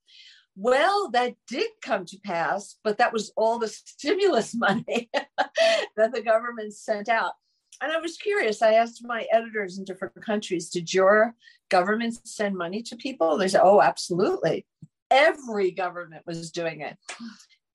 Well, 0.57 1.11
that 1.11 1.35
did 1.49 1.71
come 1.83 2.05
to 2.07 2.19
pass, 2.25 2.77
but 2.85 2.99
that 2.99 3.13
was 3.13 3.33
all 3.37 3.59
the 3.59 3.69
stimulus 3.69 4.55
money 4.55 5.11
that 5.97 6.13
the 6.13 6.23
government 6.23 6.75
sent 6.75 7.09
out. 7.09 7.33
And 7.81 7.91
I 7.91 7.99
was 7.99 8.17
curious. 8.17 8.63
I 8.63 8.75
asked 8.75 9.03
my 9.05 9.27
editors 9.33 9.79
in 9.79 9.85
different 9.85 10.15
countries, 10.25 10.71
did 10.71 10.95
your 10.95 11.35
government 11.71 12.19
send 12.27 12.57
money 12.57 12.83
to 12.83 12.97
people? 12.97 13.37
They 13.37 13.49
said, 13.49 13.63
oh, 13.65 13.83
absolutely. 13.83 14.65
Every 15.11 15.73
government 15.73 16.23
was 16.25 16.53
doing 16.53 16.83
it. 16.83 16.97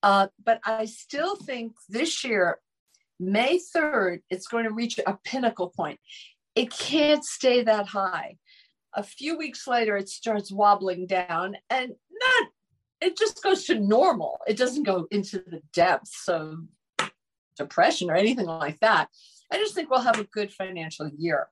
Uh, 0.01 0.27
but 0.43 0.61
I 0.65 0.85
still 0.85 1.35
think 1.35 1.73
this 1.89 2.23
year, 2.23 2.59
May 3.19 3.59
3rd, 3.59 4.21
it's 4.29 4.47
going 4.47 4.63
to 4.63 4.71
reach 4.71 4.99
a 5.05 5.17
pinnacle 5.25 5.69
point. 5.69 5.99
It 6.55 6.71
can't 6.71 7.23
stay 7.23 7.63
that 7.63 7.87
high. 7.87 8.37
A 8.95 9.03
few 9.03 9.37
weeks 9.37 9.67
later, 9.67 9.95
it 9.97 10.09
starts 10.09 10.51
wobbling 10.51 11.05
down 11.07 11.57
and 11.69 11.89
not 12.11 12.49
it 13.01 13.17
just 13.17 13.41
goes 13.41 13.65
to 13.65 13.79
normal. 13.79 14.39
It 14.47 14.57
doesn't 14.57 14.83
go 14.83 15.07
into 15.11 15.39
the 15.39 15.61
depths 15.73 16.27
of 16.27 16.65
depression 17.57 18.09
or 18.09 18.15
anything 18.15 18.45
like 18.45 18.79
that. 18.79 19.09
I 19.51 19.57
just 19.57 19.73
think 19.73 19.89
we'll 19.89 20.01
have 20.01 20.19
a 20.19 20.25
good 20.25 20.51
financial 20.51 21.09
year. 21.17 21.47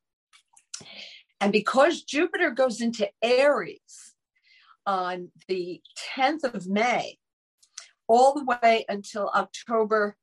And 1.39 1.51
because 1.51 2.03
Jupiter 2.03 2.51
goes 2.51 2.81
into 2.81 3.09
Aries 3.21 4.13
on 4.85 5.29
the 5.47 5.81
10th 6.15 6.43
of 6.43 6.67
May, 6.67 7.17
all 8.07 8.33
the 8.33 8.45
way 8.45 8.85
until 8.87 9.29
October 9.35 10.15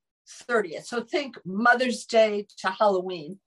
30th. 0.48 0.86
So 0.86 1.02
think 1.02 1.36
Mother's 1.44 2.06
Day 2.06 2.46
to 2.58 2.70
Halloween 2.70 3.38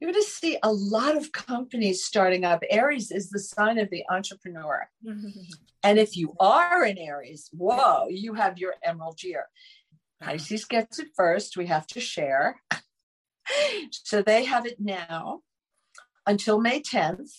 you're 0.00 0.12
going 0.12 0.22
to 0.22 0.28
see 0.28 0.58
a 0.62 0.72
lot 0.72 1.16
of 1.16 1.32
companies 1.32 2.04
starting 2.04 2.44
up. 2.44 2.62
Aries 2.70 3.10
is 3.10 3.30
the 3.30 3.40
sign 3.40 3.78
of 3.78 3.90
the 3.90 4.04
entrepreneur. 4.10 4.88
and 5.82 5.98
if 5.98 6.16
you 6.16 6.34
are 6.38 6.84
in 6.84 6.98
Aries, 6.98 7.50
whoa, 7.52 8.06
you 8.08 8.34
have 8.34 8.58
your 8.58 8.74
emerald 8.82 9.22
year. 9.22 9.46
Pisces 10.20 10.64
gets 10.64 10.98
it 10.98 11.08
first. 11.16 11.56
We 11.56 11.66
have 11.66 11.86
to 11.88 12.00
share. 12.00 12.60
so 13.90 14.22
they 14.22 14.44
have 14.44 14.66
it 14.66 14.78
now 14.78 15.40
until 16.26 16.60
May 16.60 16.80
10th. 16.80 17.30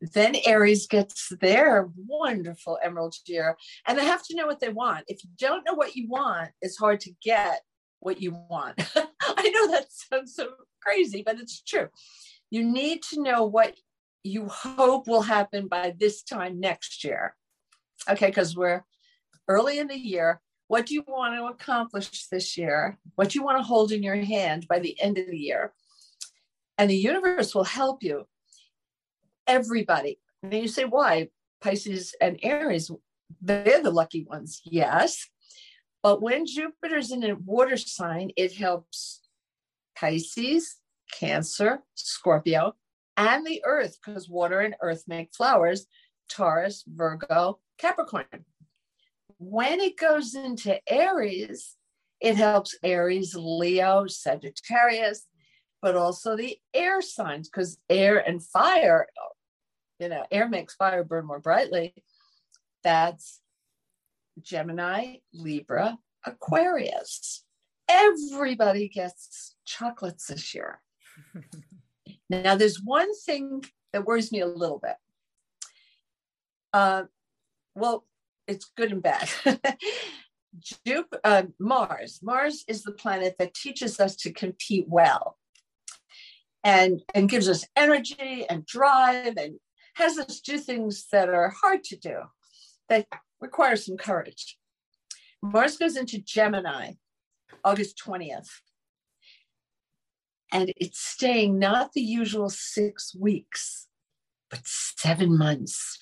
Then 0.00 0.36
Aries 0.44 0.86
gets 0.86 1.32
their 1.40 1.88
wonderful 1.96 2.78
emerald 2.82 3.14
year. 3.26 3.56
And 3.86 3.98
they 3.98 4.04
have 4.04 4.22
to 4.24 4.36
know 4.36 4.46
what 4.46 4.60
they 4.60 4.68
want. 4.68 5.04
If 5.08 5.24
you 5.24 5.30
don't 5.38 5.64
know 5.66 5.74
what 5.74 5.96
you 5.96 6.08
want, 6.08 6.50
it's 6.60 6.76
hard 6.76 7.00
to 7.00 7.12
get 7.22 7.62
what 8.00 8.20
you 8.20 8.32
want. 8.50 8.74
I 8.96 9.50
know 9.50 9.70
that 9.70 9.86
sounds 9.90 10.34
so 10.34 10.48
crazy, 10.84 11.22
but 11.24 11.38
it's 11.38 11.62
true. 11.62 11.88
You 12.50 12.64
need 12.64 13.02
to 13.10 13.22
know 13.22 13.44
what 13.44 13.74
you 14.22 14.48
hope 14.48 15.06
will 15.06 15.22
happen 15.22 15.68
by 15.68 15.94
this 15.98 16.22
time 16.22 16.60
next 16.60 17.04
year. 17.04 17.36
Okay, 18.08 18.26
because 18.26 18.56
we're 18.56 18.84
early 19.48 19.78
in 19.78 19.88
the 19.88 19.98
year. 19.98 20.40
What 20.68 20.86
do 20.86 20.94
you 20.94 21.04
want 21.06 21.34
to 21.36 21.44
accomplish 21.46 22.26
this 22.28 22.56
year? 22.56 22.98
What 23.16 23.30
do 23.30 23.38
you 23.38 23.44
want 23.44 23.58
to 23.58 23.62
hold 23.62 23.92
in 23.92 24.02
your 24.02 24.16
hand 24.16 24.66
by 24.68 24.78
the 24.78 24.98
end 25.00 25.18
of 25.18 25.26
the 25.26 25.36
year? 25.36 25.72
And 26.78 26.90
the 26.90 26.96
universe 26.96 27.54
will 27.54 27.64
help 27.64 28.02
you. 28.02 28.26
Everybody. 29.46 30.18
And 30.42 30.54
you 30.54 30.68
say, 30.68 30.84
why? 30.84 31.28
Pisces 31.60 32.14
and 32.20 32.38
Aries, 32.42 32.90
they're 33.40 33.82
the 33.82 33.90
lucky 33.90 34.24
ones. 34.24 34.62
Yes. 34.64 35.28
But 36.02 36.20
when 36.20 36.46
Jupiter's 36.46 37.10
in 37.10 37.24
a 37.24 37.34
water 37.34 37.76
sign, 37.76 38.30
it 38.36 38.54
helps 38.54 39.20
Pisces, 39.96 40.76
Cancer, 41.12 41.80
Scorpio, 41.94 42.74
and 43.16 43.46
the 43.46 43.62
Earth, 43.64 43.98
because 44.04 44.28
water 44.28 44.60
and 44.60 44.74
Earth 44.80 45.04
make 45.06 45.34
flowers, 45.34 45.86
Taurus, 46.28 46.84
Virgo, 46.86 47.60
Capricorn. 47.78 48.26
When 49.38 49.80
it 49.80 49.96
goes 49.96 50.34
into 50.34 50.80
Aries, 50.90 51.76
it 52.20 52.36
helps 52.36 52.76
Aries, 52.82 53.34
Leo, 53.34 54.06
Sagittarius, 54.06 55.26
but 55.82 55.96
also 55.96 56.36
the 56.36 56.56
air 56.72 57.02
signs, 57.02 57.48
because 57.48 57.78
air 57.90 58.18
and 58.18 58.42
fire, 58.42 59.06
you 60.00 60.08
know, 60.08 60.24
air 60.30 60.48
makes 60.48 60.74
fire 60.74 61.04
burn 61.04 61.26
more 61.26 61.40
brightly. 61.40 61.94
That's 62.82 63.40
Gemini, 64.40 65.16
Libra, 65.32 65.98
Aquarius. 66.24 67.43
Everybody 67.88 68.88
gets 68.88 69.56
chocolates 69.64 70.26
this 70.26 70.54
year. 70.54 70.80
now, 72.30 72.54
there's 72.56 72.80
one 72.82 73.14
thing 73.20 73.62
that 73.92 74.04
worries 74.04 74.32
me 74.32 74.40
a 74.40 74.46
little 74.46 74.80
bit. 74.82 74.96
Uh, 76.72 77.04
well, 77.74 78.04
it's 78.46 78.70
good 78.76 78.92
and 78.92 79.02
bad. 79.02 79.28
Jup- 80.86 81.20
uh, 81.24 81.44
Mars. 81.58 82.20
Mars 82.22 82.64
is 82.68 82.82
the 82.82 82.92
planet 82.92 83.36
that 83.38 83.54
teaches 83.54 84.00
us 84.00 84.16
to 84.16 84.32
compete 84.32 84.86
well 84.88 85.36
and, 86.62 87.02
and 87.14 87.28
gives 87.28 87.48
us 87.48 87.66
energy 87.76 88.46
and 88.48 88.64
drive 88.66 89.36
and 89.36 89.54
has 89.94 90.18
us 90.18 90.40
do 90.40 90.58
things 90.58 91.06
that 91.12 91.28
are 91.28 91.54
hard 91.62 91.84
to 91.84 91.96
do, 91.96 92.18
that 92.88 93.06
require 93.40 93.76
some 93.76 93.96
courage. 93.96 94.58
Mars 95.42 95.76
goes 95.76 95.96
into 95.96 96.18
Gemini 96.18 96.92
August 97.62 98.00
20th 98.04 98.48
and 100.54 100.72
it's 100.76 101.00
staying 101.00 101.58
not 101.58 101.92
the 101.94 102.00
usual 102.00 102.48
six 102.48 103.12
weeks, 103.12 103.88
but 104.48 104.60
seven 104.64 105.36
months. 105.36 105.98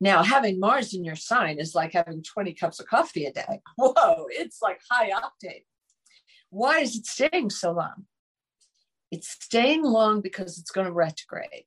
Now, 0.00 0.24
having 0.24 0.58
Mars 0.58 0.92
in 0.92 1.04
your 1.04 1.14
sign 1.14 1.60
is 1.60 1.72
like 1.72 1.92
having 1.92 2.24
20 2.24 2.52
cups 2.54 2.80
of 2.80 2.88
coffee 2.88 3.24
a 3.24 3.32
day. 3.32 3.60
Whoa, 3.76 4.26
it's 4.30 4.60
like 4.60 4.80
high 4.90 5.10
octane. 5.10 5.62
Why 6.50 6.80
is 6.80 6.96
it 6.96 7.06
staying 7.06 7.50
so 7.50 7.70
long? 7.70 8.06
It's 9.12 9.28
staying 9.28 9.84
long 9.84 10.22
because 10.22 10.58
it's 10.58 10.72
going 10.72 10.88
to 10.88 10.92
retrograde. 10.92 11.66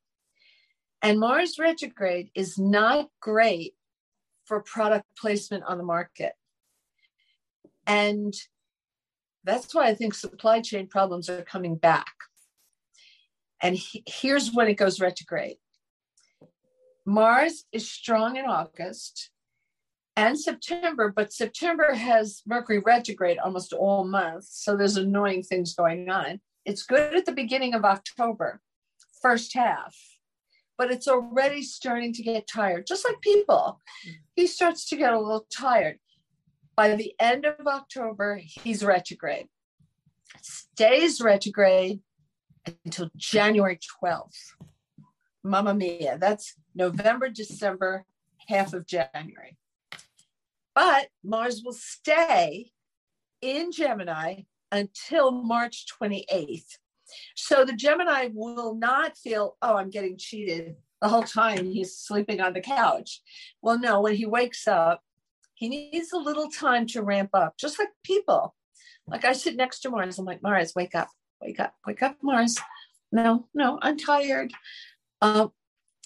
And 1.00 1.18
Mars 1.18 1.56
retrograde 1.58 2.28
is 2.34 2.58
not 2.58 3.08
great 3.22 3.72
for 4.44 4.60
product 4.60 5.06
placement 5.18 5.64
on 5.64 5.78
the 5.78 5.84
market. 5.84 6.34
And 7.86 8.34
that's 9.44 9.74
why 9.74 9.86
I 9.86 9.94
think 9.94 10.14
supply 10.14 10.60
chain 10.60 10.86
problems 10.86 11.28
are 11.28 11.42
coming 11.42 11.76
back. 11.76 12.12
And 13.62 13.76
he, 13.76 14.02
here's 14.06 14.52
when 14.52 14.68
it 14.68 14.74
goes 14.74 15.00
retrograde 15.00 15.56
Mars 17.06 17.64
is 17.72 17.90
strong 17.90 18.36
in 18.36 18.44
August 18.44 19.30
and 20.16 20.38
September, 20.38 21.12
but 21.14 21.32
September 21.32 21.94
has 21.94 22.42
Mercury 22.46 22.78
retrograde 22.78 23.38
almost 23.38 23.72
all 23.72 24.04
month. 24.04 24.44
So 24.44 24.76
there's 24.76 24.96
annoying 24.96 25.42
things 25.42 25.74
going 25.74 26.10
on. 26.10 26.40
It's 26.64 26.82
good 26.82 27.16
at 27.16 27.24
the 27.24 27.32
beginning 27.32 27.74
of 27.74 27.84
October, 27.84 28.60
first 29.22 29.54
half, 29.54 29.96
but 30.76 30.90
it's 30.90 31.08
already 31.08 31.62
starting 31.62 32.12
to 32.12 32.22
get 32.22 32.46
tired, 32.46 32.86
just 32.86 33.04
like 33.04 33.20
people. 33.22 33.80
He 34.34 34.46
starts 34.46 34.88
to 34.90 34.96
get 34.96 35.12
a 35.12 35.18
little 35.18 35.46
tired. 35.50 35.98
By 36.80 36.96
the 36.96 37.14
end 37.20 37.44
of 37.44 37.66
October, 37.66 38.40
he's 38.42 38.82
retrograde. 38.82 39.48
Stays 40.40 41.20
retrograde 41.20 42.00
until 42.86 43.10
January 43.18 43.78
12th. 44.02 44.54
Mamma 45.44 45.74
mia, 45.74 46.16
that's 46.16 46.54
November, 46.74 47.28
December, 47.28 48.06
half 48.48 48.72
of 48.72 48.86
January. 48.86 49.58
But 50.74 51.08
Mars 51.22 51.60
will 51.62 51.74
stay 51.74 52.70
in 53.42 53.72
Gemini 53.72 54.44
until 54.72 55.32
March 55.32 55.84
28th. 56.00 56.78
So 57.36 57.66
the 57.66 57.74
Gemini 57.74 58.30
will 58.32 58.74
not 58.74 59.18
feel, 59.18 59.58
oh, 59.60 59.76
I'm 59.76 59.90
getting 59.90 60.16
cheated 60.16 60.76
the 61.02 61.08
whole 61.08 61.24
time 61.24 61.66
he's 61.66 61.98
sleeping 61.98 62.40
on 62.40 62.54
the 62.54 62.62
couch. 62.62 63.20
Well, 63.60 63.78
no, 63.78 64.00
when 64.00 64.14
he 64.14 64.24
wakes 64.24 64.66
up, 64.66 65.02
he 65.60 65.68
needs 65.68 66.10
a 66.12 66.16
little 66.16 66.48
time 66.48 66.86
to 66.86 67.02
ramp 67.02 67.30
up, 67.34 67.58
just 67.58 67.78
like 67.78 67.90
people. 68.02 68.54
Like 69.06 69.26
I 69.26 69.34
sit 69.34 69.56
next 69.56 69.80
to 69.80 69.90
Mars, 69.90 70.18
I'm 70.18 70.24
like, 70.24 70.42
Mars, 70.42 70.72
wake 70.74 70.94
up, 70.94 71.08
wake 71.42 71.60
up, 71.60 71.74
wake 71.86 72.02
up, 72.02 72.16
Mars. 72.22 72.58
No, 73.12 73.46
no, 73.52 73.78
I'm 73.82 73.98
tired. 73.98 74.54
Um, 75.20 75.52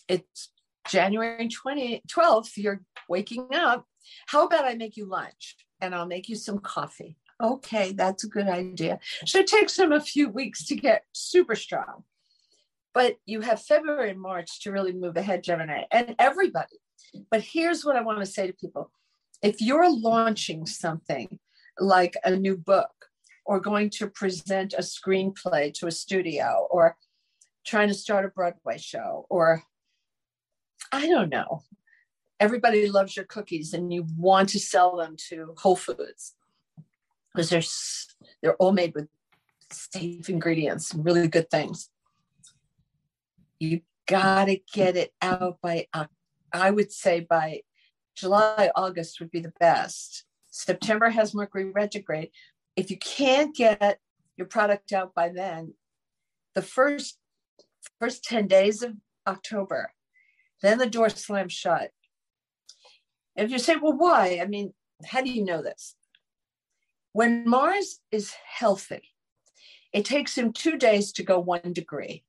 it's 0.08 0.50
January 0.88 1.48
20, 1.48 2.02
12th, 2.10 2.56
you're 2.56 2.82
waking 3.08 3.46
up. 3.54 3.86
How 4.26 4.44
about 4.44 4.64
I 4.64 4.74
make 4.74 4.96
you 4.96 5.06
lunch 5.06 5.54
and 5.80 5.94
I'll 5.94 6.06
make 6.06 6.28
you 6.28 6.34
some 6.34 6.58
coffee? 6.58 7.16
Okay, 7.40 7.92
that's 7.92 8.24
a 8.24 8.28
good 8.28 8.48
idea. 8.48 8.98
So 9.24 9.38
it 9.38 9.46
takes 9.46 9.78
him 9.78 9.92
a 9.92 10.00
few 10.00 10.30
weeks 10.30 10.66
to 10.66 10.74
get 10.74 11.04
super 11.12 11.54
strong. 11.54 12.02
But 12.92 13.18
you 13.24 13.40
have 13.42 13.62
February 13.62 14.10
and 14.10 14.20
March 14.20 14.62
to 14.62 14.72
really 14.72 14.92
move 14.92 15.16
ahead, 15.16 15.44
Gemini, 15.44 15.84
and 15.92 16.16
everybody. 16.18 16.80
But 17.30 17.42
here's 17.42 17.84
what 17.84 17.94
I 17.94 18.00
want 18.00 18.18
to 18.18 18.26
say 18.26 18.48
to 18.48 18.52
people 18.52 18.90
if 19.44 19.60
you're 19.60 19.94
launching 19.94 20.64
something 20.64 21.38
like 21.78 22.16
a 22.24 22.34
new 22.34 22.56
book 22.56 22.90
or 23.44 23.60
going 23.60 23.90
to 23.90 24.08
present 24.08 24.72
a 24.72 24.80
screenplay 24.80 25.72
to 25.74 25.86
a 25.86 25.90
studio 25.90 26.66
or 26.70 26.96
trying 27.66 27.88
to 27.88 27.94
start 27.94 28.24
a 28.24 28.28
Broadway 28.28 28.78
show 28.78 29.26
or 29.28 29.62
I 30.90 31.06
don't 31.08 31.28
know. 31.28 31.62
Everybody 32.40 32.88
loves 32.88 33.16
your 33.16 33.26
cookies 33.26 33.74
and 33.74 33.92
you 33.92 34.06
want 34.16 34.48
to 34.50 34.58
sell 34.58 34.96
them 34.96 35.14
to 35.28 35.54
Whole 35.58 35.76
Foods 35.76 36.34
because 37.32 37.50
they're 37.50 37.62
they're 38.42 38.56
all 38.56 38.72
made 38.72 38.94
with 38.94 39.08
safe 39.70 40.28
ingredients, 40.30 40.94
really 40.94 41.28
good 41.28 41.50
things. 41.50 41.90
You 43.60 43.82
got 44.06 44.46
to 44.46 44.58
get 44.72 44.96
it 44.96 45.12
out 45.20 45.58
by 45.60 45.86
uh, 45.92 46.06
I 46.52 46.70
would 46.70 46.92
say 46.92 47.20
by 47.20 47.60
July, 48.16 48.70
August 48.74 49.20
would 49.20 49.30
be 49.30 49.40
the 49.40 49.52
best. 49.60 50.24
September 50.48 51.10
has 51.10 51.34
Mercury 51.34 51.70
retrograde. 51.70 52.30
If 52.76 52.90
you 52.90 52.98
can't 52.98 53.54
get 53.54 53.98
your 54.36 54.46
product 54.46 54.92
out 54.92 55.14
by 55.14 55.28
then, 55.28 55.74
the 56.54 56.62
first 56.62 57.18
first 58.00 58.24
10 58.24 58.46
days 58.46 58.82
of 58.82 58.94
October, 59.26 59.92
then 60.62 60.78
the 60.78 60.86
door 60.86 61.08
slams 61.08 61.52
shut. 61.52 61.90
If 63.36 63.50
you 63.50 63.58
say, 63.58 63.76
well, 63.76 63.96
why? 63.96 64.38
I 64.40 64.46
mean, 64.46 64.72
how 65.04 65.22
do 65.22 65.30
you 65.30 65.44
know 65.44 65.62
this? 65.62 65.96
When 67.12 67.48
Mars 67.48 68.00
is 68.10 68.34
healthy, 68.46 69.12
it 69.92 70.04
takes 70.04 70.36
him 70.36 70.52
two 70.52 70.76
days 70.76 71.12
to 71.12 71.22
go 71.22 71.38
one 71.38 71.72
degree. 71.72 72.24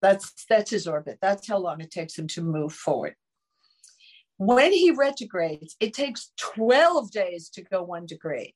That's 0.00 0.44
that's 0.48 0.70
his 0.70 0.86
orbit. 0.86 1.18
That's 1.20 1.48
how 1.48 1.58
long 1.58 1.80
it 1.80 1.90
takes 1.90 2.18
him 2.18 2.28
to 2.28 2.42
move 2.42 2.72
forward. 2.72 3.14
When 4.38 4.72
he 4.72 4.92
retrogrades, 4.92 5.76
it 5.80 5.92
takes 5.92 6.30
12 6.38 7.10
days 7.10 7.48
to 7.50 7.62
go 7.62 7.82
one 7.82 8.06
degree. 8.06 8.54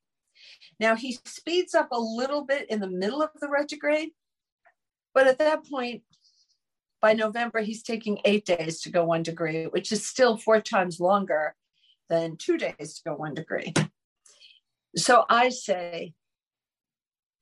Now 0.78 0.94
he 0.94 1.18
speeds 1.24 1.74
up 1.74 1.88
a 1.90 2.00
little 2.00 2.44
bit 2.44 2.70
in 2.70 2.80
the 2.80 2.88
middle 2.88 3.20
of 3.20 3.30
the 3.40 3.48
retrograde, 3.48 4.10
but 5.12 5.26
at 5.26 5.38
that 5.38 5.68
point, 5.68 6.02
by 7.00 7.14
November, 7.14 7.60
he's 7.60 7.82
taking 7.82 8.20
eight 8.24 8.46
days 8.46 8.80
to 8.82 8.90
go 8.90 9.04
one 9.04 9.24
degree, 9.24 9.64
which 9.64 9.90
is 9.90 10.06
still 10.06 10.36
four 10.36 10.60
times 10.60 11.00
longer 11.00 11.56
than 12.08 12.36
two 12.36 12.56
days 12.56 12.94
to 12.94 13.10
go 13.10 13.16
one 13.16 13.34
degree. 13.34 13.74
So 14.96 15.24
I 15.28 15.48
say, 15.48 16.14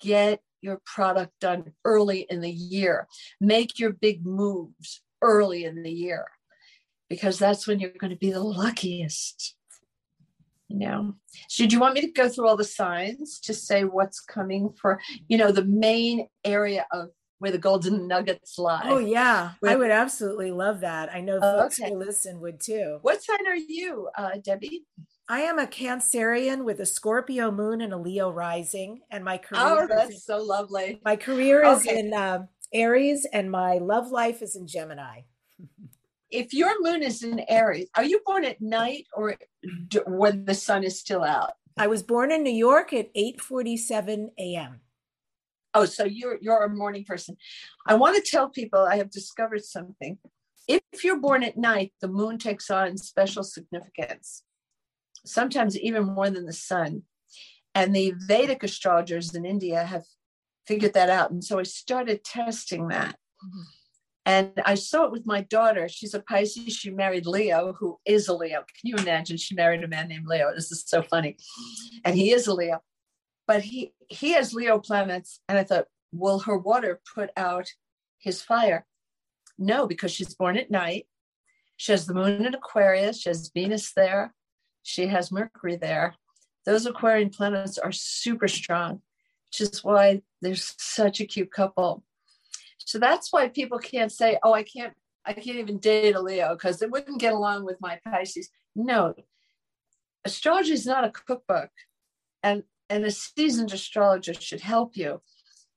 get 0.01 0.41
your 0.63 0.81
product 0.87 1.33
done 1.41 1.73
early 1.85 2.27
in 2.31 2.41
the 2.41 2.51
year. 2.51 3.07
Make 3.39 3.79
your 3.79 3.93
big 3.93 4.25
moves 4.25 5.03
early 5.21 5.67
in 5.67 5.83
the 5.83 5.93
year 5.93 6.27
because 7.11 7.39
that's 7.39 7.67
when 7.67 7.81
you're 7.81 7.91
going 7.91 8.13
to 8.13 8.17
be 8.17 8.31
the 8.31 8.41
luckiest. 8.41 9.57
You 10.69 10.79
know, 10.79 11.15
so 11.49 11.67
do 11.67 11.75
you 11.75 11.81
want 11.81 11.95
me 11.95 12.01
to 12.03 12.13
go 12.13 12.29
through 12.29 12.47
all 12.47 12.57
the 12.57 12.63
signs 12.63 13.41
to 13.41 13.53
say 13.53 13.83
what's 13.83 14.21
coming 14.21 14.73
for, 14.81 15.01
you 15.27 15.37
know, 15.37 15.51
the 15.51 15.65
main 15.65 16.29
area 16.45 16.87
of 16.93 17.09
where 17.41 17.51
the 17.51 17.59
golden 17.59 18.07
nuggets 18.07 18.57
lie? 18.57 18.83
Oh, 18.85 18.99
yeah. 18.99 19.55
Where, 19.59 19.73
I 19.73 19.75
would 19.75 19.91
absolutely 19.91 20.53
love 20.53 20.81
that. 20.81 21.13
I 21.13 21.23
know 21.23 21.41
folks 21.41 21.81
okay. 21.81 21.91
who 21.91 21.99
listen 21.99 22.39
would 22.39 22.61
too. 22.61 23.01
What 23.03 23.21
sign 23.21 23.49
are 23.49 23.57
you, 23.57 24.11
uh, 24.17 24.39
Debbie? 24.45 24.85
I 25.29 25.41
am 25.41 25.59
a 25.59 25.67
Cancerian 25.67 26.63
with 26.63 26.79
a 26.79 26.87
Scorpio 26.87 27.51
moon 27.51 27.81
and 27.81 27.93
a 27.93 27.97
Leo 27.97 28.31
rising, 28.31 29.01
and 29.11 29.25
my 29.25 29.39
career. 29.39 29.63
Oh, 29.63 29.87
that's 29.89 30.15
in, 30.15 30.19
so 30.19 30.39
lovely. 30.39 31.01
My 31.05 31.17
career 31.17 31.65
is 31.65 31.81
okay. 31.81 31.99
in 31.99 32.15
uh, 32.15 32.47
Aries, 32.73 33.27
and 33.33 33.51
my 33.51 33.79
love 33.79 34.13
life 34.13 34.41
is 34.41 34.55
in 34.55 34.69
Gemini 34.69 35.23
if 36.31 36.53
your 36.53 36.81
moon 36.83 37.03
is 37.03 37.23
in 37.23 37.41
Aries, 37.49 37.89
are 37.95 38.05
you 38.05 38.21
born 38.25 38.45
at 38.45 38.61
night 38.61 39.07
or 39.15 39.37
when 40.07 40.45
the 40.45 40.55
sun 40.55 40.85
is 40.85 40.99
still 40.99 41.25
out? 41.25 41.53
I 41.79 41.87
was 41.87 42.03
born 42.03 42.33
in 42.33 42.43
New 42.43 42.51
York 42.51 42.93
at 42.93 43.13
8:47 43.15 44.31
a.m. 44.39 44.81
Oh, 45.73 45.85
so 45.85 46.05
you're 46.05 46.39
you're 46.41 46.65
a 46.65 46.69
morning 46.69 47.05
person. 47.05 47.37
I 47.87 47.95
want 47.95 48.17
to 48.17 48.31
tell 48.31 48.49
people 48.49 48.81
I 48.81 48.97
have 48.97 49.11
discovered 49.11 49.65
something. 49.65 50.19
If 50.69 51.05
you're 51.05 51.19
born 51.19 51.43
at 51.43 51.57
night, 51.57 51.93
the 52.01 52.09
moon 52.09 52.39
takes 52.39 52.71
on 52.71 52.97
special 52.97 53.43
significance, 53.43 54.43
sometimes 55.25 55.79
even 55.79 56.05
more 56.05 56.31
than 56.31 56.47
the 56.47 56.53
sun. 56.53 57.03
And 57.75 57.95
the 57.95 58.15
Vedic 58.27 58.63
astrologers 58.63 59.35
in 59.35 59.45
India 59.45 59.85
have 59.85 60.05
figured 60.67 60.95
that 60.95 61.09
out. 61.09 61.31
And 61.31 61.43
so 61.43 61.59
I 61.59 61.63
started 61.63 62.25
testing 62.25 62.89
that. 62.89 63.17
Mm-hmm. 63.45 63.63
And 64.27 64.61
I 64.67 64.75
saw 64.75 65.05
it 65.05 65.13
with 65.13 65.25
my 65.25 65.41
daughter. 65.41 65.89
She's 65.89 66.15
a 66.15 66.21
Pisces. 66.21 66.75
She 66.75 66.91
married 66.91 67.27
Leo, 67.27 67.73
who 67.79 67.99
is 68.05 68.29
a 68.29 68.35
Leo. 68.35 68.59
Can 68.59 68.91
you 68.91 68.97
imagine? 68.97 69.37
She 69.37 69.55
married 69.55 69.83
a 69.83 69.89
man 69.89 70.09
named 70.09 70.27
Leo. 70.27 70.53
This 70.55 70.71
is 70.71 70.85
so 70.87 71.03
funny. 71.03 71.37
And 72.05 72.15
he 72.15 72.33
is 72.33 72.47
a 72.47 72.55
Leo. 72.55 72.83
But 73.47 73.63
he 73.63 73.93
he 74.09 74.33
has 74.33 74.55
Leo 74.55 74.79
planets. 74.79 75.41
And 75.49 75.59
I 75.59 75.65
thought, 75.65 75.87
will 76.13 76.41
her 76.41 76.59
water 76.59 77.01
put 77.15 77.31
out 77.37 77.69
his 78.19 78.43
fire? 78.43 78.87
No, 79.59 79.87
because 79.87 80.13
she's 80.13 80.35
born 80.35 80.57
at 80.57 80.71
night. 80.71 81.07
She 81.77 81.93
has 81.93 82.07
the 82.07 82.15
moon 82.15 82.45
in 82.45 82.55
Aquarius. 82.55 83.21
She 83.23 83.31
has 83.31 83.51
Venus 83.55 83.93
there. 83.95 84.35
She 84.83 85.07
has 85.07 85.33
Mercury 85.33 85.77
there. 85.77 86.15
Those 86.67 86.85
Aquarian 86.87 87.31
planets 87.31 87.79
are 87.79 87.93
super 87.93 88.49
strong, 88.49 89.01
which 89.47 89.61
is 89.63 89.83
why 89.83 90.21
they're 90.43 90.55
such 90.55 91.21
a 91.21 91.27
cute 91.27 91.51
couple. 91.51 92.05
So 92.91 92.99
that's 92.99 93.33
why 93.33 93.47
people 93.47 93.79
can't 93.79 94.11
say, 94.11 94.37
oh, 94.43 94.53
I 94.53 94.65
can't, 94.65 94.95
I 95.25 95.33
can't 95.33 95.59
even 95.59 95.79
date 95.79 96.17
a 96.17 96.21
Leo 96.21 96.57
because 96.57 96.83
it 96.83 96.91
wouldn't 96.91 97.21
get 97.21 97.33
along 97.33 97.65
with 97.65 97.81
my 97.81 98.01
Pisces. 98.05 98.51
No, 98.75 99.15
astrology 100.25 100.73
is 100.73 100.87
not 100.87 101.05
a 101.05 101.11
cookbook. 101.11 101.71
And, 102.43 102.65
and 102.89 103.05
a 103.05 103.13
seasoned 103.13 103.73
astrologer 103.73 104.35
should 104.35 104.61
help 104.61 104.97
you 104.97 105.23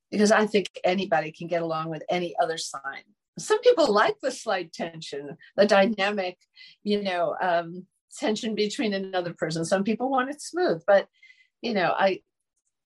because 0.10 0.32
I 0.32 0.48
think 0.48 0.70
anybody 0.84 1.32
can 1.32 1.46
get 1.46 1.62
along 1.62 1.92
with 1.92 2.02
any 2.10 2.34
other 2.42 2.58
sign. 2.58 3.04
Some 3.38 3.62
people 3.62 3.94
like 3.94 4.16
the 4.20 4.32
slight 4.32 4.74
tension, 4.74 5.38
the 5.56 5.68
dynamic, 5.68 6.40
you 6.82 7.04
know, 7.04 7.36
um, 7.40 7.86
tension 8.18 8.56
between 8.56 8.94
another 8.94 9.34
person. 9.34 9.66
Some 9.66 9.84
people 9.84 10.10
want 10.10 10.32
it 10.32 10.42
smooth, 10.42 10.82
but 10.88 11.08
you 11.62 11.76
know, 11.76 11.94
I 11.96 12.22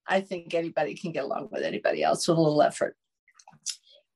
I 0.05 0.21
think 0.21 0.53
anybody 0.53 0.95
can 0.95 1.11
get 1.11 1.25
along 1.25 1.49
with 1.51 1.63
anybody 1.63 2.03
else 2.03 2.27
with 2.27 2.37
a 2.37 2.41
little 2.41 2.61
effort. 2.61 2.95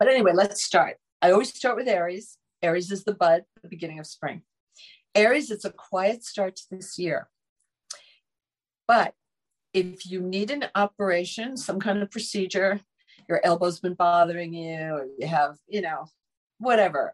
But 0.01 0.09
anyway, 0.09 0.31
let's 0.33 0.63
start. 0.63 0.97
I 1.21 1.29
always 1.29 1.53
start 1.53 1.75
with 1.75 1.87
Aries. 1.87 2.39
Aries 2.63 2.89
is 2.89 3.03
the 3.03 3.13
bud, 3.13 3.43
the 3.61 3.69
beginning 3.69 3.99
of 3.99 4.07
spring. 4.07 4.41
Aries, 5.13 5.51
it's 5.51 5.63
a 5.63 5.69
quiet 5.69 6.25
start 6.25 6.55
to 6.55 6.63
this 6.71 6.97
year. 6.97 7.29
But 8.87 9.13
if 9.75 10.09
you 10.09 10.19
need 10.19 10.49
an 10.49 10.65
operation, 10.73 11.55
some 11.55 11.79
kind 11.79 12.01
of 12.01 12.09
procedure, 12.09 12.79
your 13.29 13.45
elbow's 13.45 13.79
been 13.79 13.93
bothering 13.93 14.55
you, 14.55 14.79
or 14.79 15.05
you 15.19 15.27
have, 15.27 15.57
you 15.67 15.81
know, 15.81 16.07
whatever, 16.57 17.13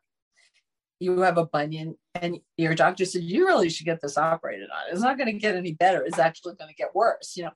you 1.02 1.20
have 1.20 1.38
a 1.38 1.46
bunion, 1.46 1.98
and 2.16 2.40
your 2.56 2.74
doctor 2.74 3.04
said, 3.04 3.22
you 3.24 3.48
really 3.48 3.70
should 3.70 3.86
get 3.86 4.00
this 4.02 4.18
operated 4.18 4.70
on. 4.70 4.94
It's 4.94 5.02
not 5.02 5.18
going 5.18 5.28
to 5.28 5.38
get 5.38 5.58
any 5.58 5.74
better. 5.74 6.06
It's 6.06 6.20
actually 6.20 6.56
going 6.56 6.70
to 6.70 6.76
get 6.76 6.96
worse. 6.96 7.36
You 7.36 7.44
know, 7.44 7.52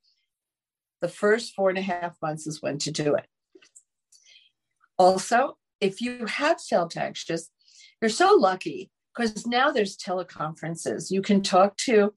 the 1.00 1.08
first 1.08 1.56
four 1.56 1.70
and 1.70 1.78
a 1.78 1.82
half 1.82 2.18
months 2.22 2.48
is 2.48 2.62
when 2.62 2.80
to 2.80 2.92
do 2.92 3.16
it. 3.16 3.28
Also, 5.02 5.58
if 5.80 6.00
you 6.00 6.28
have 6.28 6.62
failed 6.62 6.92
taxes, 6.92 7.50
you're 8.00 8.10
so 8.10 8.36
lucky 8.36 8.92
because 9.12 9.48
now 9.48 9.72
there's 9.72 9.98
teleconferences. 9.98 11.10
You 11.10 11.24
can 11.24 11.42
talk 11.42 11.76
to 11.78 12.14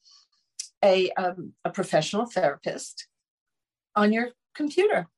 a, 0.85 1.11
um, 1.13 1.55
a 1.65 1.71
professional 1.71 2.27
therapist 2.27 3.09
on 3.97 4.13
your 4.13 4.33
computer. 4.55 5.09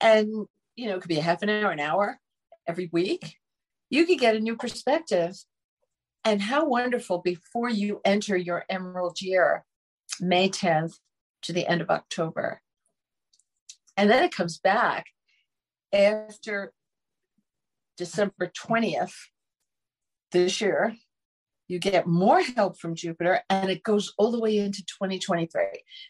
And, 0.00 0.46
you 0.76 0.86
know, 0.86 0.94
it 0.94 1.00
could 1.00 1.08
be 1.08 1.18
a 1.18 1.22
half 1.22 1.42
an 1.42 1.50
hour, 1.50 1.72
an 1.72 1.80
hour 1.80 2.20
every 2.68 2.88
week. 2.92 3.34
You 3.90 4.06
could 4.06 4.20
get 4.20 4.36
a 4.36 4.40
new 4.40 4.54
perspective. 4.54 5.34
And 6.24 6.40
how 6.40 6.64
wonderful 6.64 7.18
before 7.18 7.70
you 7.70 8.00
enter 8.04 8.36
your 8.36 8.64
emerald 8.70 9.20
year, 9.20 9.64
May 10.20 10.48
10th 10.48 10.94
to 11.42 11.52
the 11.52 11.66
end 11.66 11.80
of 11.80 11.90
October. 11.90 12.60
And 13.96 14.08
then 14.08 14.22
it 14.22 14.30
comes 14.30 14.58
back 14.58 15.06
after 15.92 16.72
December 17.96 18.50
20th 18.66 19.14
this 20.32 20.60
year, 20.60 20.94
you 21.68 21.78
get 21.78 22.06
more 22.06 22.40
help 22.40 22.78
from 22.78 22.94
Jupiter 22.94 23.42
and 23.50 23.70
it 23.70 23.82
goes 23.82 24.14
all 24.16 24.30
the 24.30 24.40
way 24.40 24.58
into 24.58 24.84
2023. 24.84 25.62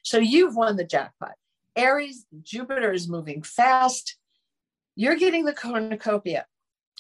So 0.03 0.19
you've 0.19 0.55
won 0.55 0.77
the 0.77 0.85
jackpot. 0.85 1.35
Aries, 1.77 2.27
Jupiter 2.43 2.93
is 2.93 3.09
moving 3.09 3.43
fast. 3.43 4.17
You're 4.95 5.17
getting 5.17 5.45
the 5.45 5.53
cornucopia. 5.53 6.47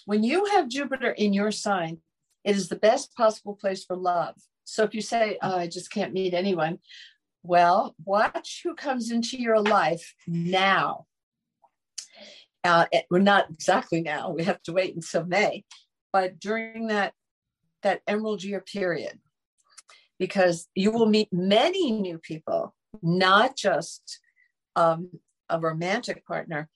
When 0.07 0.23
you 0.23 0.47
have 0.47 0.69
Jupiter 0.69 1.11
in 1.11 1.33
your 1.33 1.51
sign, 1.51 1.99
it 2.45 2.57
is 2.57 2.69
the 2.69 2.77
best 2.77 3.15
possible 3.15 3.55
place 3.55 3.85
for 3.85 3.97
love. 3.97 4.37
So 4.65 4.85
if 4.85 4.95
you 4.95 5.03
say, 5.03 5.39
oh, 5.43 5.57
I 5.57 5.67
just 5.67 5.91
can't 5.91 6.13
meet 6.13 6.35
anyone, 6.35 6.79
well, 7.43 7.95
watch 8.05 8.61
who 8.65 8.75
comes 8.75 9.11
into 9.11 9.37
your 9.37 9.61
life 9.61 10.15
now. 10.27 11.07
Uh, 12.69 12.85
we're 13.11 13.19
not 13.19 13.49
exactly 13.51 14.03
now, 14.03 14.31
we 14.31 14.45
have 14.45 14.63
to 14.63 14.75
wait 14.75 14.95
until 14.95 15.25
May, 15.25 15.65
but 16.13 16.39
during 16.39 16.89
that 16.89 17.15
that 17.83 18.03
emerald 18.07 18.45
year 18.45 18.61
period, 18.61 19.19
because 20.19 20.69
you 20.75 20.91
will 20.91 21.07
meet 21.07 21.33
many 21.33 21.91
new 21.93 22.19
people, 22.19 22.75
not 23.03 23.57
just 23.57 24.21
um, 24.77 25.09
a 25.49 25.59
romantic 25.59 26.27
partner, 26.27 26.69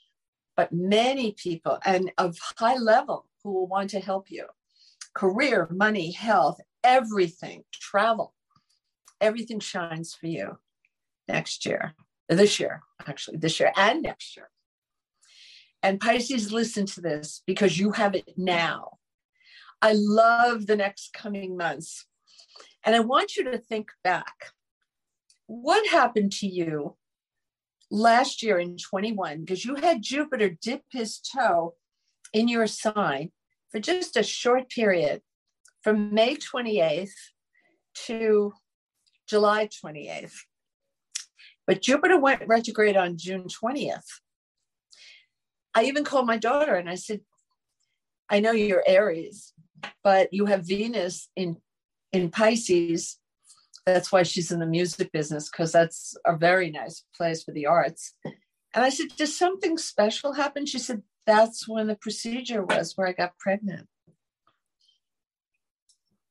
but 0.57 0.72
many 0.72 1.32
people 1.32 1.78
and 1.84 2.11
of 2.16 2.38
high 2.59 2.78
level 2.78 3.26
who 3.43 3.53
will 3.53 3.66
want 3.66 3.90
to 3.90 4.01
help 4.01 4.30
you. 4.30 4.47
Career, 5.14 5.68
money, 5.70 6.11
health, 6.12 6.59
everything, 6.82 7.64
travel, 7.74 8.32
everything 9.20 9.61
shines 9.61 10.14
for 10.14 10.26
you 10.26 10.59
next 11.28 11.66
year, 11.66 11.93
this 12.30 12.59
year, 12.59 12.80
actually, 13.07 13.36
this 13.36 13.61
year 13.61 13.72
and 13.76 14.01
next 14.03 14.36
year. 14.38 14.49
And 15.83 16.01
Pisces, 16.01 16.53
listen 16.53 16.87
to 16.87 17.01
this 17.01 17.43
because 17.47 17.78
you 17.78 17.91
have 17.93 18.14
it 18.14 18.35
now. 18.37 18.99
I 19.80 19.95
love 19.95 20.66
the 20.66 20.76
next 20.76 21.12
coming 21.12 21.57
months. 21.57 22.07
And 22.85 22.95
I 22.95 23.01
want 23.01 23.37
you 23.37 23.45
to 23.45 23.59
think 23.59 23.91
back. 24.05 24.53
What 25.47 25.89
happened 25.89 26.33
to 26.35 26.47
you 26.47 26.97
last 27.91 28.43
year 28.43 28.59
in 28.59 28.76
21? 28.76 29.41
Because 29.41 29.64
you 29.64 29.74
had 29.74 30.03
Jupiter 30.03 30.57
dip 30.62 30.83
his 30.91 31.18
toe 31.18 31.74
in 32.33 32.49
your 32.49 32.66
sign 32.66 33.33
for 33.70 33.80
just 33.80 34.16
a 34.16 34.22
short 34.22 34.70
period 34.70 35.22
from 35.83 36.14
May 36.14 36.37
28th 36.37 37.11
to 38.07 38.53
July 39.28 39.68
28th. 39.85 40.35
But 41.66 41.83
Jupiter 41.83 42.18
went 42.18 42.47
retrograde 42.47 42.97
on 42.97 43.16
June 43.16 43.45
20th. 43.45 44.07
I 45.75 45.85
even 45.85 46.05
called 46.05 46.27
my 46.27 46.37
daughter 46.37 46.75
and 46.75 46.89
I 46.89 46.97
said, 46.97 47.20
I 48.29 48.41
know 48.41 48.53
you're 48.53 48.85
Aries, 48.87 49.53
but 50.03 50.33
you 50.33 50.47
have 50.47 50.66
Venus 50.66 51.29
in 51.37 51.59
in 52.12 52.31
Pisces. 52.31 53.18
That's 53.85 54.12
why 54.12 54.23
she's 54.23 54.53
in 54.53 54.61
the 54.61 54.66
music 54.66 55.11
business 55.12 55.51
because 55.51 55.73
that's 55.73 56.16
a 56.25 56.37
very 56.37 56.70
nice 56.70 57.05
place 57.16 57.43
for 57.43 57.53
the 57.53 57.66
arts. 57.66 58.14
And 58.75 58.85
I 58.85 58.91
said, 58.91 59.09
"Does 59.16 59.37
something 59.37 59.77
special 59.77 60.33
happen?" 60.35 60.66
She 60.66 60.79
said, 60.79 61.03
"That's 61.27 61.68
when 61.68 61.89
the 61.89 61.97
procedure 61.97 62.64
was 62.64 62.97
where 62.97 63.09
I 63.09 63.12
got 63.12 63.39
pregnant." 63.39 63.89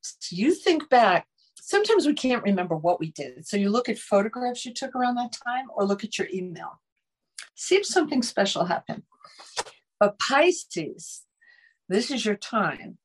So 0.02 0.36
you 0.36 0.56
think 0.56 0.89
back. 0.89 1.28
Sometimes 1.60 2.08
we 2.08 2.14
can't 2.14 2.44
remember 2.44 2.76
what 2.76 3.00
we 3.00 3.12
did. 3.12 3.48
So 3.48 3.58
you 3.58 3.70
look 3.70 3.89
at 3.89 4.00
photographs 4.00 4.66
you 4.66 4.74
took 4.74 4.96
around 4.96 5.16
that 5.16 5.34
time, 5.46 5.68
or 5.76 5.86
look 5.86 6.04
at 6.04 6.18
your 6.18 6.28
email. 6.34 6.82
See 7.62 7.76
if 7.76 7.86
something 7.86 8.24
special 8.24 8.66
happened. 8.66 9.03
But 9.99 10.18
Pisces, 10.18 11.22
this 11.88 12.09
is 12.09 12.26
your 12.26 12.36
time 12.36 12.97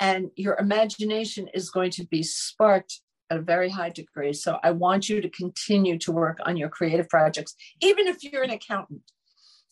and 0.00 0.32
your 0.34 0.56
imagination 0.58 1.46
is 1.54 1.70
going 1.70 1.92
to 1.92 2.04
be 2.04 2.24
sparked 2.24 3.00
at 3.30 3.38
a 3.38 3.42
very 3.42 3.70
high 3.70 3.90
degree. 3.90 4.32
So 4.32 4.58
I 4.64 4.72
want 4.72 5.08
you 5.08 5.20
to 5.20 5.28
continue 5.28 5.98
to 5.98 6.10
work 6.10 6.38
on 6.44 6.56
your 6.56 6.68
creative 6.68 7.08
projects, 7.08 7.54
even 7.80 8.08
if 8.08 8.24
you're 8.24 8.42
an 8.42 8.50
accountant. 8.50 9.12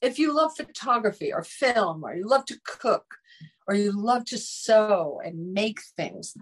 If 0.01 0.17
you 0.21 0.33
love 0.33 0.53
photography 0.57 1.33
or 1.33 1.43
film, 1.43 2.05
or 2.05 2.15
you 2.15 2.25
love 2.25 2.45
to 2.45 2.61
cook, 2.65 3.17
or 3.67 3.75
you 3.75 3.91
love 3.91 4.25
to 4.27 4.39
sew 4.39 5.21
and 5.25 5.53
make 5.53 5.81
things, 5.97 6.35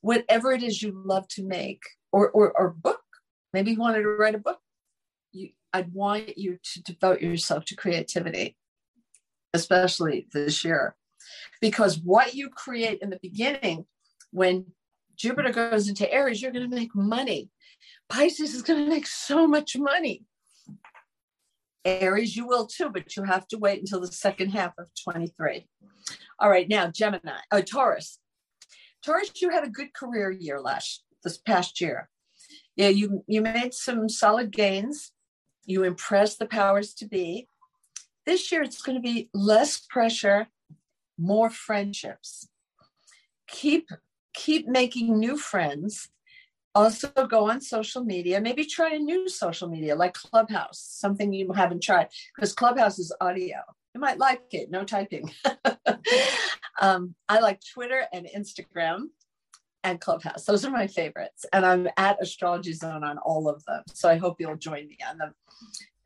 whatever 0.00 0.50
it 0.50 0.64
is 0.64 0.82
you 0.82 1.00
love 1.06 1.28
to 1.28 1.46
make, 1.46 1.82
or, 2.10 2.28
or, 2.30 2.50
or 2.58 2.70
book, 2.70 3.04
maybe 3.52 3.70
you 3.70 3.78
wanted 3.78 4.02
to 4.02 4.08
write 4.08 4.34
a 4.34 4.38
book, 4.38 4.58
you, 5.32 5.50
I'd 5.72 5.92
want 5.92 6.36
you 6.38 6.58
to 6.62 6.82
devote 6.82 7.20
yourself 7.20 7.64
to 7.66 7.76
creativity, 7.76 8.56
especially 9.54 10.26
this 10.32 10.64
year 10.64 10.96
because 11.60 11.98
what 11.98 12.34
you 12.34 12.48
create 12.48 13.00
in 13.02 13.10
the 13.10 13.18
beginning, 13.22 13.86
when 14.30 14.66
Jupiter 15.16 15.50
goes 15.50 15.88
into 15.88 16.10
Aries, 16.12 16.40
you're 16.40 16.52
going 16.52 16.68
to 16.68 16.76
make 16.76 16.94
money. 16.94 17.50
Pisces 18.08 18.54
is 18.54 18.62
going 18.62 18.84
to 18.84 18.90
make 18.90 19.06
so 19.06 19.46
much 19.46 19.76
money. 19.76 20.24
Aries, 21.84 22.36
you 22.36 22.46
will 22.46 22.66
too, 22.66 22.90
but 22.90 23.16
you 23.16 23.22
have 23.22 23.46
to 23.48 23.58
wait 23.58 23.80
until 23.80 24.00
the 24.00 24.12
second 24.12 24.50
half 24.50 24.72
of 24.78 24.88
23. 25.02 25.66
All 26.38 26.50
right, 26.50 26.68
now 26.68 26.88
Gemini, 26.88 27.38
oh, 27.50 27.62
Taurus. 27.62 28.18
Taurus, 29.04 29.30
you 29.40 29.50
had 29.50 29.64
a 29.64 29.70
good 29.70 29.94
career 29.94 30.30
year 30.30 30.60
last 30.60 31.04
this 31.24 31.38
past 31.38 31.80
year. 31.80 32.08
Yeah, 32.76 32.88
you 32.88 33.24
you 33.26 33.40
made 33.40 33.74
some 33.74 34.08
solid 34.08 34.52
gains. 34.52 35.12
You 35.68 35.84
impress 35.84 36.36
the 36.36 36.46
powers 36.46 36.94
to 36.94 37.06
be. 37.06 37.46
This 38.24 38.50
year, 38.50 38.62
it's 38.62 38.80
going 38.80 38.96
to 38.96 39.02
be 39.02 39.28
less 39.34 39.78
pressure 39.78 40.48
more 41.18 41.50
friendships. 41.50 42.48
Keep 43.48 43.90
keep 44.32 44.66
making 44.66 45.18
new 45.18 45.36
friends. 45.36 46.08
Also 46.74 47.08
go 47.28 47.50
on 47.50 47.60
social 47.60 48.02
media. 48.02 48.40
Maybe 48.40 48.64
try 48.64 48.94
a 48.94 48.98
new 48.98 49.28
social 49.28 49.68
media 49.68 49.94
like 49.94 50.14
Clubhouse, 50.14 50.78
something 50.78 51.34
you 51.34 51.52
haven't 51.52 51.82
tried 51.82 52.08
because 52.34 52.54
Clubhouse 52.54 52.98
is 52.98 53.14
audio. 53.20 53.58
You 53.94 54.00
might 54.00 54.18
like 54.18 54.40
it, 54.52 54.70
no 54.70 54.84
typing. 54.84 55.30
um, 56.80 57.14
I 57.28 57.40
like 57.40 57.60
Twitter 57.74 58.06
and 58.10 58.26
Instagram 58.34 59.08
and 59.84 60.00
Clubhouse. 60.00 60.44
Those 60.44 60.64
are 60.64 60.70
my 60.70 60.86
favorites. 60.86 61.44
And 61.52 61.64
I'm 61.64 61.88
at 61.96 62.22
Astrology 62.22 62.72
Zone 62.72 63.04
on 63.04 63.18
all 63.18 63.48
of 63.48 63.64
them. 63.64 63.82
So 63.92 64.08
I 64.08 64.16
hope 64.16 64.36
you'll 64.38 64.56
join 64.56 64.88
me 64.88 64.98
on 65.08 65.18
them 65.18 65.34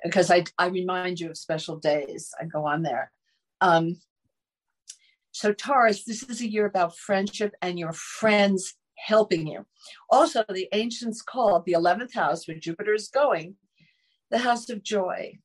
because 0.04 0.30
I, 0.30 0.44
I 0.58 0.66
remind 0.68 1.20
you 1.20 1.30
of 1.30 1.38
special 1.38 1.76
days. 1.76 2.32
I 2.40 2.44
go 2.44 2.66
on 2.66 2.82
there. 2.82 3.10
Um, 3.60 3.96
so, 5.30 5.52
Taurus, 5.52 6.04
this 6.04 6.22
is 6.24 6.42
a 6.42 6.50
year 6.50 6.66
about 6.66 6.98
friendship 6.98 7.54
and 7.62 7.78
your 7.78 7.92
friends 7.92 8.74
helping 8.96 9.46
you. 9.46 9.64
Also, 10.10 10.44
the 10.48 10.68
ancients 10.72 11.22
called 11.22 11.64
the 11.64 11.72
11th 11.72 12.12
house, 12.12 12.46
where 12.46 12.58
Jupiter 12.58 12.92
is 12.92 13.08
going, 13.08 13.56
the 14.30 14.38
house 14.38 14.68
of 14.68 14.82
joy, 14.82 15.38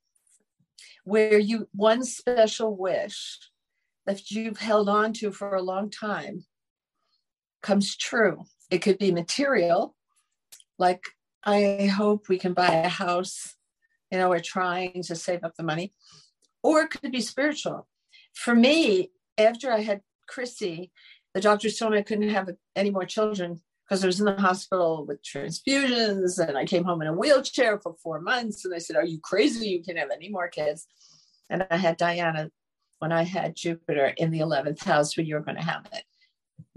where 1.05 1.39
you 1.39 1.69
one 1.73 2.03
special 2.03 2.75
wish 2.75 3.39
that 4.05 4.29
you've 4.29 4.57
held 4.57 4.89
on 4.89 5.13
to 5.13 5.31
for 5.31 5.55
a 5.55 5.61
long 5.61 5.89
time 5.89 6.43
comes 7.61 7.95
true. 7.95 8.43
It 8.69 8.79
could 8.79 8.97
be 8.97 9.11
material, 9.11 9.95
like 10.77 11.03
I 11.43 11.91
hope 11.95 12.27
we 12.27 12.37
can 12.37 12.53
buy 12.53 12.73
a 12.73 12.89
house. 12.89 13.55
You 14.11 14.17
know, 14.17 14.29
we're 14.29 14.39
trying 14.39 15.03
to 15.03 15.15
save 15.15 15.43
up 15.43 15.55
the 15.55 15.63
money, 15.63 15.93
or 16.63 16.81
it 16.81 16.89
could 16.89 17.11
be 17.11 17.21
spiritual. 17.21 17.87
For 18.33 18.55
me, 18.55 19.11
after 19.37 19.71
I 19.71 19.81
had 19.81 20.01
Chrissy, 20.27 20.91
the 21.33 21.41
doctors 21.41 21.77
told 21.77 21.93
me 21.93 21.99
I 21.99 22.03
couldn't 22.03 22.29
have 22.29 22.49
any 22.75 22.89
more 22.89 23.05
children 23.05 23.61
because 23.87 24.03
I 24.03 24.07
was 24.07 24.19
in 24.19 24.25
the 24.25 24.35
hospital 24.35 25.05
with 25.05 25.23
transfusions 25.23 26.45
and 26.45 26.57
I 26.57 26.65
came 26.65 26.83
home 26.83 27.01
in 27.01 27.07
a 27.07 27.13
wheelchair 27.13 27.79
for 27.79 27.95
four 28.03 28.19
months. 28.19 28.65
And 28.65 28.73
they 28.73 28.79
said, 28.79 28.95
Are 28.95 29.05
you 29.05 29.19
crazy? 29.19 29.69
You 29.69 29.83
can't 29.83 29.97
have 29.97 30.09
any 30.13 30.29
more 30.29 30.49
kids. 30.49 30.87
And 31.49 31.65
I 31.71 31.77
had 31.77 31.97
Diana 31.97 32.51
when 32.99 33.11
I 33.11 33.23
had 33.23 33.55
Jupiter 33.55 34.13
in 34.17 34.31
the 34.31 34.39
11th 34.39 34.83
house 34.83 35.15
when 35.15 35.25
you 35.25 35.35
were 35.35 35.41
going 35.41 35.57
to 35.57 35.63
have 35.63 35.85
it. 35.93 36.03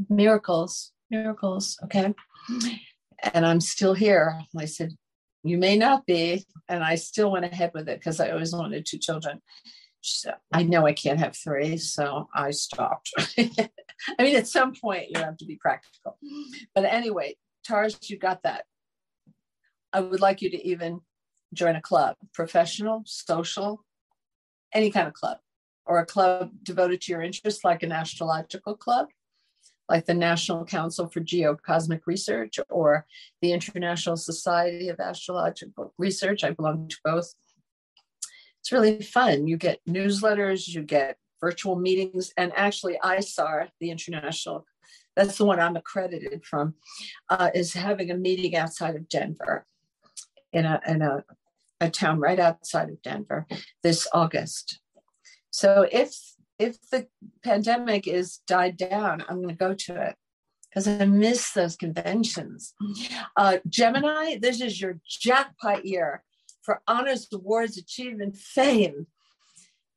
Miracles, 0.08 0.92
miracles. 1.10 1.78
Okay. 1.84 2.14
And 3.34 3.46
I'm 3.46 3.60
still 3.60 3.94
here. 3.94 4.40
I 4.56 4.64
said, 4.64 4.92
You 5.42 5.58
may 5.58 5.76
not 5.76 6.06
be. 6.06 6.46
And 6.68 6.82
I 6.82 6.94
still 6.94 7.30
went 7.30 7.44
ahead 7.44 7.72
with 7.74 7.88
it 7.88 7.98
because 7.98 8.20
I 8.20 8.30
always 8.30 8.52
wanted 8.52 8.86
two 8.86 8.98
children. 8.98 9.40
So 10.02 10.32
I 10.52 10.62
know 10.62 10.86
I 10.86 10.92
can't 10.92 11.18
have 11.18 11.36
three, 11.36 11.76
so 11.76 12.28
I 12.34 12.52
stopped. 12.52 13.10
I 13.38 14.22
mean, 14.22 14.36
at 14.36 14.48
some 14.48 14.74
point 14.74 15.10
you 15.10 15.20
have 15.20 15.36
to 15.38 15.44
be 15.44 15.56
practical. 15.56 16.16
But 16.74 16.86
anyway, 16.86 17.36
Taurus, 17.66 17.98
you 18.08 18.18
got 18.18 18.42
that. 18.44 18.64
I 19.92 20.00
would 20.00 20.20
like 20.20 20.40
you 20.40 20.50
to 20.50 20.66
even 20.66 21.00
join 21.52 21.76
a 21.76 21.82
club, 21.82 22.16
professional, 22.32 23.02
social, 23.04 23.84
any 24.72 24.90
kind 24.90 25.08
of 25.08 25.14
club, 25.14 25.38
or 25.84 25.98
a 25.98 26.06
club 26.06 26.50
devoted 26.62 27.00
to 27.02 27.12
your 27.12 27.22
interests, 27.22 27.64
like 27.64 27.82
an 27.82 27.92
astrological 27.92 28.76
club, 28.76 29.08
like 29.91 30.07
the 30.07 30.14
National 30.14 30.64
Council 30.64 31.09
for 31.09 31.20
Geocosmic 31.20 32.03
Research 32.07 32.59
or 32.70 33.05
the 33.43 33.53
International 33.53 34.16
Society 34.16 34.88
of 34.88 35.01
Astrological 35.01 35.93
Research. 35.99 36.45
I 36.45 36.53
belong 36.53 36.88
to 36.88 36.97
both 37.05 37.34
it's 38.61 38.72
really 38.72 39.03
fun. 39.03 39.47
You 39.47 39.57
get 39.57 39.80
newsletters, 39.88 40.68
you 40.68 40.82
get 40.82 41.16
virtual 41.41 41.76
meetings, 41.76 42.32
and 42.36 42.53
actually, 42.55 42.99
ISAR, 43.03 43.68
the 43.80 43.91
international, 43.91 44.66
that's 45.16 45.38
the 45.38 45.47
one 45.47 45.59
I'm 45.59 45.76
accredited 45.76 46.45
from, 46.45 46.74
uh, 47.30 47.51
is 47.55 47.72
having 47.72 48.11
a 48.11 48.16
meeting 48.16 48.55
outside 48.55 48.97
of 48.97 49.09
Denver, 49.09 49.64
in 50.53 50.66
a 50.66 50.80
in 50.86 51.03
a, 51.03 51.24
a 51.80 51.91
town 51.91 52.20
right 52.20 52.38
outside 52.38 52.91
of 52.91 53.01
Denver 53.03 53.47
this 53.82 54.07
August. 54.12 54.80
So 55.51 55.88
if 55.91 56.14
if 56.61 56.76
the 56.90 57.08
pandemic 57.42 58.06
is 58.06 58.38
died 58.46 58.76
down, 58.76 59.24
I'm 59.28 59.36
going 59.36 59.48
to 59.48 59.54
go 59.54 59.72
to 59.74 60.02
it 60.02 60.16
because 60.68 60.86
I 60.86 61.06
miss 61.06 61.52
those 61.52 61.74
conventions. 61.74 62.74
Uh, 63.36 63.56
Gemini, 63.68 64.36
this 64.38 64.61
is 64.61 64.80
your 64.80 65.00
jackpot 65.08 65.86
year 65.86 66.22
for 66.62 66.82
honors, 66.86 67.26
awards, 67.32 67.78
achievement, 67.78 68.36
fame. 68.36 69.06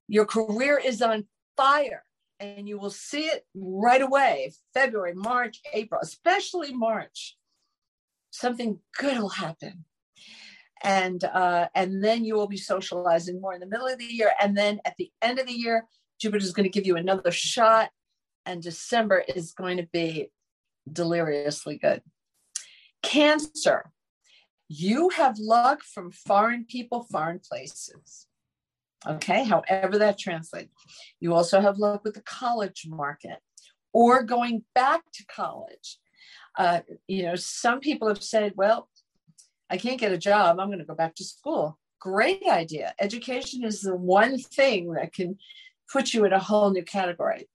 Your 0.08 0.26
career 0.26 0.82
is 0.84 1.02
on 1.02 1.28
fire 1.58 2.06
and 2.40 2.68
you 2.68 2.80
will 2.80 2.90
see 2.90 3.26
it 3.26 3.46
right 3.54 4.02
away 4.02 4.54
February, 4.74 5.14
March, 5.14 5.62
April, 5.74 6.00
especially 6.02 6.74
March. 6.74 7.38
Something 8.32 8.80
good 8.98 9.18
will 9.18 9.30
happen. 9.30 9.84
And 10.82 11.24
uh, 11.24 11.68
and 11.76 12.04
then 12.04 12.26
you 12.26 12.36
will 12.36 12.48
be 12.48 12.58
socializing 12.58 13.40
more 13.40 13.54
in 13.54 13.62
the 13.62 13.68
middle 13.68 13.88
of 13.88 14.00
the 14.00 14.06
year. 14.06 14.32
And 14.42 14.58
then 14.58 14.82
at 14.86 14.96
the 14.98 15.12
end 15.22 15.40
of 15.40 15.48
the 15.48 15.54
year, 15.54 15.86
Jupiter 16.20 16.44
is 16.44 16.54
going 16.54 16.66
to 16.66 16.70
give 16.70 16.86
you 16.86 16.96
another 16.96 17.32
shot. 17.32 17.90
And 18.46 18.62
December 18.62 19.24
is 19.34 19.54
going 19.54 19.78
to 19.78 19.88
be 19.92 20.30
deliriously 20.92 21.78
good. 21.78 22.02
Cancer, 23.02 23.92
you 24.68 25.10
have 25.10 25.38
luck 25.40 25.82
from 25.84 26.12
foreign 26.12 26.66
people, 26.66 27.08
foreign 27.12 27.40
places. 27.40 28.28
Okay, 29.06 29.44
however 29.44 29.98
that 29.98 30.18
translates. 30.18 30.74
You 31.20 31.34
also 31.34 31.60
have 31.60 31.78
luck 31.78 32.04
with 32.04 32.14
the 32.14 32.22
college 32.22 32.86
market 32.88 33.40
or 33.92 34.24
going 34.24 34.64
back 34.74 35.04
to 35.14 35.26
college. 35.26 36.00
Uh, 36.58 36.82
you 37.08 37.24
know, 37.24 37.36
some 37.36 37.80
people 37.80 38.08
have 38.08 38.24
said, 38.24 38.54
well, 38.56 38.90
I 39.70 39.78
can't 39.78 40.00
get 40.00 40.12
a 40.12 40.18
job. 40.18 40.60
I'm 40.60 40.68
going 40.68 40.80
to 40.80 40.86
go 40.86 40.96
back 40.96 41.16
to 41.16 41.24
school. 41.24 41.78
Great 42.00 42.44
idea. 42.48 42.94
Education 43.00 43.64
is 43.64 43.82
the 43.82 43.96
one 43.96 44.38
thing 44.38 44.92
that 44.94 45.14
can 45.14 45.38
put 45.92 46.14
you 46.14 46.26
in 46.26 46.34
a 46.34 46.40
whole 46.40 46.72
new 46.72 46.84
category. 46.84 47.48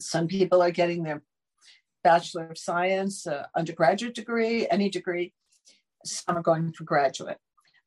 Some 0.00 0.26
people 0.26 0.62
are 0.62 0.70
getting 0.70 1.02
their 1.02 1.22
Bachelor 2.02 2.46
of 2.46 2.58
Science, 2.58 3.26
uh, 3.26 3.46
undergraduate 3.56 4.14
degree, 4.14 4.66
any 4.68 4.88
degree. 4.88 5.32
Some 6.04 6.36
are 6.36 6.42
going 6.42 6.72
for 6.72 6.84
graduate. 6.84 7.38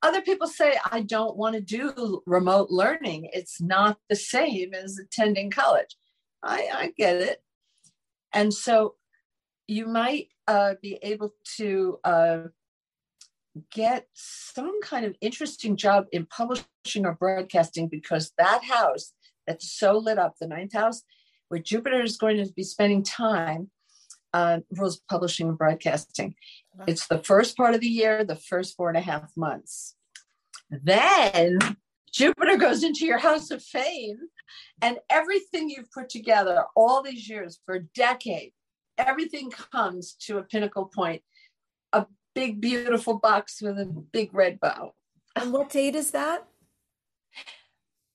Other 0.02 0.22
people 0.22 0.48
say, 0.48 0.78
I 0.92 1.02
don't 1.02 1.36
want 1.36 1.56
to 1.56 1.62
do 1.62 2.22
remote 2.26 2.70
learning. 2.70 3.30
It's 3.34 3.60
not 3.60 3.98
the 4.10 4.16
same 4.16 4.74
as 4.74 5.00
attending 5.00 5.52
college. 5.52 5.98
I, 6.44 6.70
I 6.74 6.94
get 6.96 7.18
it. 7.18 7.42
And 8.34 8.54
so 8.54 8.96
you 9.68 9.88
might 9.88 10.28
uh, 10.48 10.76
be 10.82 11.00
able 11.02 11.34
to 11.58 12.00
uh, 12.04 12.38
get 13.72 14.08
some 14.14 14.82
kind 14.82 15.06
of 15.06 15.16
interesting 15.22 15.76
job 15.76 16.06
in 16.12 16.26
publishing 16.26 17.06
or 17.06 17.16
broadcasting 17.16 17.88
because 17.88 18.32
that 18.38 18.64
house 18.64 19.14
that's 19.48 19.72
so 19.72 19.98
lit 19.98 20.18
up, 20.18 20.36
the 20.40 20.48
ninth 20.48 20.74
house, 20.74 21.04
where 21.50 21.60
Jupiter 21.60 22.02
is 22.02 22.18
going 22.18 22.38
to 22.38 22.52
be 22.54 22.64
spending 22.64 23.04
time, 23.04 23.70
uh, 24.34 24.60
rules 24.72 25.02
publishing 25.10 25.48
and 25.48 25.58
broadcasting. 25.58 26.36
It's 26.88 27.08
the 27.08 27.20
first 27.20 27.56
part 27.56 27.74
of 27.74 27.82
the 27.82 27.88
year, 27.88 28.24
the 28.24 28.36
first 28.36 28.76
four 28.76 28.90
and 28.90 28.98
a 28.98 29.02
half 29.02 29.32
months. 29.38 29.96
Then 30.70 31.60
Jupiter 32.12 32.58
goes 32.58 32.84
into 32.84 33.06
your 33.06 33.18
house 33.18 33.52
of 33.52 33.64
fame, 33.64 34.18
and 34.82 34.98
everything 35.10 35.70
you've 35.70 35.92
put 35.92 36.10
together 36.10 36.66
all 36.76 37.02
these 37.02 37.30
years 37.30 37.60
for 37.66 37.76
a 37.76 37.84
decade, 37.84 38.52
everything 38.98 39.52
comes 39.52 40.14
to 40.22 40.38
a 40.38 40.44
pinnacle 40.44 40.86
point. 40.86 41.22
A 41.94 42.06
big, 42.34 42.60
beautiful 42.60 43.20
box 43.20 43.62
with 43.62 43.80
a 43.80 43.86
big 43.86 44.34
red 44.34 44.60
bow. 44.60 44.94
And 45.36 45.54
what 45.54 45.70
date 45.70 45.96
is 45.96 46.12
that? 46.12 46.46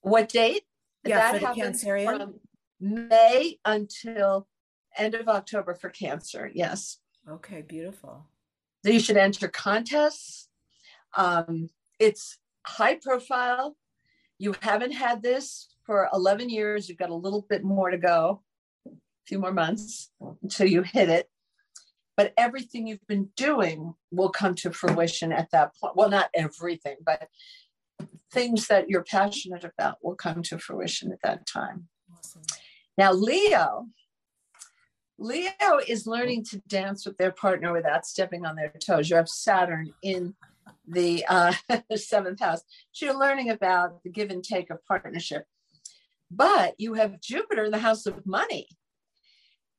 What 0.03 0.28
date? 0.28 0.64
Yeah, 1.05 1.32
that 1.32 1.40
for 1.40 1.61
Cancerian. 1.61 2.05
From 2.05 2.34
May 2.80 3.59
until 3.64 4.46
end 4.96 5.14
of 5.14 5.28
October 5.28 5.74
for 5.74 5.90
Cancer. 5.90 6.51
Yes. 6.55 6.98
Okay, 7.28 7.62
beautiful. 7.62 8.26
you 8.84 9.01
should 9.01 9.16
enter 9.16 9.48
contests. 9.48 10.48
Um, 11.16 11.68
it's 11.98 12.38
high 12.66 12.96
profile. 12.96 13.76
You 14.38 14.55
haven't 14.61 14.92
had 14.92 15.22
this 15.22 15.68
for 15.84 16.09
11 16.14 16.48
years. 16.48 16.88
You've 16.88 16.98
got 16.98 17.11
a 17.11 17.14
little 17.14 17.44
bit 17.48 17.62
more 17.62 17.90
to 17.90 17.98
go, 17.98 18.42
a 18.86 18.90
few 19.26 19.38
more 19.38 19.53
months 19.53 20.11
until 20.42 20.66
you 20.66 20.82
hit 20.82 21.09
it. 21.09 21.28
But 22.16 22.32
everything 22.36 22.86
you've 22.86 23.07
been 23.07 23.30
doing 23.36 23.94
will 24.11 24.28
come 24.30 24.55
to 24.57 24.72
fruition 24.72 25.32
at 25.32 25.51
that 25.53 25.74
point. 25.76 25.96
Well, 25.96 26.11
not 26.11 26.30
everything, 26.34 26.96
but 27.05 27.28
things 28.32 28.66
that 28.68 28.88
you're 28.88 29.05
passionate 29.05 29.64
about 29.64 29.96
will 30.03 30.14
come 30.14 30.42
to 30.42 30.59
fruition 30.59 31.12
at 31.12 31.22
that 31.22 31.46
time. 31.46 31.88
Awesome. 32.16 32.42
Now, 32.96 33.12
Leo, 33.12 33.86
Leo 35.18 35.78
is 35.86 36.07
learning 36.07 36.44
to 36.46 36.59
dance 36.68 37.05
with 37.07 37.18
their 37.18 37.32
partner 37.32 37.72
without 37.72 38.07
stepping 38.07 38.46
on 38.46 38.57
their 38.57 38.72
toes. 38.84 39.11
You 39.11 39.16
have 39.16 39.28
Saturn 39.28 39.92
in 40.03 40.34
the 40.86 41.24
uh, 41.28 41.53
seventh 41.94 42.40
house. 42.40 42.62
So 42.92 43.07
you're 43.07 43.18
learning 43.18 43.51
about 43.51 44.03
the 44.03 44.11
give 44.11 44.30
and 44.30 44.42
take 44.42 44.70
of 44.70 44.84
partnership. 44.86 45.44
But 46.30 46.74
you 46.78 46.94
have 46.94 47.20
Jupiter 47.20 47.64
in 47.64 47.70
the 47.72 47.78
house 47.78 48.07
of 48.07 48.24
money. 48.24 48.68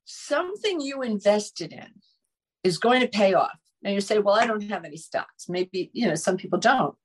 Something 0.06 0.82
you 0.82 1.02
invested 1.02 1.72
in 1.72 1.88
is 2.64 2.78
going 2.78 3.02
to 3.02 3.08
pay 3.08 3.34
off. 3.34 3.58
Now 3.82 3.92
you 3.92 4.02
say, 4.02 4.20
well, 4.20 4.36
I 4.36 4.46
don't 4.46 4.70
have 4.70 4.86
any 4.86 4.98
stocks. 4.98 5.48
Maybe, 5.48 5.90
you 5.94 6.08
know, 6.08 6.16
some 6.16 6.38
people 6.38 6.60
don't. 6.60 6.96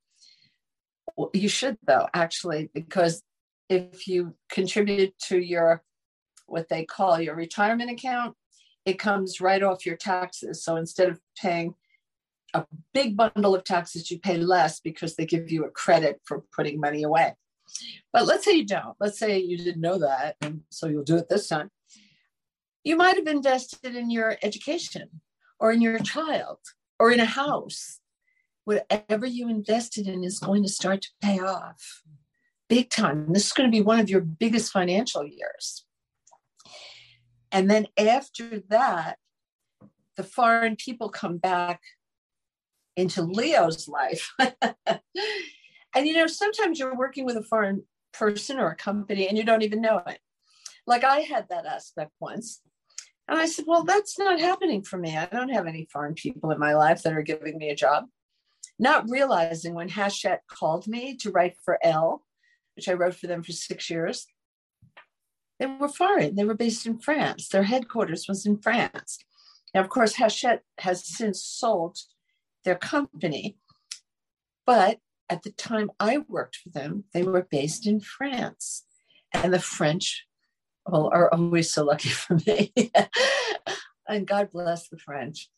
You 1.32 1.48
should, 1.48 1.78
though, 1.86 2.08
actually, 2.12 2.70
because 2.74 3.22
if 3.68 4.06
you 4.06 4.34
contribute 4.50 5.18
to 5.24 5.38
your 5.38 5.82
what 6.46 6.68
they 6.68 6.84
call 6.84 7.20
your 7.20 7.34
retirement 7.34 7.90
account, 7.90 8.36
it 8.84 8.98
comes 8.98 9.40
right 9.40 9.62
off 9.62 9.84
your 9.84 9.96
taxes. 9.96 10.62
So 10.62 10.76
instead 10.76 11.08
of 11.08 11.20
paying 11.40 11.74
a 12.54 12.64
big 12.94 13.16
bundle 13.16 13.54
of 13.54 13.64
taxes, 13.64 14.10
you 14.10 14.20
pay 14.20 14.36
less 14.36 14.80
because 14.80 15.16
they 15.16 15.26
give 15.26 15.50
you 15.50 15.64
a 15.64 15.70
credit 15.70 16.20
for 16.24 16.44
putting 16.54 16.80
money 16.80 17.02
away. 17.02 17.34
But 18.12 18.26
let's 18.26 18.44
say 18.44 18.52
you 18.52 18.66
don't. 18.66 18.96
Let's 19.00 19.18
say 19.18 19.38
you 19.38 19.58
didn't 19.58 19.80
know 19.80 19.98
that, 19.98 20.36
and 20.40 20.60
so 20.70 20.86
you'll 20.86 21.02
do 21.02 21.16
it 21.16 21.28
this 21.28 21.48
time. 21.48 21.70
You 22.84 22.96
might 22.96 23.16
have 23.16 23.26
invested 23.26 23.96
in 23.96 24.10
your 24.10 24.36
education 24.42 25.20
or 25.58 25.72
in 25.72 25.80
your 25.80 25.98
child 25.98 26.58
or 27.00 27.10
in 27.10 27.18
a 27.18 27.24
house 27.24 28.00
whatever 28.66 29.24
you 29.24 29.48
invested 29.48 30.08
in 30.08 30.24
is 30.24 30.40
going 30.40 30.64
to 30.64 30.68
start 30.68 31.00
to 31.00 31.08
pay 31.22 31.38
off 31.38 32.02
big 32.68 32.90
time. 32.90 33.32
This 33.32 33.46
is 33.46 33.52
going 33.52 33.70
to 33.70 33.74
be 33.74 33.80
one 33.80 34.00
of 34.00 34.10
your 34.10 34.20
biggest 34.20 34.72
financial 34.72 35.24
years. 35.24 35.84
And 37.52 37.70
then 37.70 37.86
after 37.96 38.60
that, 38.68 39.18
the 40.16 40.24
foreign 40.24 40.74
people 40.74 41.10
come 41.10 41.38
back 41.38 41.80
into 42.96 43.22
Leo's 43.22 43.86
life. 43.86 44.34
and 44.38 45.00
you 45.94 46.14
know, 46.14 46.26
sometimes 46.26 46.80
you're 46.80 46.96
working 46.96 47.24
with 47.24 47.36
a 47.36 47.44
foreign 47.44 47.84
person 48.12 48.58
or 48.58 48.70
a 48.70 48.76
company 48.76 49.28
and 49.28 49.38
you 49.38 49.44
don't 49.44 49.62
even 49.62 49.80
know 49.80 50.02
it. 50.08 50.18
Like 50.88 51.04
I 51.04 51.20
had 51.20 51.48
that 51.50 51.66
aspect 51.66 52.10
once. 52.18 52.62
And 53.28 53.38
I 53.38 53.46
said, 53.46 53.66
Well, 53.68 53.84
that's 53.84 54.18
not 54.18 54.40
happening 54.40 54.82
for 54.82 54.98
me. 54.98 55.16
I 55.16 55.26
don't 55.26 55.50
have 55.50 55.68
any 55.68 55.86
foreign 55.92 56.14
people 56.14 56.50
in 56.50 56.58
my 56.58 56.74
life 56.74 57.04
that 57.04 57.12
are 57.12 57.22
giving 57.22 57.58
me 57.58 57.70
a 57.70 57.76
job 57.76 58.06
not 58.78 59.08
realizing 59.08 59.74
when 59.74 59.88
Hachette 59.88 60.42
called 60.48 60.86
me 60.86 61.16
to 61.16 61.30
write 61.30 61.56
for 61.64 61.78
Elle, 61.82 62.22
which 62.74 62.88
I 62.88 62.92
wrote 62.92 63.14
for 63.14 63.26
them 63.26 63.42
for 63.42 63.52
six 63.52 63.88
years, 63.90 64.26
they 65.58 65.66
were 65.66 65.88
foreign. 65.88 66.34
They 66.34 66.44
were 66.44 66.54
based 66.54 66.86
in 66.86 66.98
France. 66.98 67.48
Their 67.48 67.62
headquarters 67.62 68.26
was 68.28 68.44
in 68.44 68.58
France. 68.58 69.18
Now, 69.74 69.80
of 69.80 69.88
course, 69.88 70.16
Hachette 70.16 70.62
has 70.78 71.06
since 71.06 71.42
sold 71.42 71.98
their 72.64 72.76
company, 72.76 73.56
but 74.66 74.98
at 75.28 75.42
the 75.42 75.50
time 75.52 75.90
I 75.98 76.18
worked 76.28 76.56
for 76.56 76.68
them, 76.70 77.04
they 77.12 77.22
were 77.22 77.46
based 77.50 77.86
in 77.86 78.00
France. 78.00 78.84
And 79.32 79.52
the 79.52 79.58
French 79.58 80.26
well, 80.86 81.10
are 81.12 81.32
always 81.32 81.72
so 81.72 81.84
lucky 81.84 82.08
for 82.10 82.38
me. 82.46 82.72
and 84.08 84.26
God 84.26 84.50
bless 84.52 84.88
the 84.88 84.98
French 84.98 85.50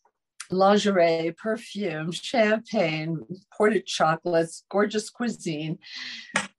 lingerie, 0.51 1.33
perfume, 1.37 2.11
champagne, 2.11 3.19
imported 3.29 3.85
chocolates, 3.85 4.63
gorgeous 4.69 5.09
cuisine, 5.09 5.79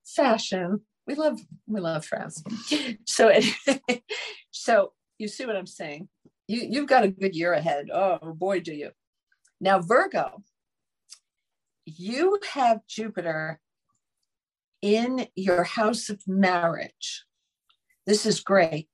fashion. 0.05 0.80
We 1.07 1.14
love 1.14 1.41
we 1.66 1.80
love 1.80 2.05
France. 2.05 2.43
So 3.07 3.32
so 4.51 4.93
you 5.18 5.28
see 5.28 5.47
what 5.47 5.57
I'm 5.57 5.66
saying. 5.66 6.09
You 6.47 6.66
you've 6.68 6.88
got 6.88 7.05
a 7.05 7.09
good 7.09 7.34
year 7.34 7.53
ahead. 7.53 7.91
Oh 7.93 8.32
boy, 8.34 8.61
do 8.61 8.74
you. 8.74 8.91
Now 9.61 9.80
Virgo, 9.80 10.43
you 11.84 12.38
have 12.55 12.86
Jupiter 12.86 13.61
in 14.82 15.26
your 15.34 15.64
house 15.64 16.09
of 16.09 16.26
marriage, 16.26 17.24
this 18.07 18.24
is 18.24 18.41
great. 18.41 18.88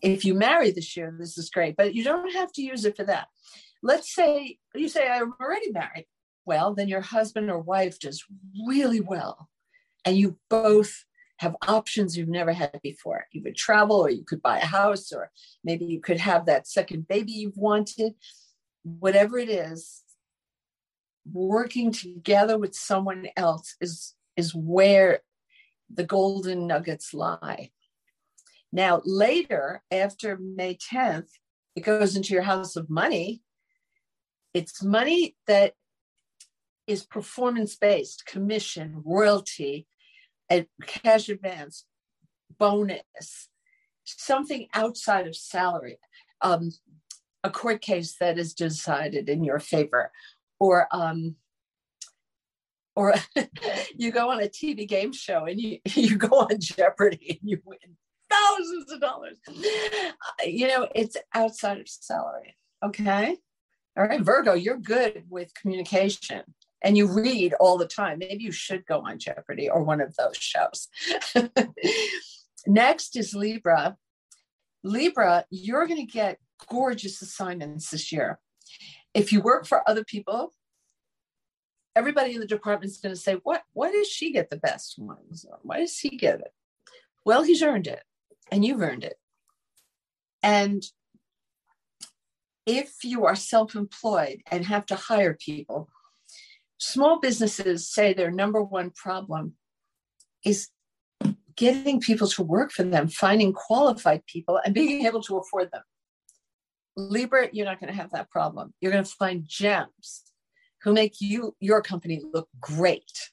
If 0.00 0.24
you 0.24 0.34
marry 0.34 0.70
this 0.70 0.96
year, 0.96 1.14
this 1.18 1.36
is 1.38 1.50
great, 1.50 1.76
but 1.76 1.94
you 1.94 2.04
don't 2.04 2.32
have 2.34 2.52
to 2.52 2.62
use 2.62 2.84
it 2.84 2.96
for 2.96 3.04
that. 3.04 3.28
Let's 3.82 4.12
say 4.14 4.58
you 4.74 4.88
say, 4.88 5.08
I'm 5.08 5.34
already 5.40 5.70
married. 5.70 6.06
Well, 6.44 6.74
then 6.74 6.88
your 6.88 7.00
husband 7.00 7.50
or 7.50 7.58
wife 7.58 7.98
does 7.98 8.24
really 8.66 9.00
well, 9.00 9.48
and 10.04 10.16
you 10.16 10.38
both 10.48 11.04
have 11.38 11.56
options 11.66 12.16
you've 12.16 12.28
never 12.28 12.52
had 12.52 12.80
before. 12.82 13.26
You 13.32 13.42
could 13.42 13.56
travel, 13.56 13.96
or 13.96 14.10
you 14.10 14.24
could 14.24 14.42
buy 14.42 14.58
a 14.58 14.66
house, 14.66 15.12
or 15.12 15.30
maybe 15.62 15.84
you 15.84 16.00
could 16.00 16.18
have 16.18 16.46
that 16.46 16.66
second 16.66 17.06
baby 17.06 17.32
you've 17.32 17.56
wanted. 17.56 18.14
Whatever 18.82 19.38
it 19.38 19.48
is, 19.48 20.02
working 21.30 21.92
together 21.92 22.58
with 22.58 22.74
someone 22.74 23.28
else 23.36 23.76
is 23.80 24.14
is 24.36 24.54
where 24.54 25.20
the 25.92 26.04
golden 26.04 26.66
nuggets 26.66 27.12
lie. 27.12 27.70
Now, 28.72 29.02
later, 29.04 29.82
after 29.90 30.36
May 30.36 30.76
10th, 30.76 31.28
it 31.74 31.80
goes 31.80 32.16
into 32.16 32.34
your 32.34 32.42
house 32.42 32.76
of 32.76 32.90
money. 32.90 33.42
It's 34.54 34.82
money 34.82 35.36
that 35.46 35.74
is 36.86 37.04
performance 37.04 37.76
based, 37.76 38.24
commission, 38.26 39.02
royalty, 39.04 39.86
and 40.48 40.66
cash 40.86 41.28
advance, 41.28 41.84
bonus, 42.58 43.48
something 44.04 44.68
outside 44.72 45.26
of 45.26 45.36
salary, 45.36 45.98
um, 46.40 46.72
a 47.44 47.50
court 47.50 47.82
case 47.82 48.16
that 48.18 48.38
is 48.38 48.54
decided 48.54 49.28
in 49.28 49.44
your 49.44 49.58
favor, 49.58 50.10
or 50.58 50.88
um, 50.90 51.36
or 52.96 53.14
you 53.96 54.10
go 54.10 54.30
on 54.30 54.42
a 54.42 54.48
TV 54.48 54.88
game 54.88 55.12
show 55.12 55.44
and 55.44 55.60
you 55.60 55.78
you 55.94 56.16
go 56.16 56.28
on 56.28 56.58
Jeopardy 56.58 57.38
and 57.40 57.50
you 57.50 57.60
win 57.64 57.78
thousands 58.30 58.92
of 58.92 59.00
dollars. 59.00 59.38
You 60.44 60.68
know, 60.68 60.88
it's 60.94 61.16
outside 61.34 61.78
of 61.78 61.88
salary. 61.88 62.56
Okay. 62.84 63.36
All 63.98 64.06
right, 64.06 64.20
Virgo, 64.20 64.54
you're 64.54 64.78
good 64.78 65.24
with 65.28 65.52
communication 65.54 66.42
and 66.84 66.96
you 66.96 67.08
read 67.08 67.52
all 67.54 67.76
the 67.76 67.88
time. 67.88 68.20
Maybe 68.20 68.44
you 68.44 68.52
should 68.52 68.86
go 68.86 69.00
on 69.00 69.18
Jeopardy 69.18 69.68
or 69.68 69.82
one 69.82 70.00
of 70.00 70.14
those 70.14 70.36
shows. 70.36 70.86
Next 72.66 73.16
is 73.16 73.34
Libra. 73.34 73.96
Libra, 74.84 75.46
you're 75.50 75.88
going 75.88 76.06
to 76.06 76.12
get 76.12 76.38
gorgeous 76.70 77.20
assignments 77.22 77.90
this 77.90 78.12
year. 78.12 78.38
If 79.14 79.32
you 79.32 79.40
work 79.40 79.66
for 79.66 79.88
other 79.90 80.04
people, 80.04 80.52
everybody 81.96 82.34
in 82.34 82.40
the 82.40 82.46
department 82.46 82.92
is 82.92 82.98
going 82.98 83.16
to 83.16 83.20
say, 83.20 83.40
"What? 83.42 83.64
Why 83.72 83.90
does 83.90 84.06
she 84.06 84.30
get 84.30 84.48
the 84.48 84.58
best 84.58 84.96
ones? 84.96 85.44
Why 85.62 85.78
does 85.78 85.98
he 85.98 86.10
get 86.10 86.38
it?" 86.38 86.52
Well, 87.24 87.42
he's 87.42 87.62
earned 87.62 87.88
it, 87.88 88.04
and 88.52 88.64
you've 88.64 88.82
earned 88.82 89.02
it. 89.02 89.18
And 90.42 90.84
if 92.68 93.02
you 93.02 93.24
are 93.24 93.34
self-employed 93.34 94.42
and 94.50 94.66
have 94.66 94.84
to 94.86 94.94
hire 94.94 95.34
people, 95.34 95.88
small 96.76 97.18
businesses 97.18 97.90
say 97.90 98.12
their 98.12 98.30
number 98.30 98.62
one 98.62 98.90
problem 98.90 99.54
is 100.44 100.68
getting 101.56 101.98
people 101.98 102.28
to 102.28 102.42
work 102.42 102.70
for 102.70 102.82
them, 102.82 103.08
finding 103.08 103.54
qualified 103.54 104.24
people, 104.26 104.60
and 104.64 104.74
being 104.74 105.06
able 105.06 105.22
to 105.22 105.38
afford 105.38 105.70
them. 105.72 105.82
Libra, 106.94 107.48
you're 107.52 107.64
not 107.64 107.80
going 107.80 107.90
to 107.90 107.98
have 107.98 108.10
that 108.10 108.30
problem. 108.30 108.74
You're 108.80 108.92
going 108.92 109.02
to 109.04 109.10
find 109.10 109.44
gems 109.46 110.24
who 110.82 110.92
make 110.92 111.20
you 111.20 111.56
your 111.60 111.80
company 111.80 112.22
look 112.34 112.48
great. 112.60 113.30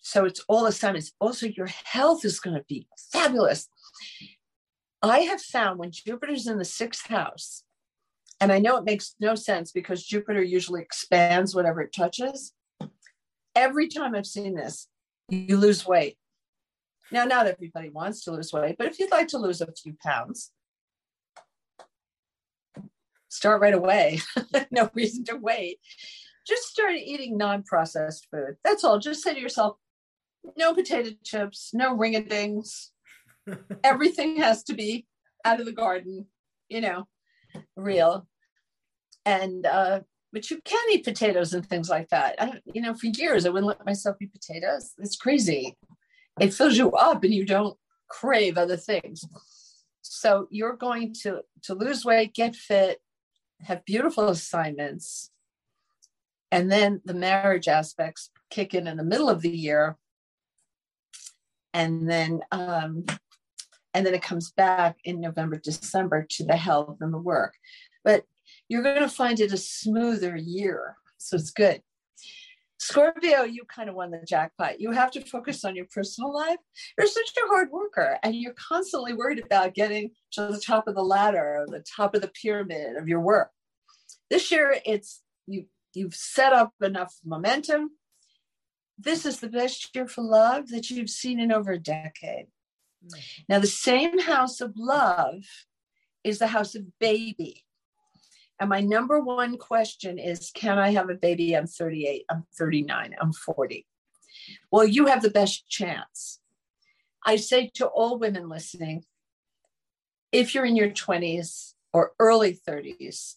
So 0.00 0.24
it's 0.24 0.42
all 0.48 0.64
assignments. 0.64 1.12
Also, 1.20 1.46
your 1.46 1.68
health 1.84 2.24
is 2.24 2.40
going 2.40 2.56
to 2.56 2.64
be 2.66 2.88
fabulous. 3.12 3.68
I 5.02 5.20
have 5.20 5.42
found 5.42 5.78
when 5.78 5.92
Jupiter's 5.92 6.46
in 6.46 6.58
the 6.58 6.64
sixth 6.64 7.06
house, 7.06 7.62
and 8.40 8.50
I 8.50 8.58
know 8.58 8.76
it 8.78 8.84
makes 8.84 9.14
no 9.20 9.34
sense 9.34 9.70
because 9.70 10.04
Jupiter 10.04 10.42
usually 10.42 10.80
expands 10.80 11.54
whatever 11.54 11.82
it 11.82 11.94
touches. 11.94 12.52
Every 13.54 13.88
time 13.88 14.14
I've 14.14 14.26
seen 14.26 14.54
this, 14.54 14.88
you 15.28 15.58
lose 15.58 15.86
weight. 15.86 16.16
Now, 17.12 17.24
not 17.24 17.46
everybody 17.46 17.90
wants 17.90 18.24
to 18.24 18.32
lose 18.32 18.52
weight, 18.52 18.76
but 18.78 18.86
if 18.86 18.98
you'd 18.98 19.10
like 19.10 19.28
to 19.28 19.38
lose 19.38 19.60
a 19.60 19.72
few 19.72 19.94
pounds, 20.02 20.52
start 23.28 23.60
right 23.60 23.74
away. 23.74 24.20
no 24.70 24.90
reason 24.94 25.24
to 25.24 25.36
wait. 25.36 25.78
Just 26.46 26.68
start 26.68 26.94
eating 26.94 27.36
non 27.36 27.62
processed 27.62 28.28
food. 28.30 28.56
That's 28.64 28.84
all. 28.84 28.98
Just 28.98 29.22
say 29.22 29.34
to 29.34 29.40
yourself, 29.40 29.76
no 30.56 30.72
potato 30.72 31.10
chips, 31.24 31.70
no 31.74 31.94
ring 31.94 32.16
a 32.16 32.22
dings. 32.22 32.92
Everything 33.84 34.36
has 34.36 34.62
to 34.64 34.74
be 34.74 35.06
out 35.44 35.60
of 35.60 35.66
the 35.66 35.72
garden, 35.72 36.26
you 36.68 36.80
know, 36.80 37.06
real 37.76 38.26
and 39.24 39.66
uh, 39.66 40.00
but 40.32 40.50
you 40.50 40.60
can 40.64 40.84
eat 40.92 41.04
potatoes 41.04 41.52
and 41.52 41.66
things 41.66 41.88
like 41.88 42.08
that. 42.10 42.36
I 42.40 42.46
don't, 42.46 42.62
you 42.72 42.80
know, 42.80 42.94
for 42.94 43.06
years 43.06 43.44
I 43.44 43.50
wouldn't 43.50 43.68
let 43.68 43.86
myself 43.86 44.16
eat 44.20 44.32
potatoes. 44.32 44.92
It's 44.98 45.16
crazy. 45.16 45.76
It 46.40 46.54
fills 46.54 46.76
you 46.76 46.92
up, 46.92 47.24
and 47.24 47.34
you 47.34 47.44
don't 47.44 47.76
crave 48.08 48.56
other 48.56 48.76
things. 48.76 49.24
So 50.02 50.46
you're 50.50 50.76
going 50.76 51.14
to 51.22 51.40
to 51.62 51.74
lose 51.74 52.04
weight, 52.04 52.34
get 52.34 52.54
fit, 52.54 53.00
have 53.62 53.84
beautiful 53.84 54.28
assignments, 54.28 55.30
and 56.50 56.70
then 56.70 57.00
the 57.04 57.14
marriage 57.14 57.68
aspects 57.68 58.30
kick 58.50 58.74
in 58.74 58.86
in 58.86 58.96
the 58.96 59.04
middle 59.04 59.28
of 59.28 59.42
the 59.42 59.50
year, 59.50 59.96
and 61.74 62.08
then 62.08 62.40
um, 62.52 63.04
and 63.94 64.06
then 64.06 64.14
it 64.14 64.22
comes 64.22 64.52
back 64.52 64.96
in 65.04 65.20
November, 65.20 65.56
December 65.56 66.26
to 66.30 66.44
the 66.44 66.56
health 66.56 66.98
and 67.00 67.12
the 67.12 67.18
work. 67.18 67.54
But 68.04 68.24
you're 68.68 68.82
going 68.82 69.00
to 69.00 69.08
find 69.08 69.40
it 69.40 69.52
a 69.52 69.56
smoother 69.56 70.36
year. 70.36 70.96
So 71.18 71.36
it's 71.36 71.50
good. 71.50 71.82
Scorpio, 72.78 73.42
you 73.42 73.64
kind 73.64 73.90
of 73.90 73.94
won 73.94 74.10
the 74.10 74.24
jackpot. 74.26 74.80
You 74.80 74.90
have 74.92 75.10
to 75.10 75.20
focus 75.20 75.66
on 75.66 75.76
your 75.76 75.84
personal 75.92 76.32
life. 76.32 76.56
You're 76.96 77.06
such 77.06 77.30
a 77.36 77.48
hard 77.48 77.70
worker 77.70 78.18
and 78.22 78.34
you're 78.34 78.54
constantly 78.54 79.12
worried 79.12 79.44
about 79.44 79.74
getting 79.74 80.12
to 80.32 80.46
the 80.46 80.60
top 80.60 80.88
of 80.88 80.94
the 80.94 81.02
ladder 81.02 81.66
the 81.68 81.84
top 81.96 82.14
of 82.14 82.22
the 82.22 82.32
pyramid 82.42 82.96
of 82.96 83.06
your 83.06 83.20
work. 83.20 83.50
This 84.30 84.50
year, 84.50 84.76
it's 84.86 85.20
you 85.46 85.66
you've 85.92 86.14
set 86.14 86.54
up 86.54 86.72
enough 86.80 87.14
momentum. 87.22 87.90
This 88.98 89.26
is 89.26 89.40
the 89.40 89.48
best 89.48 89.94
year 89.94 90.08
for 90.08 90.22
love 90.22 90.68
that 90.68 90.88
you've 90.88 91.10
seen 91.10 91.38
in 91.38 91.52
over 91.52 91.72
a 91.72 91.78
decade. 91.78 92.46
Mm. 93.04 93.20
Now, 93.48 93.58
the 93.58 93.66
same 93.66 94.18
house 94.18 94.60
of 94.60 94.72
love 94.76 95.44
is 96.24 96.38
the 96.38 96.48
house 96.48 96.74
of 96.74 96.98
baby. 96.98 97.64
And 98.58 98.68
my 98.68 98.80
number 98.80 99.20
one 99.20 99.56
question 99.56 100.18
is 100.18 100.50
Can 100.54 100.78
I 100.78 100.90
have 100.90 101.08
a 101.08 101.14
baby? 101.14 101.56
I'm 101.56 101.66
38, 101.66 102.24
I'm 102.30 102.44
39, 102.58 103.14
I'm 103.20 103.32
40. 103.32 103.86
Well, 104.70 104.84
you 104.84 105.06
have 105.06 105.22
the 105.22 105.30
best 105.30 105.68
chance. 105.68 106.40
I 107.24 107.36
say 107.36 107.70
to 107.74 107.86
all 107.86 108.18
women 108.18 108.48
listening 108.48 109.04
if 110.32 110.54
you're 110.54 110.64
in 110.64 110.76
your 110.76 110.90
20s 110.90 111.74
or 111.92 112.12
early 112.18 112.58
30s, 112.68 113.34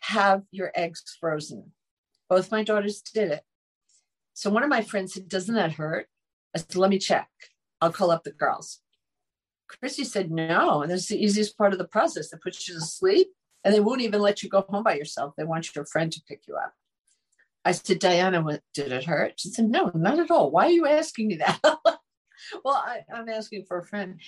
have 0.00 0.42
your 0.50 0.72
eggs 0.74 1.02
frozen. 1.20 1.72
Both 2.28 2.50
my 2.50 2.64
daughters 2.64 3.00
did 3.00 3.30
it. 3.30 3.42
So 4.34 4.50
one 4.50 4.62
of 4.62 4.68
my 4.68 4.82
friends 4.82 5.14
said, 5.14 5.28
Doesn't 5.28 5.54
that 5.54 5.72
hurt? 5.72 6.08
I 6.54 6.58
said, 6.58 6.76
Let 6.76 6.90
me 6.90 6.98
check. 6.98 7.28
I'll 7.80 7.92
call 7.92 8.10
up 8.10 8.24
the 8.24 8.32
girls. 8.32 8.80
Christy 9.68 10.04
said, 10.04 10.30
No. 10.30 10.82
And 10.82 10.90
that's 10.90 11.08
the 11.08 11.22
easiest 11.22 11.56
part 11.58 11.72
of 11.72 11.78
the 11.78 11.88
process 11.88 12.30
that 12.30 12.42
puts 12.42 12.68
you 12.68 12.74
to 12.74 12.80
sleep 12.80 13.28
and 13.66 13.74
they 13.74 13.80
won't 13.80 14.00
even 14.00 14.20
let 14.20 14.44
you 14.44 14.48
go 14.48 14.64
home 14.68 14.84
by 14.84 14.94
yourself. 14.94 15.34
They 15.36 15.42
want 15.42 15.74
your 15.74 15.84
friend 15.86 16.12
to 16.12 16.22
pick 16.28 16.42
you 16.46 16.54
up. 16.54 16.72
I 17.64 17.72
said, 17.72 17.98
Diana, 17.98 18.44
did 18.74 18.92
it 18.92 19.04
hurt? 19.04 19.40
She 19.40 19.48
said, 19.48 19.68
No, 19.68 19.90
not 19.92 20.20
at 20.20 20.30
all. 20.30 20.52
Why 20.52 20.66
are 20.66 20.70
you 20.70 20.86
asking 20.86 21.26
me 21.26 21.36
that? 21.36 21.58
well, 21.64 22.76
I, 22.76 23.00
I'm 23.12 23.28
asking 23.28 23.64
for 23.66 23.78
a 23.78 23.84
friend. 23.84 24.20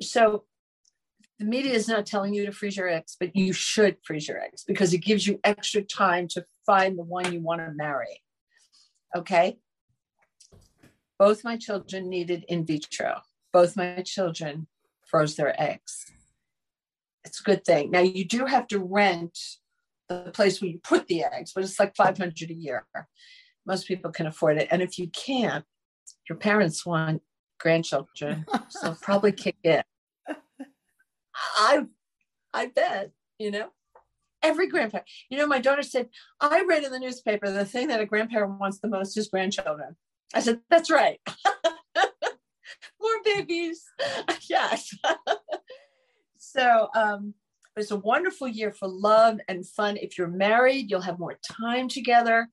So 0.00 0.44
the 1.38 1.44
media 1.44 1.74
is 1.74 1.86
not 1.86 2.06
telling 2.06 2.34
you 2.34 2.44
to 2.44 2.50
freeze 2.50 2.76
your 2.76 2.88
eggs, 2.88 3.16
but 3.20 3.36
you 3.36 3.52
should 3.52 3.98
freeze 4.04 4.26
your 4.26 4.40
eggs 4.40 4.64
because 4.66 4.92
it 4.92 4.98
gives 4.98 5.28
you 5.28 5.38
extra 5.44 5.82
time 5.82 6.26
to 6.28 6.44
find 6.66 6.98
the 6.98 7.04
one 7.04 7.32
you 7.32 7.40
want 7.40 7.60
to 7.60 7.72
marry. 7.72 8.20
Okay. 9.16 9.58
Both 11.20 11.44
my 11.44 11.56
children 11.56 12.08
needed 12.08 12.44
in 12.48 12.66
vitro. 12.66 13.20
Both 13.52 13.76
my 13.76 14.02
children 14.02 14.66
froze 15.12 15.36
their 15.36 15.60
eggs 15.60 16.12
it's 17.24 17.40
a 17.40 17.44
good 17.44 17.64
thing. 17.64 17.90
Now 17.90 18.00
you 18.00 18.24
do 18.24 18.46
have 18.46 18.66
to 18.68 18.78
rent 18.78 19.38
the 20.08 20.30
place 20.34 20.60
where 20.60 20.70
you 20.70 20.78
put 20.82 21.06
the 21.06 21.24
eggs, 21.24 21.52
but 21.54 21.64
it's 21.64 21.78
like 21.78 21.96
500 21.96 22.50
a 22.50 22.54
year. 22.54 22.86
Most 23.66 23.86
people 23.86 24.10
can 24.10 24.26
afford 24.26 24.58
it. 24.58 24.68
And 24.70 24.82
if 24.82 24.98
you 24.98 25.08
can't, 25.08 25.64
your 26.28 26.38
parents 26.38 26.84
want 26.84 27.22
grandchildren, 27.60 28.44
so 28.68 28.96
probably 29.02 29.32
kick 29.32 29.56
in. 29.62 29.82
I 31.56 31.86
I 32.52 32.66
bet, 32.66 33.12
you 33.38 33.50
know. 33.50 33.68
Every 34.42 34.66
grandparent, 34.66 35.08
you 35.30 35.38
know, 35.38 35.46
my 35.46 35.60
daughter 35.60 35.84
said, 35.84 36.08
I 36.40 36.64
read 36.68 36.82
in 36.82 36.90
the 36.90 36.98
newspaper 36.98 37.48
the 37.48 37.64
thing 37.64 37.86
that 37.88 38.00
a 38.00 38.06
grandparent 38.06 38.58
wants 38.58 38.80
the 38.80 38.88
most 38.88 39.16
is 39.16 39.28
grandchildren. 39.28 39.94
I 40.34 40.40
said, 40.40 40.60
That's 40.68 40.90
right. 40.90 41.20
More 43.00 43.22
babies. 43.24 43.84
yes. 44.48 44.94
so 46.38 46.88
um, 46.94 47.34
it's 47.76 47.90
a 47.90 47.96
wonderful 47.96 48.48
year 48.48 48.72
for 48.72 48.88
love 48.88 49.38
and 49.48 49.66
fun. 49.66 49.96
If 49.96 50.18
you're 50.18 50.28
married, 50.28 50.90
you'll 50.90 51.00
have 51.00 51.18
more 51.18 51.38
time 51.42 51.88
together. 51.88 52.48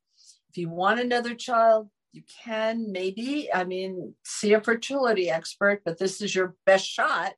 If 0.49 0.57
you 0.57 0.69
want 0.69 0.99
another 0.99 1.35
child, 1.35 1.89
you 2.11 2.23
can 2.43 2.91
maybe. 2.91 3.49
I 3.53 3.65
mean, 3.65 4.15
see 4.23 4.53
a 4.53 4.61
fertility 4.61 5.29
expert, 5.29 5.81
but 5.85 5.99
this 5.99 6.21
is 6.21 6.33
your 6.33 6.55
best 6.65 6.85
shot. 6.85 7.33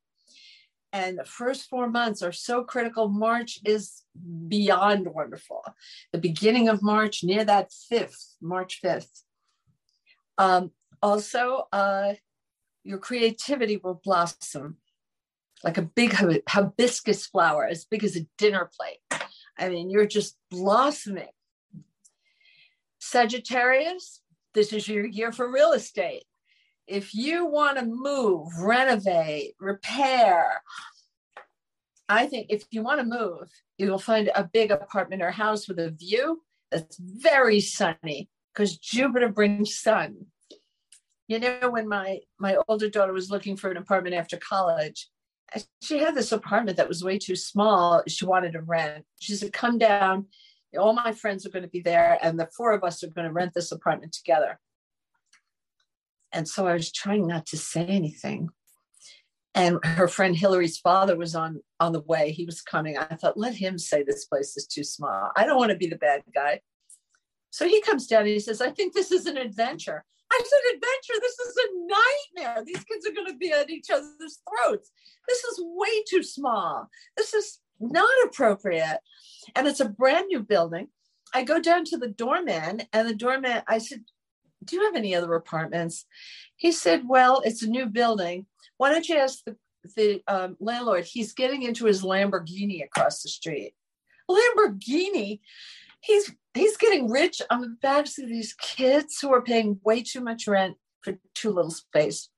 And 0.92 1.18
the 1.18 1.24
first 1.24 1.68
four 1.70 1.88
months 1.88 2.22
are 2.22 2.32
so 2.32 2.64
critical. 2.64 3.08
March 3.08 3.58
is 3.64 4.02
beyond 4.48 5.08
wonderful. 5.08 5.64
The 6.12 6.18
beginning 6.18 6.68
of 6.68 6.82
March, 6.82 7.24
near 7.24 7.44
that 7.44 7.70
5th, 7.90 8.34
March 8.42 8.80
5th. 8.84 9.22
Um, 10.36 10.70
also, 11.02 11.66
uh, 11.72 12.14
your 12.84 12.98
creativity 12.98 13.76
will 13.76 14.00
blossom 14.02 14.78
like 15.64 15.78
a 15.78 15.82
big 15.82 16.12
hibiscus 16.48 17.26
flower, 17.26 17.66
as 17.66 17.84
big 17.84 18.02
as 18.04 18.16
a 18.16 18.26
dinner 18.36 18.70
plate. 18.76 19.22
I 19.58 19.68
mean, 19.68 19.90
you're 19.90 20.06
just 20.06 20.36
blossoming. 20.50 21.28
Sagittarius, 22.98 24.20
this 24.54 24.72
is 24.72 24.88
your 24.88 25.06
year 25.06 25.32
for 25.32 25.50
real 25.50 25.72
estate. 25.72 26.24
If 26.86 27.14
you 27.14 27.46
want 27.46 27.78
to 27.78 27.84
move, 27.84 28.48
renovate, 28.60 29.54
repair, 29.60 30.62
I 32.08 32.26
think 32.26 32.48
if 32.50 32.64
you 32.70 32.82
want 32.82 33.00
to 33.00 33.06
move, 33.06 33.48
you 33.78 33.90
will 33.90 33.98
find 33.98 34.30
a 34.34 34.50
big 34.52 34.70
apartment 34.70 35.22
or 35.22 35.30
house 35.30 35.68
with 35.68 35.78
a 35.78 35.90
view 35.90 36.42
that's 36.70 36.96
very 36.98 37.60
sunny 37.60 38.28
because 38.52 38.76
Jupiter 38.76 39.28
brings 39.28 39.76
sun. 39.76 40.26
You 41.32 41.38
know, 41.38 41.70
when 41.70 41.88
my 41.88 42.18
my 42.38 42.58
older 42.68 42.90
daughter 42.90 43.14
was 43.14 43.30
looking 43.30 43.56
for 43.56 43.70
an 43.70 43.78
apartment 43.78 44.14
after 44.14 44.36
college, 44.36 45.08
she 45.80 45.96
had 45.96 46.14
this 46.14 46.30
apartment 46.30 46.76
that 46.76 46.88
was 46.88 47.02
way 47.02 47.18
too 47.18 47.36
small. 47.36 48.02
She 48.06 48.26
wanted 48.26 48.52
to 48.52 48.60
rent. 48.60 49.06
She 49.18 49.34
said, 49.34 49.54
"Come 49.54 49.78
down. 49.78 50.26
All 50.78 50.92
my 50.92 51.12
friends 51.12 51.46
are 51.46 51.48
going 51.48 51.62
to 51.62 51.70
be 51.70 51.80
there, 51.80 52.18
and 52.22 52.38
the 52.38 52.50
four 52.54 52.72
of 52.72 52.84
us 52.84 53.02
are 53.02 53.08
going 53.08 53.26
to 53.26 53.32
rent 53.32 53.54
this 53.54 53.72
apartment 53.72 54.12
together." 54.12 54.60
And 56.32 56.46
so 56.46 56.66
I 56.66 56.74
was 56.74 56.92
trying 56.92 57.26
not 57.26 57.46
to 57.46 57.56
say 57.56 57.86
anything. 57.86 58.50
And 59.54 59.82
her 59.84 60.08
friend 60.08 60.36
Hillary's 60.36 60.76
father 60.76 61.16
was 61.16 61.34
on 61.34 61.62
on 61.80 61.92
the 61.92 62.02
way. 62.02 62.32
He 62.32 62.44
was 62.44 62.60
coming. 62.60 62.98
I 62.98 63.16
thought, 63.16 63.38
let 63.38 63.54
him 63.54 63.78
say 63.78 64.02
this 64.02 64.26
place 64.26 64.54
is 64.58 64.66
too 64.66 64.84
small. 64.84 65.30
I 65.34 65.46
don't 65.46 65.56
want 65.56 65.70
to 65.70 65.78
be 65.78 65.88
the 65.88 65.96
bad 65.96 66.24
guy. 66.34 66.60
So 67.48 67.66
he 67.66 67.80
comes 67.80 68.06
down 68.06 68.20
and 68.20 68.28
he 68.28 68.38
says, 68.38 68.60
I 68.60 68.70
think 68.70 68.92
this 68.92 69.10
is 69.10 69.24
an 69.24 69.38
adventure. 69.38 70.04
I 70.32 70.40
said, 70.44 70.76
adventure, 70.76 71.20
this 71.20 71.38
is 71.38 71.56
a 71.56 72.42
nightmare. 72.42 72.64
These 72.64 72.84
kids 72.84 73.06
are 73.06 73.12
going 73.12 73.30
to 73.30 73.36
be 73.36 73.52
at 73.52 73.68
each 73.68 73.90
other's 73.90 74.40
throats. 74.48 74.90
This 75.28 75.44
is 75.44 75.60
way 75.62 76.02
too 76.08 76.22
small. 76.22 76.88
This 77.16 77.34
is 77.34 77.58
not 77.78 78.08
appropriate. 78.24 79.00
And 79.54 79.66
it's 79.66 79.80
a 79.80 79.88
brand 79.88 80.28
new 80.28 80.40
building. 80.40 80.88
I 81.34 81.44
go 81.44 81.60
down 81.60 81.84
to 81.86 81.98
the 81.98 82.08
doorman, 82.08 82.82
and 82.92 83.08
the 83.08 83.14
doorman, 83.14 83.62
I 83.66 83.78
said, 83.78 84.04
Do 84.64 84.76
you 84.76 84.84
have 84.84 84.96
any 84.96 85.14
other 85.14 85.34
apartments? 85.34 86.06
He 86.56 86.72
said, 86.72 87.02
Well, 87.06 87.42
it's 87.44 87.62
a 87.62 87.68
new 87.68 87.86
building. 87.86 88.46
Why 88.78 88.90
don't 88.90 89.08
you 89.08 89.16
ask 89.16 89.44
the, 89.44 89.56
the 89.96 90.22
um, 90.28 90.56
landlord? 90.60 91.04
He's 91.04 91.32
getting 91.32 91.62
into 91.62 91.86
his 91.86 92.02
Lamborghini 92.02 92.84
across 92.84 93.22
the 93.22 93.28
street. 93.28 93.74
Lamborghini? 94.30 95.40
He's 96.00 96.32
he's 96.54 96.76
getting 96.76 97.10
rich 97.10 97.40
on 97.50 97.60
the 97.60 97.76
backs 97.80 98.18
of 98.18 98.28
these 98.28 98.54
kids 98.54 99.18
who 99.20 99.32
are 99.32 99.42
paying 99.42 99.80
way 99.84 100.02
too 100.02 100.20
much 100.20 100.46
rent 100.46 100.76
for 101.02 101.14
too 101.34 101.50
little 101.50 101.70
space. 101.70 102.28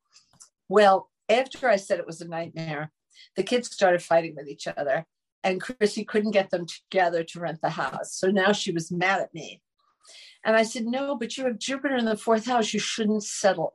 Well, 0.68 1.10
after 1.28 1.68
I 1.68 1.76
said 1.76 1.98
it 1.98 2.06
was 2.06 2.20
a 2.20 2.28
nightmare, 2.28 2.92
the 3.36 3.42
kids 3.42 3.70
started 3.70 4.02
fighting 4.02 4.34
with 4.36 4.48
each 4.48 4.66
other, 4.66 5.06
and 5.42 5.60
Chrissy 5.60 6.04
couldn't 6.04 6.32
get 6.32 6.50
them 6.50 6.66
together 6.66 7.24
to 7.24 7.40
rent 7.40 7.60
the 7.62 7.70
house. 7.70 8.14
So 8.14 8.28
now 8.28 8.52
she 8.52 8.72
was 8.72 8.90
mad 8.90 9.20
at 9.20 9.34
me. 9.34 9.60
And 10.44 10.56
I 10.56 10.62
said, 10.62 10.84
No, 10.84 11.16
but 11.16 11.36
you 11.36 11.44
have 11.44 11.58
Jupiter 11.58 11.96
in 11.96 12.04
the 12.04 12.16
fourth 12.16 12.46
house. 12.46 12.72
You 12.72 12.80
shouldn't 12.80 13.24
settle. 13.24 13.74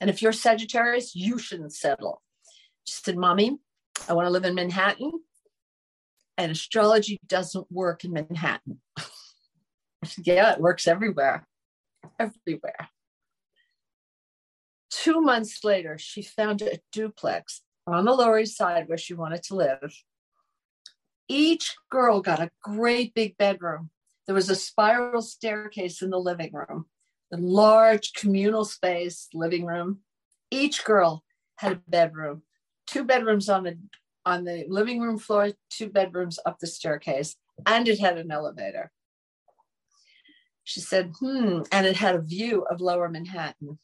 And 0.00 0.10
if 0.10 0.20
you're 0.20 0.32
Sagittarius, 0.32 1.14
you 1.14 1.38
shouldn't 1.38 1.74
settle. 1.74 2.22
She 2.84 3.00
said, 3.02 3.16
Mommy, 3.16 3.58
I 4.08 4.12
want 4.14 4.26
to 4.26 4.30
live 4.30 4.44
in 4.44 4.54
Manhattan. 4.54 5.12
And 6.36 6.50
astrology 6.52 7.20
doesn't 7.26 7.70
work 7.70 8.04
in 8.04 8.12
Manhattan. 8.12 8.80
yeah, 10.22 10.52
it 10.52 10.60
works 10.60 10.86
everywhere, 10.86 11.46
everywhere. 12.18 12.88
Two 14.90 15.20
months 15.20 15.64
later, 15.64 15.96
she 15.98 16.22
found 16.22 16.62
a 16.62 16.78
duplex 16.92 17.62
on 17.86 18.04
the 18.04 18.12
Lower 18.12 18.38
East 18.38 18.56
Side 18.56 18.88
where 18.88 18.98
she 18.98 19.14
wanted 19.14 19.42
to 19.44 19.56
live. 19.56 19.94
Each 21.28 21.74
girl 21.90 22.20
got 22.20 22.40
a 22.40 22.50
great 22.62 23.14
big 23.14 23.36
bedroom. 23.36 23.90
There 24.26 24.34
was 24.34 24.50
a 24.50 24.54
spiral 24.54 25.22
staircase 25.22 26.02
in 26.02 26.10
the 26.10 26.18
living 26.18 26.52
room, 26.52 26.86
a 27.32 27.36
large 27.36 28.12
communal 28.12 28.64
space, 28.64 29.28
living 29.32 29.64
room. 29.64 30.00
Each 30.50 30.84
girl 30.84 31.24
had 31.56 31.72
a 31.72 31.80
bedroom, 31.88 32.42
two 32.86 33.04
bedrooms 33.04 33.48
on 33.48 33.64
the 33.64 33.78
on 34.24 34.44
the 34.44 34.64
living 34.68 35.00
room 35.00 35.18
floor, 35.18 35.50
two 35.70 35.88
bedrooms 35.88 36.38
up 36.46 36.58
the 36.60 36.66
staircase, 36.66 37.34
and 37.66 37.88
it 37.88 37.98
had 37.98 38.18
an 38.18 38.30
elevator. 38.30 38.92
She 40.64 40.80
said, 40.80 41.12
hmm, 41.18 41.62
and 41.72 41.86
it 41.86 41.96
had 41.96 42.14
a 42.14 42.20
view 42.20 42.64
of 42.70 42.80
lower 42.80 43.08
Manhattan 43.08 43.78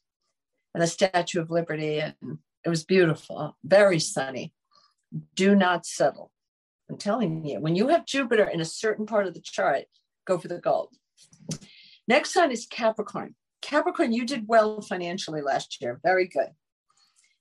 and 0.74 0.82
the 0.82 0.86
Statue 0.86 1.40
of 1.40 1.50
Liberty. 1.50 2.00
And 2.00 2.38
it 2.64 2.68
was 2.68 2.84
beautiful, 2.84 3.56
very 3.64 3.98
sunny. 3.98 4.52
Do 5.34 5.54
not 5.54 5.86
settle. 5.86 6.30
I'm 6.90 6.98
telling 6.98 7.44
you, 7.44 7.60
when 7.60 7.74
you 7.74 7.88
have 7.88 8.06
Jupiter 8.06 8.44
in 8.44 8.60
a 8.60 8.64
certain 8.64 9.06
part 9.06 9.26
of 9.26 9.34
the 9.34 9.40
chart, 9.40 9.84
go 10.26 10.38
for 10.38 10.48
the 10.48 10.58
gold. 10.58 10.94
Next 12.06 12.32
sign 12.32 12.50
is 12.50 12.66
Capricorn. 12.66 13.34
Capricorn, 13.60 14.12
you 14.12 14.24
did 14.24 14.48
well 14.48 14.80
financially 14.80 15.42
last 15.42 15.78
year. 15.80 16.00
Very 16.02 16.26
good. 16.26 16.48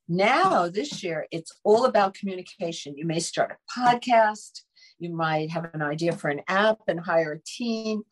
Now, 0.10 0.68
this 0.70 1.04
year, 1.04 1.28
it's 1.32 1.52
all 1.64 1.86
about 1.86 2.14
communication. 2.14 2.98
You 2.98 3.06
may 3.06 3.20
start 3.20 3.52
a 3.52 3.80
podcast. 3.80 4.62
You 5.00 5.14
might 5.14 5.52
have 5.52 5.70
an 5.74 5.82
idea 5.82 6.12
for 6.12 6.30
an 6.30 6.42
app 6.48 6.80
and 6.88 7.00
hire 7.00 7.34
a 7.34 7.40
team. 7.40 8.04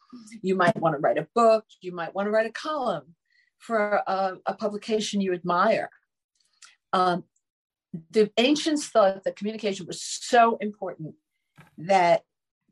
You 0.42 0.56
might 0.56 0.80
want 0.80 0.96
to 0.96 1.00
write 1.00 1.18
a 1.18 1.28
book. 1.34 1.66
You 1.82 1.94
might 1.94 2.14
want 2.14 2.28
to 2.28 2.32
write 2.32 2.46
a 2.46 2.52
column 2.52 3.16
for 3.58 4.02
a, 4.08 4.36
a 4.46 4.54
publication 4.54 5.22
you 5.22 5.34
admire. 5.34 5.90
Um, 6.94 7.24
the 8.12 8.32
ancients 8.38 8.88
thought 8.88 9.24
that 9.24 9.36
communication 9.36 9.88
was 9.88 10.02
so 10.02 10.58
important 10.58 11.16
that 11.78 12.24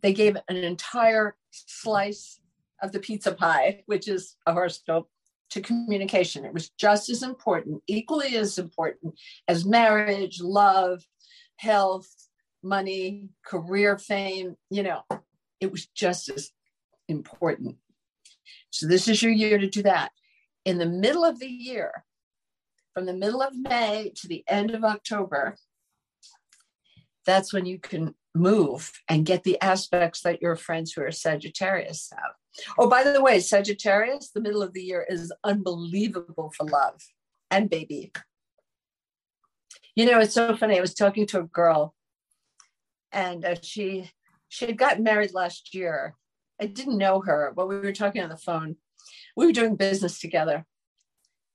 they 0.01 0.13
gave 0.13 0.37
an 0.47 0.57
entire 0.57 1.35
slice 1.51 2.39
of 2.81 2.91
the 2.91 2.99
pizza 2.99 3.33
pie, 3.33 3.83
which 3.85 4.07
is 4.07 4.35
a 4.45 4.53
horoscope, 4.53 5.09
to 5.49 5.61
communication. 5.61 6.45
It 6.45 6.53
was 6.53 6.69
just 6.69 7.09
as 7.09 7.23
important, 7.23 7.81
equally 7.87 8.35
as 8.35 8.57
important 8.57 9.19
as 9.47 9.65
marriage, 9.65 10.41
love, 10.41 11.05
health, 11.57 12.09
money, 12.63 13.29
career 13.45 13.97
fame, 13.97 14.55
you 14.69 14.83
know, 14.83 15.03
it 15.59 15.71
was 15.71 15.85
just 15.87 16.29
as 16.29 16.51
important. 17.07 17.77
So 18.69 18.87
this 18.87 19.07
is 19.07 19.21
your 19.21 19.31
year 19.31 19.57
to 19.57 19.67
do 19.67 19.83
that. 19.83 20.11
In 20.65 20.77
the 20.77 20.85
middle 20.85 21.25
of 21.25 21.39
the 21.39 21.47
year, 21.47 22.05
from 22.93 23.05
the 23.05 23.13
middle 23.13 23.41
of 23.41 23.57
May 23.57 24.11
to 24.15 24.27
the 24.27 24.43
end 24.47 24.71
of 24.71 24.83
October, 24.83 25.55
that's 27.25 27.53
when 27.53 27.65
you 27.65 27.79
can 27.79 28.15
move 28.35 28.91
and 29.07 29.25
get 29.25 29.43
the 29.43 29.59
aspects 29.61 30.21
that 30.21 30.41
your 30.41 30.55
friends 30.55 30.93
who 30.93 31.01
are 31.01 31.11
Sagittarius 31.11 32.11
have. 32.11 32.33
Oh, 32.77 32.89
by 32.89 33.03
the 33.03 33.21
way, 33.21 33.39
Sagittarius, 33.39 34.29
the 34.29 34.41
middle 34.41 34.61
of 34.61 34.73
the 34.73 34.81
year 34.81 35.05
is 35.07 35.31
unbelievable 35.43 36.51
for 36.55 36.65
love 36.65 37.01
and 37.49 37.69
baby. 37.69 38.11
You 39.95 40.05
know, 40.05 40.19
it's 40.19 40.33
so 40.33 40.55
funny. 40.55 40.77
I 40.77 40.81
was 40.81 40.93
talking 40.93 41.27
to 41.27 41.39
a 41.39 41.43
girl 41.43 41.93
and 43.13 43.45
uh, 43.45 43.55
she 43.61 44.11
she 44.49 44.65
had 44.65 44.77
gotten 44.77 45.03
married 45.03 45.33
last 45.33 45.73
year. 45.73 46.15
I 46.59 46.65
didn't 46.65 46.97
know 46.97 47.21
her, 47.21 47.53
but 47.55 47.67
we 47.67 47.77
were 47.79 47.93
talking 47.93 48.21
on 48.21 48.29
the 48.29 48.37
phone. 48.37 48.75
We 49.35 49.45
were 49.45 49.51
doing 49.51 49.75
business 49.75 50.19
together, 50.19 50.65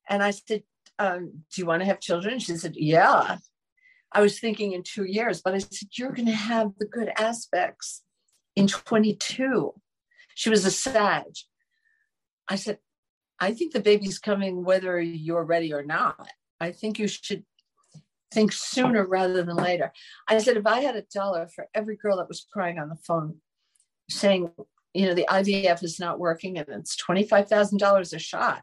and 0.08 0.22
I 0.22 0.30
said, 0.30 0.62
um, 0.98 1.44
"Do 1.52 1.60
you 1.60 1.66
want 1.66 1.80
to 1.82 1.86
have 1.86 2.00
children?" 2.00 2.38
She 2.38 2.56
said, 2.56 2.74
"Yeah." 2.76 3.38
I 4.10 4.22
was 4.22 4.40
thinking 4.40 4.72
in 4.72 4.82
two 4.82 5.04
years, 5.04 5.42
but 5.42 5.54
I 5.54 5.58
said, 5.58 5.88
"You're 5.92 6.12
going 6.12 6.26
to 6.26 6.32
have 6.32 6.70
the 6.78 6.86
good 6.86 7.10
aspects 7.18 8.02
in 8.56 8.66
22." 8.66 9.74
She 10.34 10.50
was 10.50 10.64
a 10.64 10.70
Sag. 10.70 11.34
I 12.48 12.56
said, 12.56 12.78
"I 13.38 13.52
think 13.52 13.72
the 13.72 13.80
baby's 13.80 14.18
coming 14.18 14.64
whether 14.64 15.00
you're 15.00 15.44
ready 15.44 15.72
or 15.72 15.82
not. 15.82 16.28
I 16.60 16.72
think 16.72 16.98
you 16.98 17.06
should 17.06 17.44
think 18.30 18.52
sooner 18.52 19.06
rather 19.06 19.42
than 19.42 19.56
later. 19.56 19.92
I 20.28 20.38
said, 20.38 20.56
if 20.56 20.66
I 20.66 20.80
had 20.80 20.96
a 20.96 21.04
dollar 21.14 21.48
for 21.48 21.68
every 21.74 21.96
girl 21.96 22.18
that 22.18 22.28
was 22.28 22.46
crying 22.52 22.78
on 22.78 22.88
the 22.88 22.96
phone 22.96 23.36
saying, 24.10 24.50
you 24.94 25.06
know, 25.06 25.14
the 25.14 25.26
IVF 25.30 25.82
is 25.82 26.00
not 26.00 26.18
working 26.18 26.58
and 26.58 26.68
it's 26.68 26.96
$25,000 26.96 28.14
a 28.14 28.18
shot. 28.18 28.62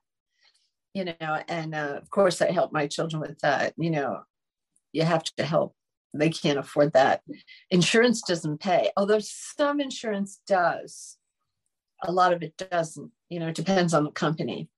you 0.95 1.05
know, 1.05 1.43
and 1.49 1.75
uh, 1.75 1.99
of 2.01 2.09
course 2.09 2.41
I 2.41 2.51
help 2.51 2.71
my 2.71 2.87
children 2.87 3.19
with 3.21 3.37
that. 3.39 3.73
You 3.77 3.89
know, 3.91 4.21
you 4.93 5.03
have 5.03 5.23
to 5.23 5.45
help. 5.45 5.75
They 6.13 6.29
can't 6.29 6.57
afford 6.57 6.93
that. 6.93 7.21
Insurance 7.69 8.21
doesn't 8.21 8.61
pay, 8.61 8.89
although 8.95 9.19
some 9.19 9.81
insurance 9.81 10.39
does. 10.47 11.17
A 12.03 12.11
lot 12.11 12.31
of 12.31 12.41
it 12.41 12.55
doesn't. 12.71 13.11
You 13.29 13.41
know, 13.41 13.49
it 13.49 13.55
depends 13.55 13.93
on 13.93 14.05
the 14.05 14.11
company. 14.11 14.69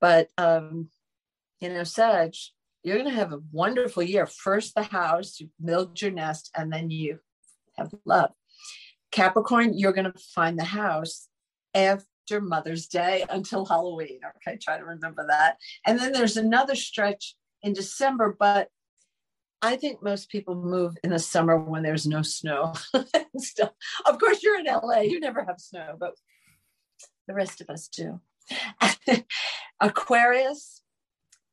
But 0.00 0.28
um, 0.36 0.88
you 1.60 1.68
know, 1.68 1.84
Sag, 1.84 2.34
you're 2.84 2.98
going 2.98 3.10
to 3.10 3.16
have 3.16 3.32
a 3.32 3.40
wonderful 3.50 4.02
year. 4.02 4.26
First, 4.26 4.74
the 4.74 4.82
house, 4.82 5.40
you 5.40 5.48
build 5.62 6.00
your 6.00 6.10
nest, 6.10 6.50
and 6.54 6.72
then 6.72 6.90
you 6.90 7.18
have 7.78 7.92
love. 8.04 8.30
Capricorn, 9.10 9.76
you're 9.76 9.92
going 9.92 10.12
to 10.12 10.18
find 10.34 10.58
the 10.58 10.64
house 10.64 11.28
after 11.74 12.40
Mother's 12.40 12.86
Day 12.86 13.24
until 13.30 13.64
Halloween. 13.64 14.20
Okay, 14.36 14.58
try 14.58 14.76
to 14.76 14.84
remember 14.84 15.26
that. 15.28 15.56
And 15.86 15.98
then 15.98 16.12
there's 16.12 16.36
another 16.36 16.74
stretch 16.74 17.34
in 17.62 17.72
December, 17.72 18.36
but 18.38 18.68
I 19.62 19.76
think 19.76 20.02
most 20.02 20.28
people 20.28 20.54
move 20.54 20.94
in 21.02 21.10
the 21.10 21.18
summer 21.18 21.56
when 21.56 21.82
there's 21.82 22.06
no 22.06 22.20
snow. 22.20 22.74
of 22.94 24.18
course, 24.18 24.42
you're 24.42 24.60
in 24.60 24.66
LA, 24.66 25.00
you 25.00 25.20
never 25.20 25.42
have 25.44 25.58
snow, 25.58 25.96
but 25.98 26.14
the 27.26 27.34
rest 27.34 27.62
of 27.62 27.70
us 27.70 27.88
do. 27.88 28.20
Aquarius, 29.80 30.82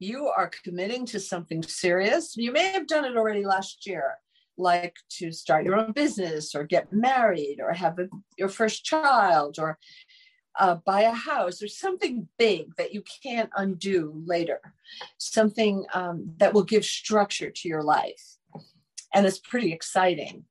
you 0.02 0.28
are 0.28 0.50
committing 0.64 1.06
to 1.06 1.20
something 1.20 1.62
serious. 1.62 2.36
You 2.36 2.52
may 2.52 2.72
have 2.72 2.88
done 2.88 3.06
it 3.06 3.16
already 3.16 3.46
last 3.46 3.86
year, 3.86 4.16
like 4.58 4.96
to 5.18 5.32
start 5.32 5.64
your 5.64 5.76
own 5.76 5.92
business 5.92 6.56
or 6.56 6.64
get 6.64 6.92
married 6.92 7.60
or 7.62 7.72
have 7.72 8.00
a, 8.00 8.10
your 8.36 8.50
first 8.50 8.84
child 8.84 9.60
or 9.60 9.78
uh, 10.60 10.76
buy 10.88 11.02
a 11.02 11.12
house 11.12 11.62
or 11.62 11.68
something 11.68 12.28
big 12.40 12.76
that 12.78 12.96
you 12.96 13.04
can't 13.22 13.52
undo 13.56 14.12
later, 14.26 14.60
something 15.20 15.86
um, 15.94 16.34
that 16.38 16.56
will 16.56 16.64
give 16.64 16.84
structure 16.84 17.52
to 17.52 17.70
your 17.70 17.84
life. 17.84 18.38
And 19.14 19.28
it's 19.28 19.40
pretty 19.40 19.72
exciting. 19.72 20.46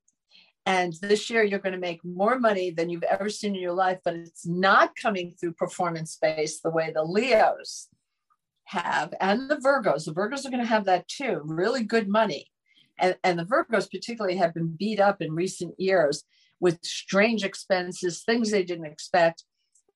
And 0.65 0.93
this 1.01 1.29
year, 1.29 1.43
you're 1.43 1.59
going 1.59 1.73
to 1.73 1.79
make 1.79 2.05
more 2.05 2.39
money 2.39 2.71
than 2.71 2.89
you've 2.89 3.03
ever 3.03 3.29
seen 3.29 3.55
in 3.55 3.61
your 3.61 3.73
life, 3.73 3.99
but 4.05 4.15
it's 4.15 4.47
not 4.47 4.95
coming 4.95 5.31
through 5.31 5.53
performance 5.53 6.17
based 6.21 6.63
the 6.63 6.69
way 6.69 6.91
the 6.93 7.03
Leos 7.03 7.89
have 8.71 9.13
and 9.19 9.49
the 9.49 9.57
Virgos. 9.57 10.05
The 10.05 10.13
Virgos 10.13 10.45
are 10.45 10.49
going 10.49 10.63
to 10.63 10.69
have 10.69 10.85
that 10.85 11.07
too, 11.07 11.41
really 11.43 11.83
good 11.83 12.07
money. 12.07 12.47
And, 12.97 13.15
and 13.23 13.37
the 13.37 13.45
Virgos, 13.45 13.91
particularly, 13.91 14.37
have 14.37 14.53
been 14.53 14.75
beat 14.77 14.99
up 14.99 15.21
in 15.21 15.33
recent 15.33 15.77
years 15.79 16.23
with 16.59 16.79
strange 16.83 17.43
expenses, 17.43 18.23
things 18.23 18.51
they 18.51 18.63
didn't 18.63 18.85
expect. 18.85 19.43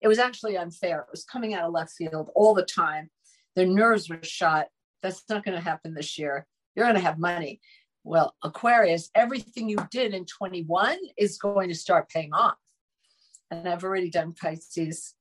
It 0.01 0.07
was 0.07 0.19
actually 0.19 0.57
unfair. 0.57 1.01
It 1.01 1.11
was 1.11 1.23
coming 1.23 1.53
out 1.53 1.63
of 1.63 1.73
left 1.73 1.91
field 1.91 2.32
all 2.36 2.53
the 2.53 2.63
time. 2.63 3.09
Their 3.55 3.67
nerves 3.67 4.09
were 4.09 4.19
shot. 4.23 4.67
That's 5.01 5.23
not 5.30 5.45
going 5.45 5.55
to 5.55 5.63
happen 5.63 5.93
this 5.93 6.17
year. 6.17 6.45
You're 6.76 6.86
going 6.86 6.95
to 6.95 7.01
have 7.01 7.19
money. 7.19 7.61
Well, 8.03 8.36
Aquarius, 8.43 9.09
everything 9.15 9.69
you 9.69 9.78
did 9.89 10.13
in 10.13 10.26
21 10.26 10.97
is 11.17 11.38
going 11.38 11.69
to 11.69 11.76
start 11.76 12.09
paying 12.09 12.34
off. 12.34 12.57
And 13.49 13.67
I've 13.69 13.84
already 13.84 14.09
done 14.09 14.34
Pisces. 14.34 15.13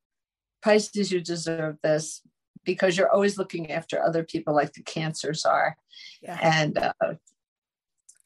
Pisces, 0.63 1.13
you 1.13 1.21
deserve 1.21 1.77
this 1.83 2.23
because 2.65 2.97
you're 2.97 3.11
always 3.11 3.39
looking 3.39 3.71
after 3.71 4.03
other 4.03 4.25
people 4.25 4.55
like 4.55 4.73
the 4.73 4.83
cancers 4.83 5.45
are. 5.45 5.77
Yeah. 6.23 6.39
And 6.43 6.79
uh, 6.79 6.93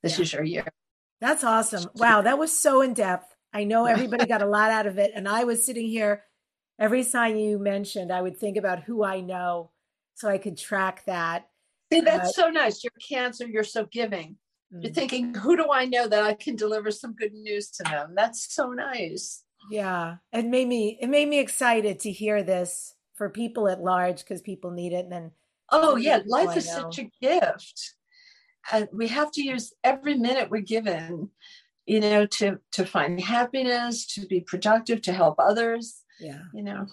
this 0.03 0.19
yeah. 0.19 0.23
is 0.23 0.33
your 0.33 0.45
year. 0.45 0.67
That's 1.21 1.45
awesome. 1.45 1.91
Wow, 1.95 2.23
that 2.23 2.39
was 2.39 2.57
so 2.57 2.83
in 2.83 2.95
depth. 2.95 3.35
I 3.53 3.65
know 3.65 3.87
everybody 3.87 4.27
got 4.27 4.43
a 4.43 4.47
lot 4.47 4.71
out 4.71 4.87
of 4.87 4.99
it. 4.99 5.13
And 5.15 5.29
I 5.29 5.45
was 5.45 5.65
sitting 5.65 5.89
here, 5.89 6.25
every 6.79 7.03
sign 7.03 7.39
you 7.39 7.59
mentioned, 7.59 8.13
I 8.13 8.23
would 8.23 8.37
think 8.37 8.57
about 8.57 8.83
who 8.83 9.05
I 9.05 9.21
know 9.21 9.71
so 10.15 10.29
I 10.29 10.39
could 10.39 10.57
track 10.57 11.05
that. 11.07 11.49
See, 11.93 12.01
that's 12.01 12.31
uh, 12.31 12.43
so 12.43 12.51
nice. 12.51 12.85
You're 12.85 12.93
cancer, 13.09 13.47
you're 13.47 13.65
so 13.65 13.87
giving. 13.87 14.37
You're 14.71 14.93
mm. 14.93 14.95
thinking, 14.95 15.35
who 15.35 15.57
do 15.57 15.73
I 15.73 15.87
know 15.87 16.07
that 16.07 16.23
I 16.23 16.35
can 16.35 16.55
deliver 16.55 16.91
some 16.91 17.15
good 17.15 17.33
news 17.33 17.71
to 17.71 17.83
them? 17.85 18.13
That's 18.15 18.55
so 18.55 18.73
nice. 18.73 19.45
Yeah. 19.71 20.17
It 20.33 20.47
made 20.47 20.69
me 20.69 20.99
it 21.01 21.09
made 21.09 21.29
me 21.29 21.41
excited 21.41 22.01
to 22.01 22.13
hear 22.13 22.43
this 22.43 22.95
for 23.19 23.29
people 23.29 23.69
at 23.69 23.83
large 23.83 24.21
because 24.21 24.41
people 24.41 24.71
need 24.71 24.93
it. 24.93 25.05
And 25.05 25.13
then 25.13 25.31
oh 25.71 25.97
yeah, 25.97 26.21
life 26.27 26.57
is 26.57 26.71
such 26.71 26.99
a 26.99 27.11
gift. 27.21 27.95
And 28.73 28.89
we 28.93 29.09
have 29.09 29.31
to 29.33 29.43
use 29.43 29.73
every 29.83 30.17
minute 30.17 30.51
we're 30.51 30.61
given, 30.61 31.31
you 31.87 32.01
know, 32.01 32.27
to 32.27 32.59
to 32.73 32.87
find 32.87 33.21
happiness, 33.21 34.07
to 34.15 34.27
be 34.27 34.41
productive, 34.41 35.03
to 35.03 35.13
help 35.13 35.37
others. 35.39 36.03
Yeah. 36.21 36.43
You 36.55 36.63
know. 36.63 36.87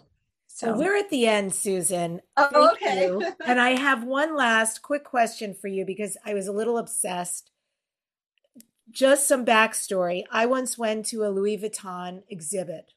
So 0.47 0.71
well, 0.71 0.79
we're 0.79 0.97
at 0.97 1.09
the 1.09 1.27
end, 1.27 1.53
Susan. 1.53 2.21
Oh, 2.37 2.71
okay. 2.73 3.11
and 3.45 3.59
I 3.59 3.71
have 3.71 4.05
one 4.05 4.35
last 4.35 4.81
quick 4.81 5.03
question 5.03 5.53
for 5.53 5.67
you 5.67 5.85
because 5.85 6.17
I 6.25 6.33
was 6.33 6.47
a 6.47 6.53
little 6.53 6.77
obsessed 6.77 7.51
just 8.89 9.27
some 9.27 9.45
backstory. 9.45 10.23
I 10.31 10.45
once 10.45 10.77
went 10.77 11.05
to 11.07 11.25
a 11.25 11.29
Louis 11.29 11.57
Vuitton 11.57 12.23
exhibit. 12.29 12.93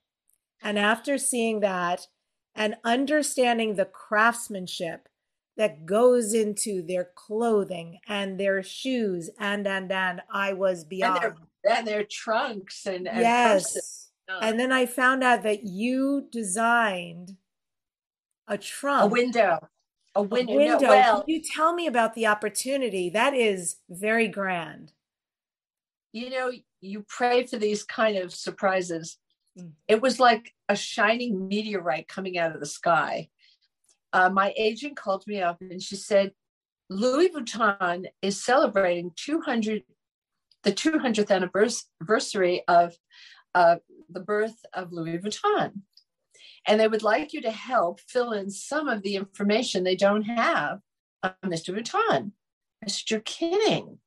And 0.62 0.78
after 0.78 1.18
seeing 1.18 1.60
that 1.60 2.06
and 2.54 2.76
understanding 2.84 3.74
the 3.74 3.84
craftsmanship 3.84 5.08
that 5.56 5.84
goes 5.84 6.32
into 6.34 6.82
their 6.82 7.10
clothing 7.14 7.98
and 8.06 8.38
their 8.38 8.62
shoes 8.62 9.28
and 9.38 9.66
and 9.66 9.90
and 9.90 10.22
I 10.32 10.52
was 10.52 10.84
beyond 10.84 11.24
and 11.24 11.34
their, 11.64 11.76
and 11.76 11.86
their 11.86 12.04
trunks 12.04 12.86
and, 12.86 13.08
and 13.08 13.20
yes. 13.20 14.10
and 14.40 14.58
then 14.58 14.72
I 14.72 14.86
found 14.86 15.24
out 15.24 15.42
that 15.42 15.64
you 15.64 16.28
designed 16.30 17.36
a 18.46 18.56
trunk. 18.56 19.04
a 19.04 19.06
window. 19.06 19.68
A 20.14 20.22
window, 20.22 20.52
a 20.52 20.56
window. 20.56 20.78
No, 20.78 20.88
well, 20.88 21.22
Can 21.22 21.34
you 21.34 21.42
tell 21.42 21.74
me 21.74 21.86
about 21.86 22.14
the 22.14 22.26
opportunity? 22.26 23.10
That 23.10 23.34
is 23.34 23.76
very 23.88 24.26
grand. 24.26 24.92
You 26.12 26.30
know, 26.30 26.52
you 26.80 27.04
pray 27.08 27.46
for 27.46 27.58
these 27.58 27.84
kind 27.84 28.16
of 28.16 28.34
surprises. 28.34 29.18
Mm. 29.58 29.72
It 29.86 30.00
was 30.00 30.20
like 30.20 30.54
a 30.68 30.76
shining 30.76 31.48
meteorite 31.48 32.08
coming 32.08 32.38
out 32.38 32.54
of 32.54 32.60
the 32.60 32.66
sky. 32.66 33.28
Uh, 34.12 34.30
my 34.30 34.54
agent 34.56 34.96
called 34.96 35.24
me 35.26 35.40
up 35.40 35.60
and 35.60 35.82
she 35.82 35.96
said, 35.96 36.32
Louis 36.90 37.28
Vuitton 37.28 38.06
is 38.22 38.42
celebrating 38.42 39.12
200, 39.16 39.82
the 40.62 40.72
200th 40.72 41.30
anniversary 41.30 42.62
of 42.66 42.94
uh, 43.54 43.76
the 44.08 44.20
birth 44.20 44.56
of 44.72 44.92
Louis 44.92 45.18
Vuitton. 45.18 45.82
And 46.66 46.80
they 46.80 46.88
would 46.88 47.02
like 47.02 47.32
you 47.32 47.42
to 47.42 47.50
help 47.50 48.00
fill 48.00 48.32
in 48.32 48.50
some 48.50 48.88
of 48.88 49.02
the 49.02 49.16
information 49.16 49.84
they 49.84 49.96
don't 49.96 50.22
have 50.22 50.80
on 51.22 51.34
Mr. 51.44 51.74
Vuitton. 51.74 52.32
I 52.82 52.88
said, 52.88 53.10
You're 53.10 53.20
kidding 53.20 53.98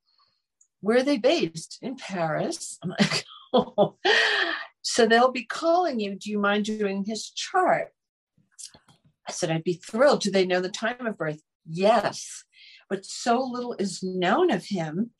where 0.81 0.97
are 0.97 1.03
they 1.03 1.17
based? 1.17 1.77
In 1.81 1.95
Paris. 1.95 2.77
I'm 2.83 2.89
like, 2.89 3.25
oh. 3.53 3.95
So 4.81 5.05
they'll 5.05 5.31
be 5.31 5.45
calling 5.45 5.99
you. 5.99 6.15
Do 6.15 6.29
you 6.29 6.39
mind 6.39 6.65
doing 6.65 7.03
his 7.05 7.29
chart? 7.29 7.89
I 9.27 9.31
said, 9.31 9.51
I'd 9.51 9.63
be 9.63 9.73
thrilled. 9.73 10.21
Do 10.21 10.31
they 10.31 10.45
know 10.45 10.61
the 10.61 10.69
time 10.69 11.05
of 11.05 11.17
birth? 11.17 11.41
Yes. 11.65 12.43
But 12.89 13.05
so 13.05 13.39
little 13.39 13.75
is 13.77 14.01
known 14.01 14.51
of 14.51 14.65
him 14.65 15.11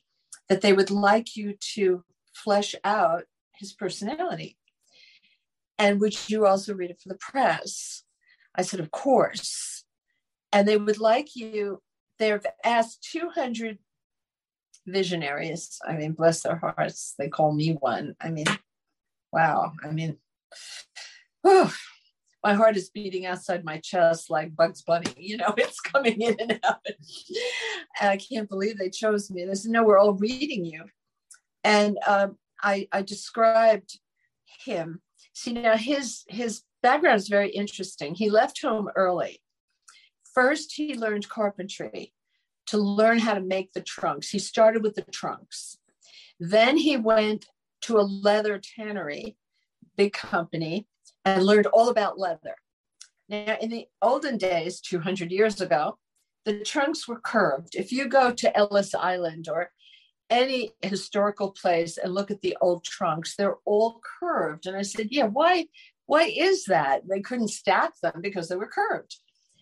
that 0.48 0.60
they 0.60 0.72
would 0.72 0.90
like 0.90 1.36
you 1.36 1.54
to 1.74 2.04
flesh 2.34 2.74
out 2.84 3.24
his 3.54 3.72
personality. 3.72 4.58
And 5.78 6.00
would 6.00 6.28
you 6.28 6.46
also 6.46 6.74
read 6.74 6.90
it 6.90 7.00
for 7.00 7.08
the 7.08 7.18
press? 7.18 8.04
I 8.54 8.62
said, 8.62 8.80
Of 8.80 8.90
course. 8.90 9.84
And 10.52 10.68
they 10.68 10.76
would 10.76 10.98
like 10.98 11.34
you, 11.34 11.80
they've 12.18 12.44
asked 12.64 13.08
200 13.10 13.78
visionaries. 14.86 15.78
I 15.86 15.94
mean, 15.94 16.12
bless 16.12 16.42
their 16.42 16.56
hearts. 16.56 17.14
They 17.18 17.28
call 17.28 17.52
me 17.52 17.72
one. 17.80 18.14
I 18.20 18.30
mean, 18.30 18.46
wow. 19.32 19.72
I 19.82 19.90
mean, 19.90 20.16
whew, 21.42 21.70
my 22.44 22.54
heart 22.54 22.76
is 22.76 22.90
beating 22.90 23.26
outside 23.26 23.64
my 23.64 23.78
chest 23.78 24.30
like 24.30 24.56
Bugs 24.56 24.82
Bunny. 24.82 25.12
You 25.16 25.36
know, 25.36 25.54
it's 25.56 25.80
coming 25.80 26.20
in 26.20 26.36
and 26.40 26.60
out. 26.64 26.84
I 28.00 28.16
can't 28.16 28.48
believe 28.48 28.78
they 28.78 28.90
chose 28.90 29.30
me. 29.30 29.44
They 29.44 29.54
said, 29.54 29.70
no, 29.70 29.84
we're 29.84 29.98
all 29.98 30.14
reading 30.14 30.64
you. 30.64 30.84
And 31.64 31.98
um, 32.06 32.36
I, 32.62 32.88
I 32.92 33.02
described 33.02 33.98
him. 34.64 35.00
See, 35.32 35.52
now 35.52 35.76
his 35.76 36.24
his 36.28 36.62
background 36.82 37.20
is 37.20 37.28
very 37.28 37.50
interesting. 37.50 38.14
He 38.14 38.28
left 38.28 38.60
home 38.60 38.88
early. 38.96 39.40
First, 40.34 40.72
he 40.74 40.94
learned 40.94 41.28
carpentry 41.28 42.12
to 42.66 42.78
learn 42.78 43.18
how 43.18 43.34
to 43.34 43.40
make 43.40 43.72
the 43.72 43.80
trunks. 43.80 44.30
He 44.30 44.38
started 44.38 44.82
with 44.82 44.94
the 44.94 45.02
trunks. 45.02 45.78
Then 46.40 46.76
he 46.76 46.96
went 46.96 47.46
to 47.82 47.98
a 47.98 48.02
leather 48.02 48.60
tannery, 48.60 49.36
big 49.96 50.12
company, 50.12 50.86
and 51.24 51.44
learned 51.44 51.66
all 51.66 51.88
about 51.88 52.18
leather. 52.18 52.56
Now, 53.28 53.56
in 53.60 53.70
the 53.70 53.86
olden 54.00 54.36
days, 54.36 54.80
200 54.80 55.30
years 55.30 55.60
ago, 55.60 55.98
the 56.44 56.60
trunks 56.64 57.06
were 57.06 57.20
curved. 57.20 57.74
If 57.74 57.92
you 57.92 58.08
go 58.08 58.32
to 58.32 58.56
Ellis 58.56 58.94
Island 58.94 59.48
or 59.48 59.70
any 60.28 60.72
historical 60.82 61.52
place 61.52 61.98
and 61.98 62.14
look 62.14 62.30
at 62.30 62.40
the 62.40 62.56
old 62.60 62.84
trunks, 62.84 63.36
they're 63.36 63.58
all 63.64 64.00
curved. 64.20 64.66
And 64.66 64.76
I 64.76 64.82
said, 64.82 65.08
Yeah, 65.10 65.26
why? 65.26 65.66
Why 66.06 66.24
is 66.24 66.64
that? 66.64 67.02
They 67.08 67.20
couldn't 67.20 67.48
stack 67.48 67.92
them 68.02 68.20
because 68.20 68.48
they 68.48 68.56
were 68.56 68.66
curved. 68.66 69.16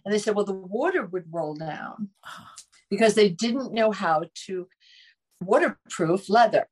And 0.05 0.12
they 0.12 0.18
said, 0.18 0.34
well, 0.34 0.44
the 0.44 0.52
water 0.52 1.05
would 1.05 1.24
roll 1.30 1.55
down 1.55 2.09
ah. 2.24 2.55
because 2.88 3.14
they 3.14 3.28
didn't 3.28 3.72
know 3.72 3.92
how 3.92 4.24
to 4.47 4.66
waterproof 5.40 6.28
leather. 6.28 6.66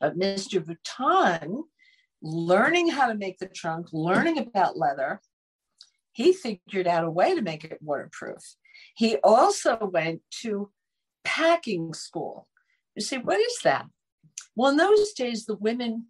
But 0.00 0.18
Mr. 0.18 0.64
Vuitton, 0.64 1.64
learning 2.22 2.88
how 2.88 3.06
to 3.06 3.14
make 3.14 3.38
the 3.38 3.46
trunk, 3.46 3.88
learning 3.92 4.38
about 4.38 4.78
leather, 4.78 5.20
he 6.12 6.32
figured 6.32 6.86
out 6.86 7.04
a 7.04 7.10
way 7.10 7.34
to 7.34 7.42
make 7.42 7.64
it 7.64 7.78
waterproof. 7.80 8.42
He 8.96 9.16
also 9.18 9.78
went 9.92 10.22
to 10.42 10.70
packing 11.24 11.94
school. 11.94 12.48
You 12.96 13.02
say, 13.02 13.18
what 13.18 13.38
is 13.38 13.58
that? 13.64 13.86
Well, 14.56 14.70
in 14.70 14.76
those 14.76 15.12
days, 15.12 15.46
the 15.46 15.54
women, 15.54 16.06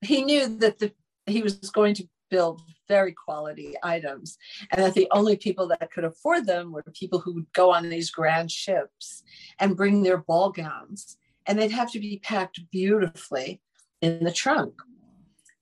he 0.00 0.24
knew 0.24 0.48
that 0.58 0.78
the 0.78 0.92
he 1.26 1.42
was 1.42 1.54
going 1.70 1.94
to 1.94 2.08
build 2.30 2.62
very 2.88 3.12
quality 3.12 3.74
items 3.82 4.36
and 4.70 4.82
that 4.82 4.94
the 4.94 5.08
only 5.12 5.36
people 5.36 5.68
that 5.68 5.90
could 5.92 6.04
afford 6.04 6.46
them 6.46 6.72
were 6.72 6.82
people 6.94 7.20
who 7.20 7.34
would 7.34 7.52
go 7.52 7.72
on 7.72 7.88
these 7.88 8.10
grand 8.10 8.50
ships 8.50 9.22
and 9.60 9.76
bring 9.76 10.02
their 10.02 10.18
ball 10.18 10.50
gowns 10.50 11.16
and 11.46 11.58
they'd 11.58 11.70
have 11.70 11.92
to 11.92 12.00
be 12.00 12.20
packed 12.22 12.60
beautifully 12.70 13.60
in 14.00 14.24
the 14.24 14.32
trunk. 14.32 14.74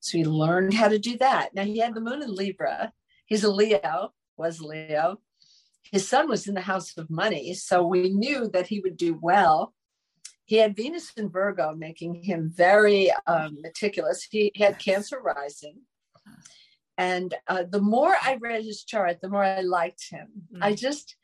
So 0.01 0.19
he 0.19 0.25
learned 0.25 0.75
how 0.75 0.89
to 0.89 0.99
do 0.99 1.17
that. 1.19 1.55
Now 1.55 1.65
he 1.65 1.79
had 1.79 1.95
the 1.95 2.01
moon 2.01 2.23
in 2.23 2.35
libra. 2.35 2.93
He's 3.27 3.45
a 3.45 3.51
leo 3.51 4.13
was 4.37 4.61
leo. 4.61 5.21
His 5.91 6.09
sun 6.09 6.29
was 6.29 6.49
in 6.49 6.55
the 6.55 6.61
house 6.61 6.97
of 6.97 7.11
money 7.11 7.55
so 7.55 7.87
we 7.87 8.09
knew 8.09 8.49
that 8.53 8.67
he 8.67 8.81
would 8.81 8.97
do 8.97 9.19
well. 9.21 9.75
He 10.45 10.57
had 10.57 10.77
venus 10.77 11.13
in 11.17 11.31
virgo 11.31 11.75
making 11.75 12.23
him 12.23 12.51
very 12.55 13.13
um, 13.27 13.59
meticulous. 13.63 14.27
He 14.29 14.53
had 14.57 14.79
cancer 14.79 15.21
rising. 15.21 15.77
And 16.99 17.35
uh, 17.47 17.65
the 17.69 17.81
more 17.81 18.15
I 18.21 18.39
read 18.41 18.65
his 18.65 18.85
chart, 18.85 19.21
the 19.21 19.29
more 19.29 19.45
I 19.45 19.61
liked 19.61 20.11
him. 20.11 20.29
Mm. 20.55 20.59
I 20.63 20.75
just, 20.75 21.17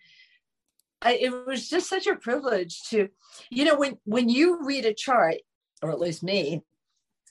I, 1.00 1.14
it 1.14 1.46
was 1.46 1.68
just 1.68 1.88
such 1.88 2.06
a 2.06 2.16
privilege 2.16 2.82
to, 2.90 3.08
you 3.50 3.64
know, 3.64 3.76
when 3.76 3.98
when 4.04 4.28
you 4.28 4.64
read 4.64 4.84
a 4.84 4.94
chart, 4.94 5.36
or 5.82 5.90
at 5.90 6.00
least 6.00 6.22
me, 6.22 6.62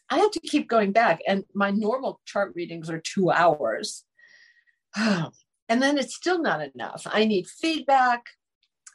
I 0.09 0.19
have 0.19 0.31
to 0.31 0.39
keep 0.39 0.69
going 0.69 0.91
back, 0.93 1.19
and 1.27 1.43
my 1.53 1.71
normal 1.71 2.21
chart 2.25 2.53
readings 2.55 2.89
are 2.89 3.01
two 3.01 3.29
hours, 3.29 4.05
and 4.95 5.31
then 5.67 5.97
it's 5.97 6.15
still 6.15 6.41
not 6.41 6.61
enough. 6.73 7.05
I 7.05 7.25
need 7.25 7.47
feedback. 7.47 8.23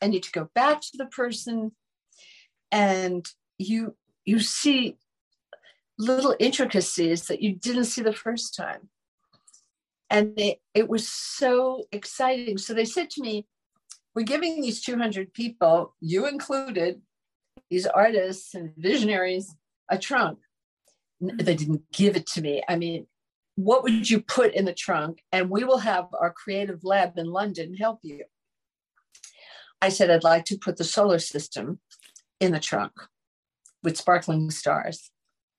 I 0.01 0.09
need 0.09 0.23
to 0.25 0.33
go 0.33 0.49
back 0.55 0.81
to 0.81 0.97
the 0.97 1.07
person, 1.07 1.73
and 2.71 3.27
you 3.59 3.97
you 4.25 4.41
see 4.41 4.97
little 5.99 6.35
intricacies 6.41 7.27
that 7.27 7.43
you 7.43 7.55
didn't 7.55 7.85
see 7.85 8.03
the 8.03 8.15
first 8.15 8.57
time 8.57 8.89
and 10.13 10.39
it, 10.39 10.61
it 10.75 10.89
was 10.91 11.09
so 11.09 11.85
exciting. 11.91 12.59
So 12.59 12.75
they 12.75 12.85
said 12.85 13.09
to 13.11 13.23
me, 13.23 13.47
We're 14.15 14.23
giving 14.23 14.61
these 14.61 14.83
200 14.83 15.33
people, 15.33 15.95
you 16.01 16.27
included, 16.27 17.01
these 17.71 17.87
artists 17.87 18.55
and 18.55 18.73
visionaries, 18.77 19.55
a 19.89 19.99
trunk. 19.99 20.39
They 21.21 21.55
didn't 21.55 21.83
give 21.93 22.17
it 22.17 22.27
to 22.29 22.43
me. 22.43 22.63
I 22.69 22.77
mean, 22.77 23.07
what 23.57 23.83
would 23.83 24.11
you 24.11 24.21
put 24.21 24.55
in 24.55 24.65
the 24.65 24.75
trunk? 24.75 25.23
And 25.33 25.51
we 25.51 25.65
will 25.65 25.79
have 25.79 26.09
our 26.19 26.33
creative 26.33 26.85
lab 26.85 27.17
in 27.17 27.27
London 27.27 27.75
help 27.75 28.01
you. 28.03 28.25
I 29.81 29.89
said, 29.89 30.11
I'd 30.11 30.25
like 30.25 30.45
to 30.47 30.59
put 30.59 30.77
the 30.77 30.85
solar 30.85 31.19
system 31.19 31.81
in 32.41 32.53
the 32.53 32.61
trunk 32.61 32.93
with 33.83 33.97
sparkling 33.97 34.51
stars. 34.51 35.11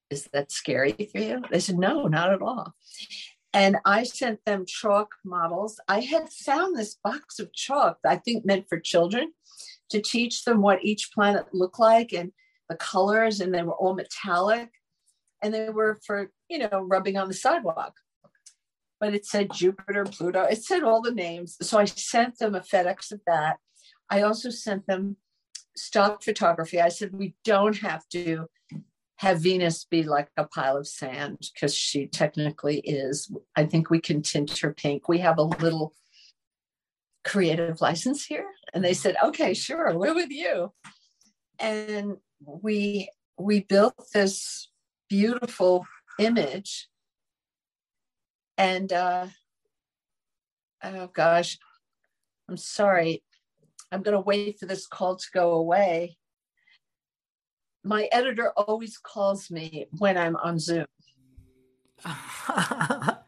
Is 0.09 0.29
that 0.33 0.51
scary 0.51 1.09
for 1.11 1.19
you? 1.19 1.41
They 1.51 1.59
said, 1.59 1.77
No, 1.77 2.07
not 2.07 2.31
at 2.31 2.41
all. 2.41 2.73
And 3.53 3.77
I 3.85 4.03
sent 4.03 4.43
them 4.45 4.65
chalk 4.65 5.09
models. 5.23 5.79
I 5.87 5.99
had 5.99 6.29
found 6.29 6.75
this 6.75 6.97
box 7.03 7.39
of 7.39 7.53
chalk, 7.53 7.99
I 8.03 8.15
think 8.15 8.45
meant 8.45 8.67
for 8.67 8.79
children, 8.79 9.33
to 9.89 10.01
teach 10.01 10.43
them 10.43 10.61
what 10.61 10.83
each 10.83 11.11
planet 11.13 11.45
looked 11.53 11.79
like 11.79 12.13
and 12.13 12.31
the 12.67 12.75
colors, 12.75 13.39
and 13.39 13.53
they 13.53 13.61
were 13.61 13.75
all 13.75 13.93
metallic. 13.93 14.71
And 15.43 15.53
they 15.53 15.69
were 15.69 15.99
for, 16.05 16.31
you 16.49 16.57
know, 16.57 16.81
rubbing 16.81 17.17
on 17.17 17.27
the 17.27 17.33
sidewalk. 17.33 17.95
But 18.99 19.13
it 19.13 19.25
said 19.25 19.51
Jupiter, 19.53 20.05
Pluto, 20.05 20.43
it 20.43 20.63
said 20.63 20.83
all 20.83 21.01
the 21.01 21.11
names. 21.11 21.57
So 21.61 21.77
I 21.77 21.85
sent 21.85 22.39
them 22.39 22.55
a 22.55 22.61
FedEx 22.61 23.11
of 23.11 23.19
that. 23.27 23.57
I 24.09 24.21
also 24.21 24.49
sent 24.49 24.87
them 24.87 25.17
stock 25.75 26.23
photography. 26.23 26.79
I 26.79 26.89
said, 26.89 27.11
we 27.13 27.35
don't 27.43 27.77
have 27.79 28.07
to 28.09 28.47
have 29.17 29.39
Venus 29.39 29.85
be 29.85 30.03
like 30.03 30.29
a 30.37 30.45
pile 30.45 30.77
of 30.77 30.87
sand 30.87 31.37
because 31.53 31.75
she 31.75 32.07
technically 32.07 32.79
is. 32.79 33.31
I 33.55 33.65
think 33.65 33.89
we 33.89 33.99
can 33.99 34.21
tint 34.21 34.57
her 34.59 34.73
pink. 34.73 35.07
We 35.07 35.19
have 35.19 35.37
a 35.37 35.43
little 35.43 35.93
creative 37.23 37.79
license 37.81 38.25
here. 38.25 38.47
And 38.73 38.83
they 38.83 38.93
said, 38.93 39.15
okay, 39.23 39.53
sure, 39.53 39.95
we're 39.97 40.15
with 40.15 40.31
you. 40.31 40.73
And 41.59 42.17
we 42.45 43.09
we 43.37 43.61
built 43.61 43.95
this 44.13 44.69
beautiful 45.09 45.85
image. 46.19 46.89
And 48.57 48.91
uh 48.91 49.27
oh 50.83 51.07
gosh, 51.07 51.57
I'm 52.49 52.57
sorry. 52.57 53.23
I'm 53.91 54.01
gonna 54.01 54.21
wait 54.21 54.59
for 54.59 54.65
this 54.65 54.87
call 54.87 55.15
to 55.15 55.27
go 55.33 55.53
away 55.53 56.17
my 57.83 58.07
editor 58.11 58.51
always 58.51 58.97
calls 58.97 59.51
me 59.51 59.87
when 59.97 60.17
I'm 60.17 60.35
on 60.37 60.59
Zoom. 60.59 60.85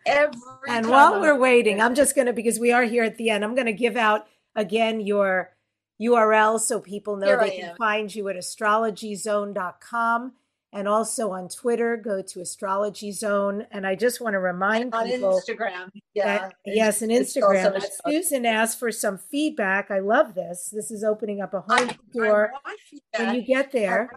Every 0.05 0.39
and 0.67 0.89
while 0.89 1.19
we're 1.19 1.37
waiting, 1.37 1.81
I'm 1.81 1.95
just 1.95 2.15
going 2.15 2.27
to, 2.27 2.33
because 2.33 2.59
we 2.59 2.71
are 2.71 2.83
here 2.83 3.03
at 3.03 3.17
the 3.17 3.29
end, 3.29 3.43
I'm 3.43 3.55
going 3.55 3.67
to 3.67 3.73
give 3.73 3.95
out 3.95 4.27
again 4.55 4.99
your 4.99 5.55
URL 6.01 6.59
so 6.59 6.79
people 6.79 7.15
know 7.17 7.27
here 7.27 7.39
they 7.39 7.57
can 7.57 7.75
find 7.77 8.13
you 8.13 8.27
at 8.29 8.35
astrologyzone.com 8.35 10.33
and 10.73 10.89
also 10.89 11.31
on 11.31 11.47
Twitter, 11.47 11.95
go 11.95 12.21
to 12.21 12.41
Astrology 12.41 13.13
Zone. 13.13 13.65
And 13.71 13.87
I 13.87 13.95
just 13.95 14.19
want 14.19 14.33
to 14.33 14.39
remind 14.39 14.91
people 14.91 14.99
on 14.99 15.07
people 15.07 15.41
Instagram, 15.41 15.89
yeah, 16.13 16.39
that, 16.39 16.53
yes, 16.65 17.01
and 17.01 17.11
Instagram. 17.11 17.81
Susan 18.05 18.45
asked 18.45 18.77
for 18.77 18.91
some 18.91 19.17
feedback. 19.17 19.89
I 19.89 19.99
love 19.99 20.35
this. 20.35 20.69
This 20.73 20.91
is 20.91 21.05
opening 21.05 21.39
up 21.39 21.53
a 21.53 21.61
whole 21.61 21.77
I, 21.77 21.97
door 22.13 22.51
I 22.65 22.75
when 23.17 23.35
you 23.35 23.41
get 23.41 23.71
there 23.71 24.09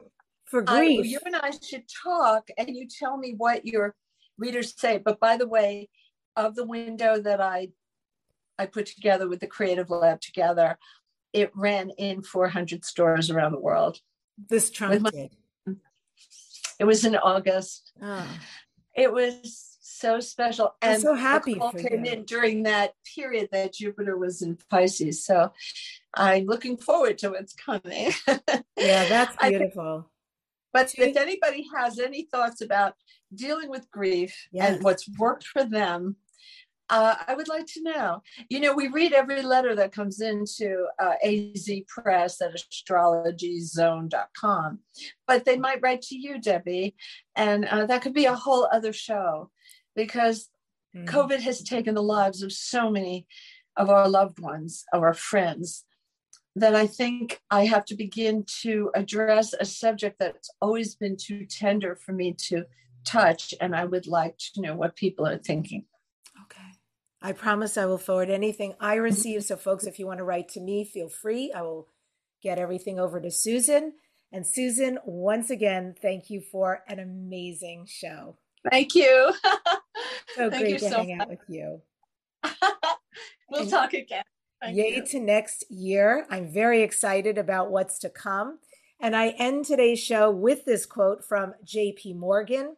for 0.51 0.62
grief. 0.62 1.01
I, 1.01 1.09
you 1.09 1.19
and 1.25 1.37
I 1.37 1.51
should 1.51 1.85
talk 2.03 2.49
and 2.57 2.69
you 2.69 2.87
tell 2.89 3.16
me 3.16 3.35
what 3.37 3.66
your 3.66 3.95
readers 4.39 4.75
say. 4.77 4.99
But 4.99 5.20
by 5.20 5.37
the 5.37 5.49
way, 5.49 5.89
of 6.39 6.55
the 6.55 6.65
window 6.65 7.20
that 7.20 7.41
I 7.41 7.69
I 8.59 8.66
put 8.66 8.87
together 8.87 9.29
with 9.29 9.41
the 9.41 9.47
Creative 9.47 9.89
Lab 9.89 10.20
together, 10.20 10.79
it 11.33 11.53
ran 11.55 11.91
in 11.91 12.23
400 12.23 12.85
stores 12.85 13.31
around 13.31 13.53
the 13.53 13.61
world. 13.61 14.01
This 14.49 14.70
trunk 14.70 15.01
my, 15.01 15.11
did. 15.11 15.31
It 16.81 16.85
was 16.85 17.05
in 17.05 17.15
August. 17.16 17.93
Oh. 18.03 18.27
It 18.97 19.12
was 19.12 19.77
so 19.81 20.19
special. 20.19 20.75
And 20.83 20.95
I'm 20.95 21.01
so 21.01 21.15
happy 21.15 21.55
the 21.55 21.61
call 21.61 21.73
came 21.73 22.05
you. 22.05 22.12
in 22.12 22.25
during 22.25 22.65
that 22.65 22.95
period 23.15 23.49
that 23.53 23.75
Jupiter 23.75 24.16
was 24.16 24.43
in 24.43 24.59
Pisces. 24.70 25.25
So 25.25 25.53
I'm 26.15 26.47
looking 26.47 26.77
forward 26.77 27.19
to 27.19 27.31
what's 27.31 27.55
coming. 27.55 28.12
yeah, 28.77 29.09
that's 29.09 29.37
beautiful. 29.37 30.11
But 30.73 30.95
if 30.97 31.16
anybody 31.16 31.66
has 31.74 31.99
any 31.99 32.28
thoughts 32.31 32.61
about 32.61 32.95
dealing 33.35 33.70
with 33.70 33.90
grief 33.90 34.36
yes. 34.53 34.74
and 34.74 34.85
what's 34.85 35.09
worked 35.19 35.45
for 35.45 35.65
them, 35.65 36.16
uh, 36.90 37.15
I 37.27 37.35
would 37.35 37.49
like 37.49 37.66
to 37.66 37.82
know. 37.82 38.23
You 38.49 38.61
know, 38.61 38.73
we 38.74 38.86
read 38.89 39.12
every 39.12 39.43
letter 39.43 39.74
that 39.74 39.93
comes 39.93 40.20
into 40.20 40.86
uh, 40.99 41.16
AZ 41.23 41.70
Press 41.86 42.40
at 42.40 42.55
astrologyzone.com, 42.55 44.78
but 45.27 45.45
they 45.45 45.59
might 45.59 45.82
write 45.82 46.01
to 46.03 46.16
you, 46.16 46.40
Debbie, 46.40 46.95
and 47.36 47.66
uh, 47.66 47.85
that 47.86 48.03
could 48.03 48.15
be 48.15 48.24
a 48.24 48.35
whole 48.35 48.69
other 48.73 48.93
show 48.93 49.51
because 49.95 50.49
mm. 50.97 51.07
COVID 51.07 51.39
has 51.40 51.62
taken 51.62 51.95
the 51.95 52.03
lives 52.03 52.43
of 52.43 52.53
so 52.53 52.90
many 52.90 53.28
of 53.77 53.90
our 53.90 54.09
loved 54.09 54.40
ones, 54.40 54.85
of 54.93 55.03
our 55.03 55.15
friends, 55.15 55.85
that 56.59 56.75
I 56.75 56.87
think 56.87 57.41
I 57.51 57.67
have 57.67 57.85
to 57.87 57.95
begin 57.95 58.45
to 58.63 58.91
address 58.95 59.55
a 59.55 59.65
subject 59.65 60.19
that's 60.19 60.51
always 60.61 60.95
been 60.95 61.17
too 61.17 61.47
tender 61.47 61.97
for 61.97 62.13
me 62.13 62.35
to 62.49 62.65
touch. 63.05 63.55
And 63.61 63.75
I 63.75 63.85
would 63.85 64.07
like 64.07 64.39
to 64.55 64.61
know 64.61 64.75
what 64.75 64.97
people 64.97 65.27
are 65.27 65.39
thinking. 65.39 65.85
Okay. 66.45 66.63
I 67.23 67.33
promise 67.33 67.77
I 67.77 67.87
will 67.87 67.99
forward 67.99 68.31
anything 68.31 68.75
I 68.81 68.95
receive. 68.95 69.45
So, 69.45 69.57
folks, 69.57 69.85
if 69.85 69.99
you 69.99 70.07
want 70.07 70.19
to 70.19 70.25
write 70.25 70.49
to 70.51 70.61
me, 70.61 70.85
feel 70.85 71.09
free. 71.09 71.53
I 71.53 71.63
will 71.63 71.89
get 72.43 72.59
everything 72.59 72.99
over 72.99 73.21
to 73.21 73.31
Susan. 73.31 73.95
And 74.33 74.47
Susan, 74.47 74.99
once 75.05 75.51
again, 75.51 75.95
thank 76.01 76.31
you 76.31 76.41
for 76.41 76.83
an 76.87 76.99
amazing 76.99 77.87
show. 77.89 78.37
Thank 78.71 78.95
you. 78.95 79.33
so 80.35 80.51
thank 80.51 80.53
great 80.53 80.71
you 80.71 80.79
to 80.79 80.91
so 80.91 80.97
hang 80.99 81.17
much. 81.17 81.21
out 81.21 81.31
with 81.31 81.45
you. 81.49 81.83
we'll 83.51 83.63
and, 83.63 83.71
talk 83.71 83.95
again. 83.95 84.23
Thank 84.61 84.77
Yay 84.77 84.97
you. 84.97 85.07
to 85.07 85.21
next 85.21 85.65
year. 85.71 86.27
I'm 86.31 86.49
very 86.49 86.83
excited 86.83 87.39
about 87.39 87.71
what's 87.71 87.99
to 88.01 88.11
come. 88.11 88.59
And 89.01 89.15
I 89.15 89.29
end 89.39 89.65
today's 89.65 90.01
show 90.01 90.31
with 90.31 90.65
this 90.65 90.85
quote 90.85 91.25
from 91.25 91.55
JP 91.65 92.17
Morgan 92.17 92.77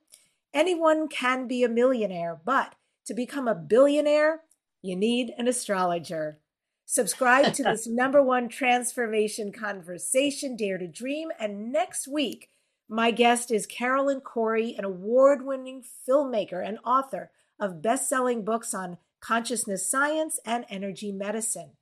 Anyone 0.53 1.09
can 1.09 1.47
be 1.47 1.63
a 1.63 1.69
millionaire, 1.69 2.41
but 2.45 2.75
to 3.07 3.15
become 3.15 3.47
a 3.47 3.55
billionaire, 3.55 4.41
you 4.83 4.97
need 4.97 5.33
an 5.39 5.47
astrologer. 5.47 6.41
Subscribe 6.87 7.53
to 7.55 7.63
this 7.63 7.87
number 7.89 8.21
one 8.21 8.49
transformation 8.49 9.53
conversation, 9.53 10.57
Dare 10.57 10.77
to 10.77 10.89
Dream. 10.89 11.29
And 11.39 11.73
next 11.73 12.09
week, 12.09 12.51
my 12.89 13.13
guest 13.13 13.53
is 13.53 13.67
Caroline 13.67 14.21
Cory, 14.21 14.75
an 14.77 14.85
award 14.85 15.47
winning 15.47 15.85
filmmaker 16.09 16.67
and 16.67 16.79
author 16.85 17.31
of 17.61 17.81
best 17.81 18.09
selling 18.09 18.45
books 18.45 18.75
on 18.75 18.99
consciousness 19.21 19.91
science 19.91 20.39
and 20.45 20.65
energy 20.69 21.13
medicine. 21.13 21.73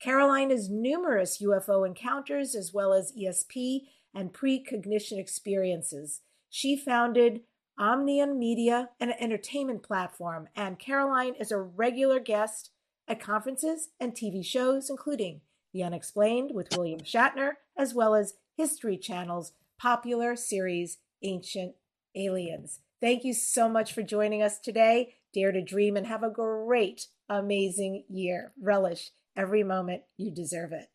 Caroline 0.00 0.50
has 0.50 0.68
numerous 0.68 1.38
UFO 1.42 1.86
encounters 1.86 2.54
as 2.54 2.72
well 2.72 2.92
as 2.92 3.12
ESP 3.12 3.82
and 4.14 4.32
precognition 4.32 5.18
experiences. 5.18 6.20
She 6.50 6.76
founded 6.76 7.40
Omnium 7.78 8.38
Media, 8.38 8.90
an 9.00 9.12
entertainment 9.20 9.82
platform, 9.82 10.48
and 10.56 10.78
Caroline 10.78 11.34
is 11.38 11.52
a 11.52 11.58
regular 11.58 12.18
guest 12.18 12.70
at 13.06 13.20
conferences 13.20 13.90
and 14.00 14.14
TV 14.14 14.44
shows, 14.44 14.88
including 14.88 15.42
The 15.72 15.82
Unexplained 15.82 16.52
with 16.54 16.74
William 16.76 17.00
Shatner, 17.00 17.52
as 17.76 17.94
well 17.94 18.14
as 18.14 18.34
History 18.56 18.96
Channel's 18.96 19.52
popular 19.78 20.36
series, 20.36 20.98
Ancient 21.22 21.74
Aliens. 22.14 22.80
Thank 23.00 23.24
you 23.24 23.34
so 23.34 23.68
much 23.68 23.92
for 23.92 24.02
joining 24.02 24.42
us 24.42 24.58
today. 24.58 25.15
Dare 25.36 25.52
to 25.52 25.60
dream 25.60 25.98
and 25.98 26.06
have 26.06 26.22
a 26.22 26.30
great, 26.30 27.08
amazing 27.28 28.04
year. 28.08 28.54
Relish 28.58 29.10
every 29.36 29.62
moment. 29.62 30.04
You 30.16 30.30
deserve 30.30 30.72
it. 30.72 30.88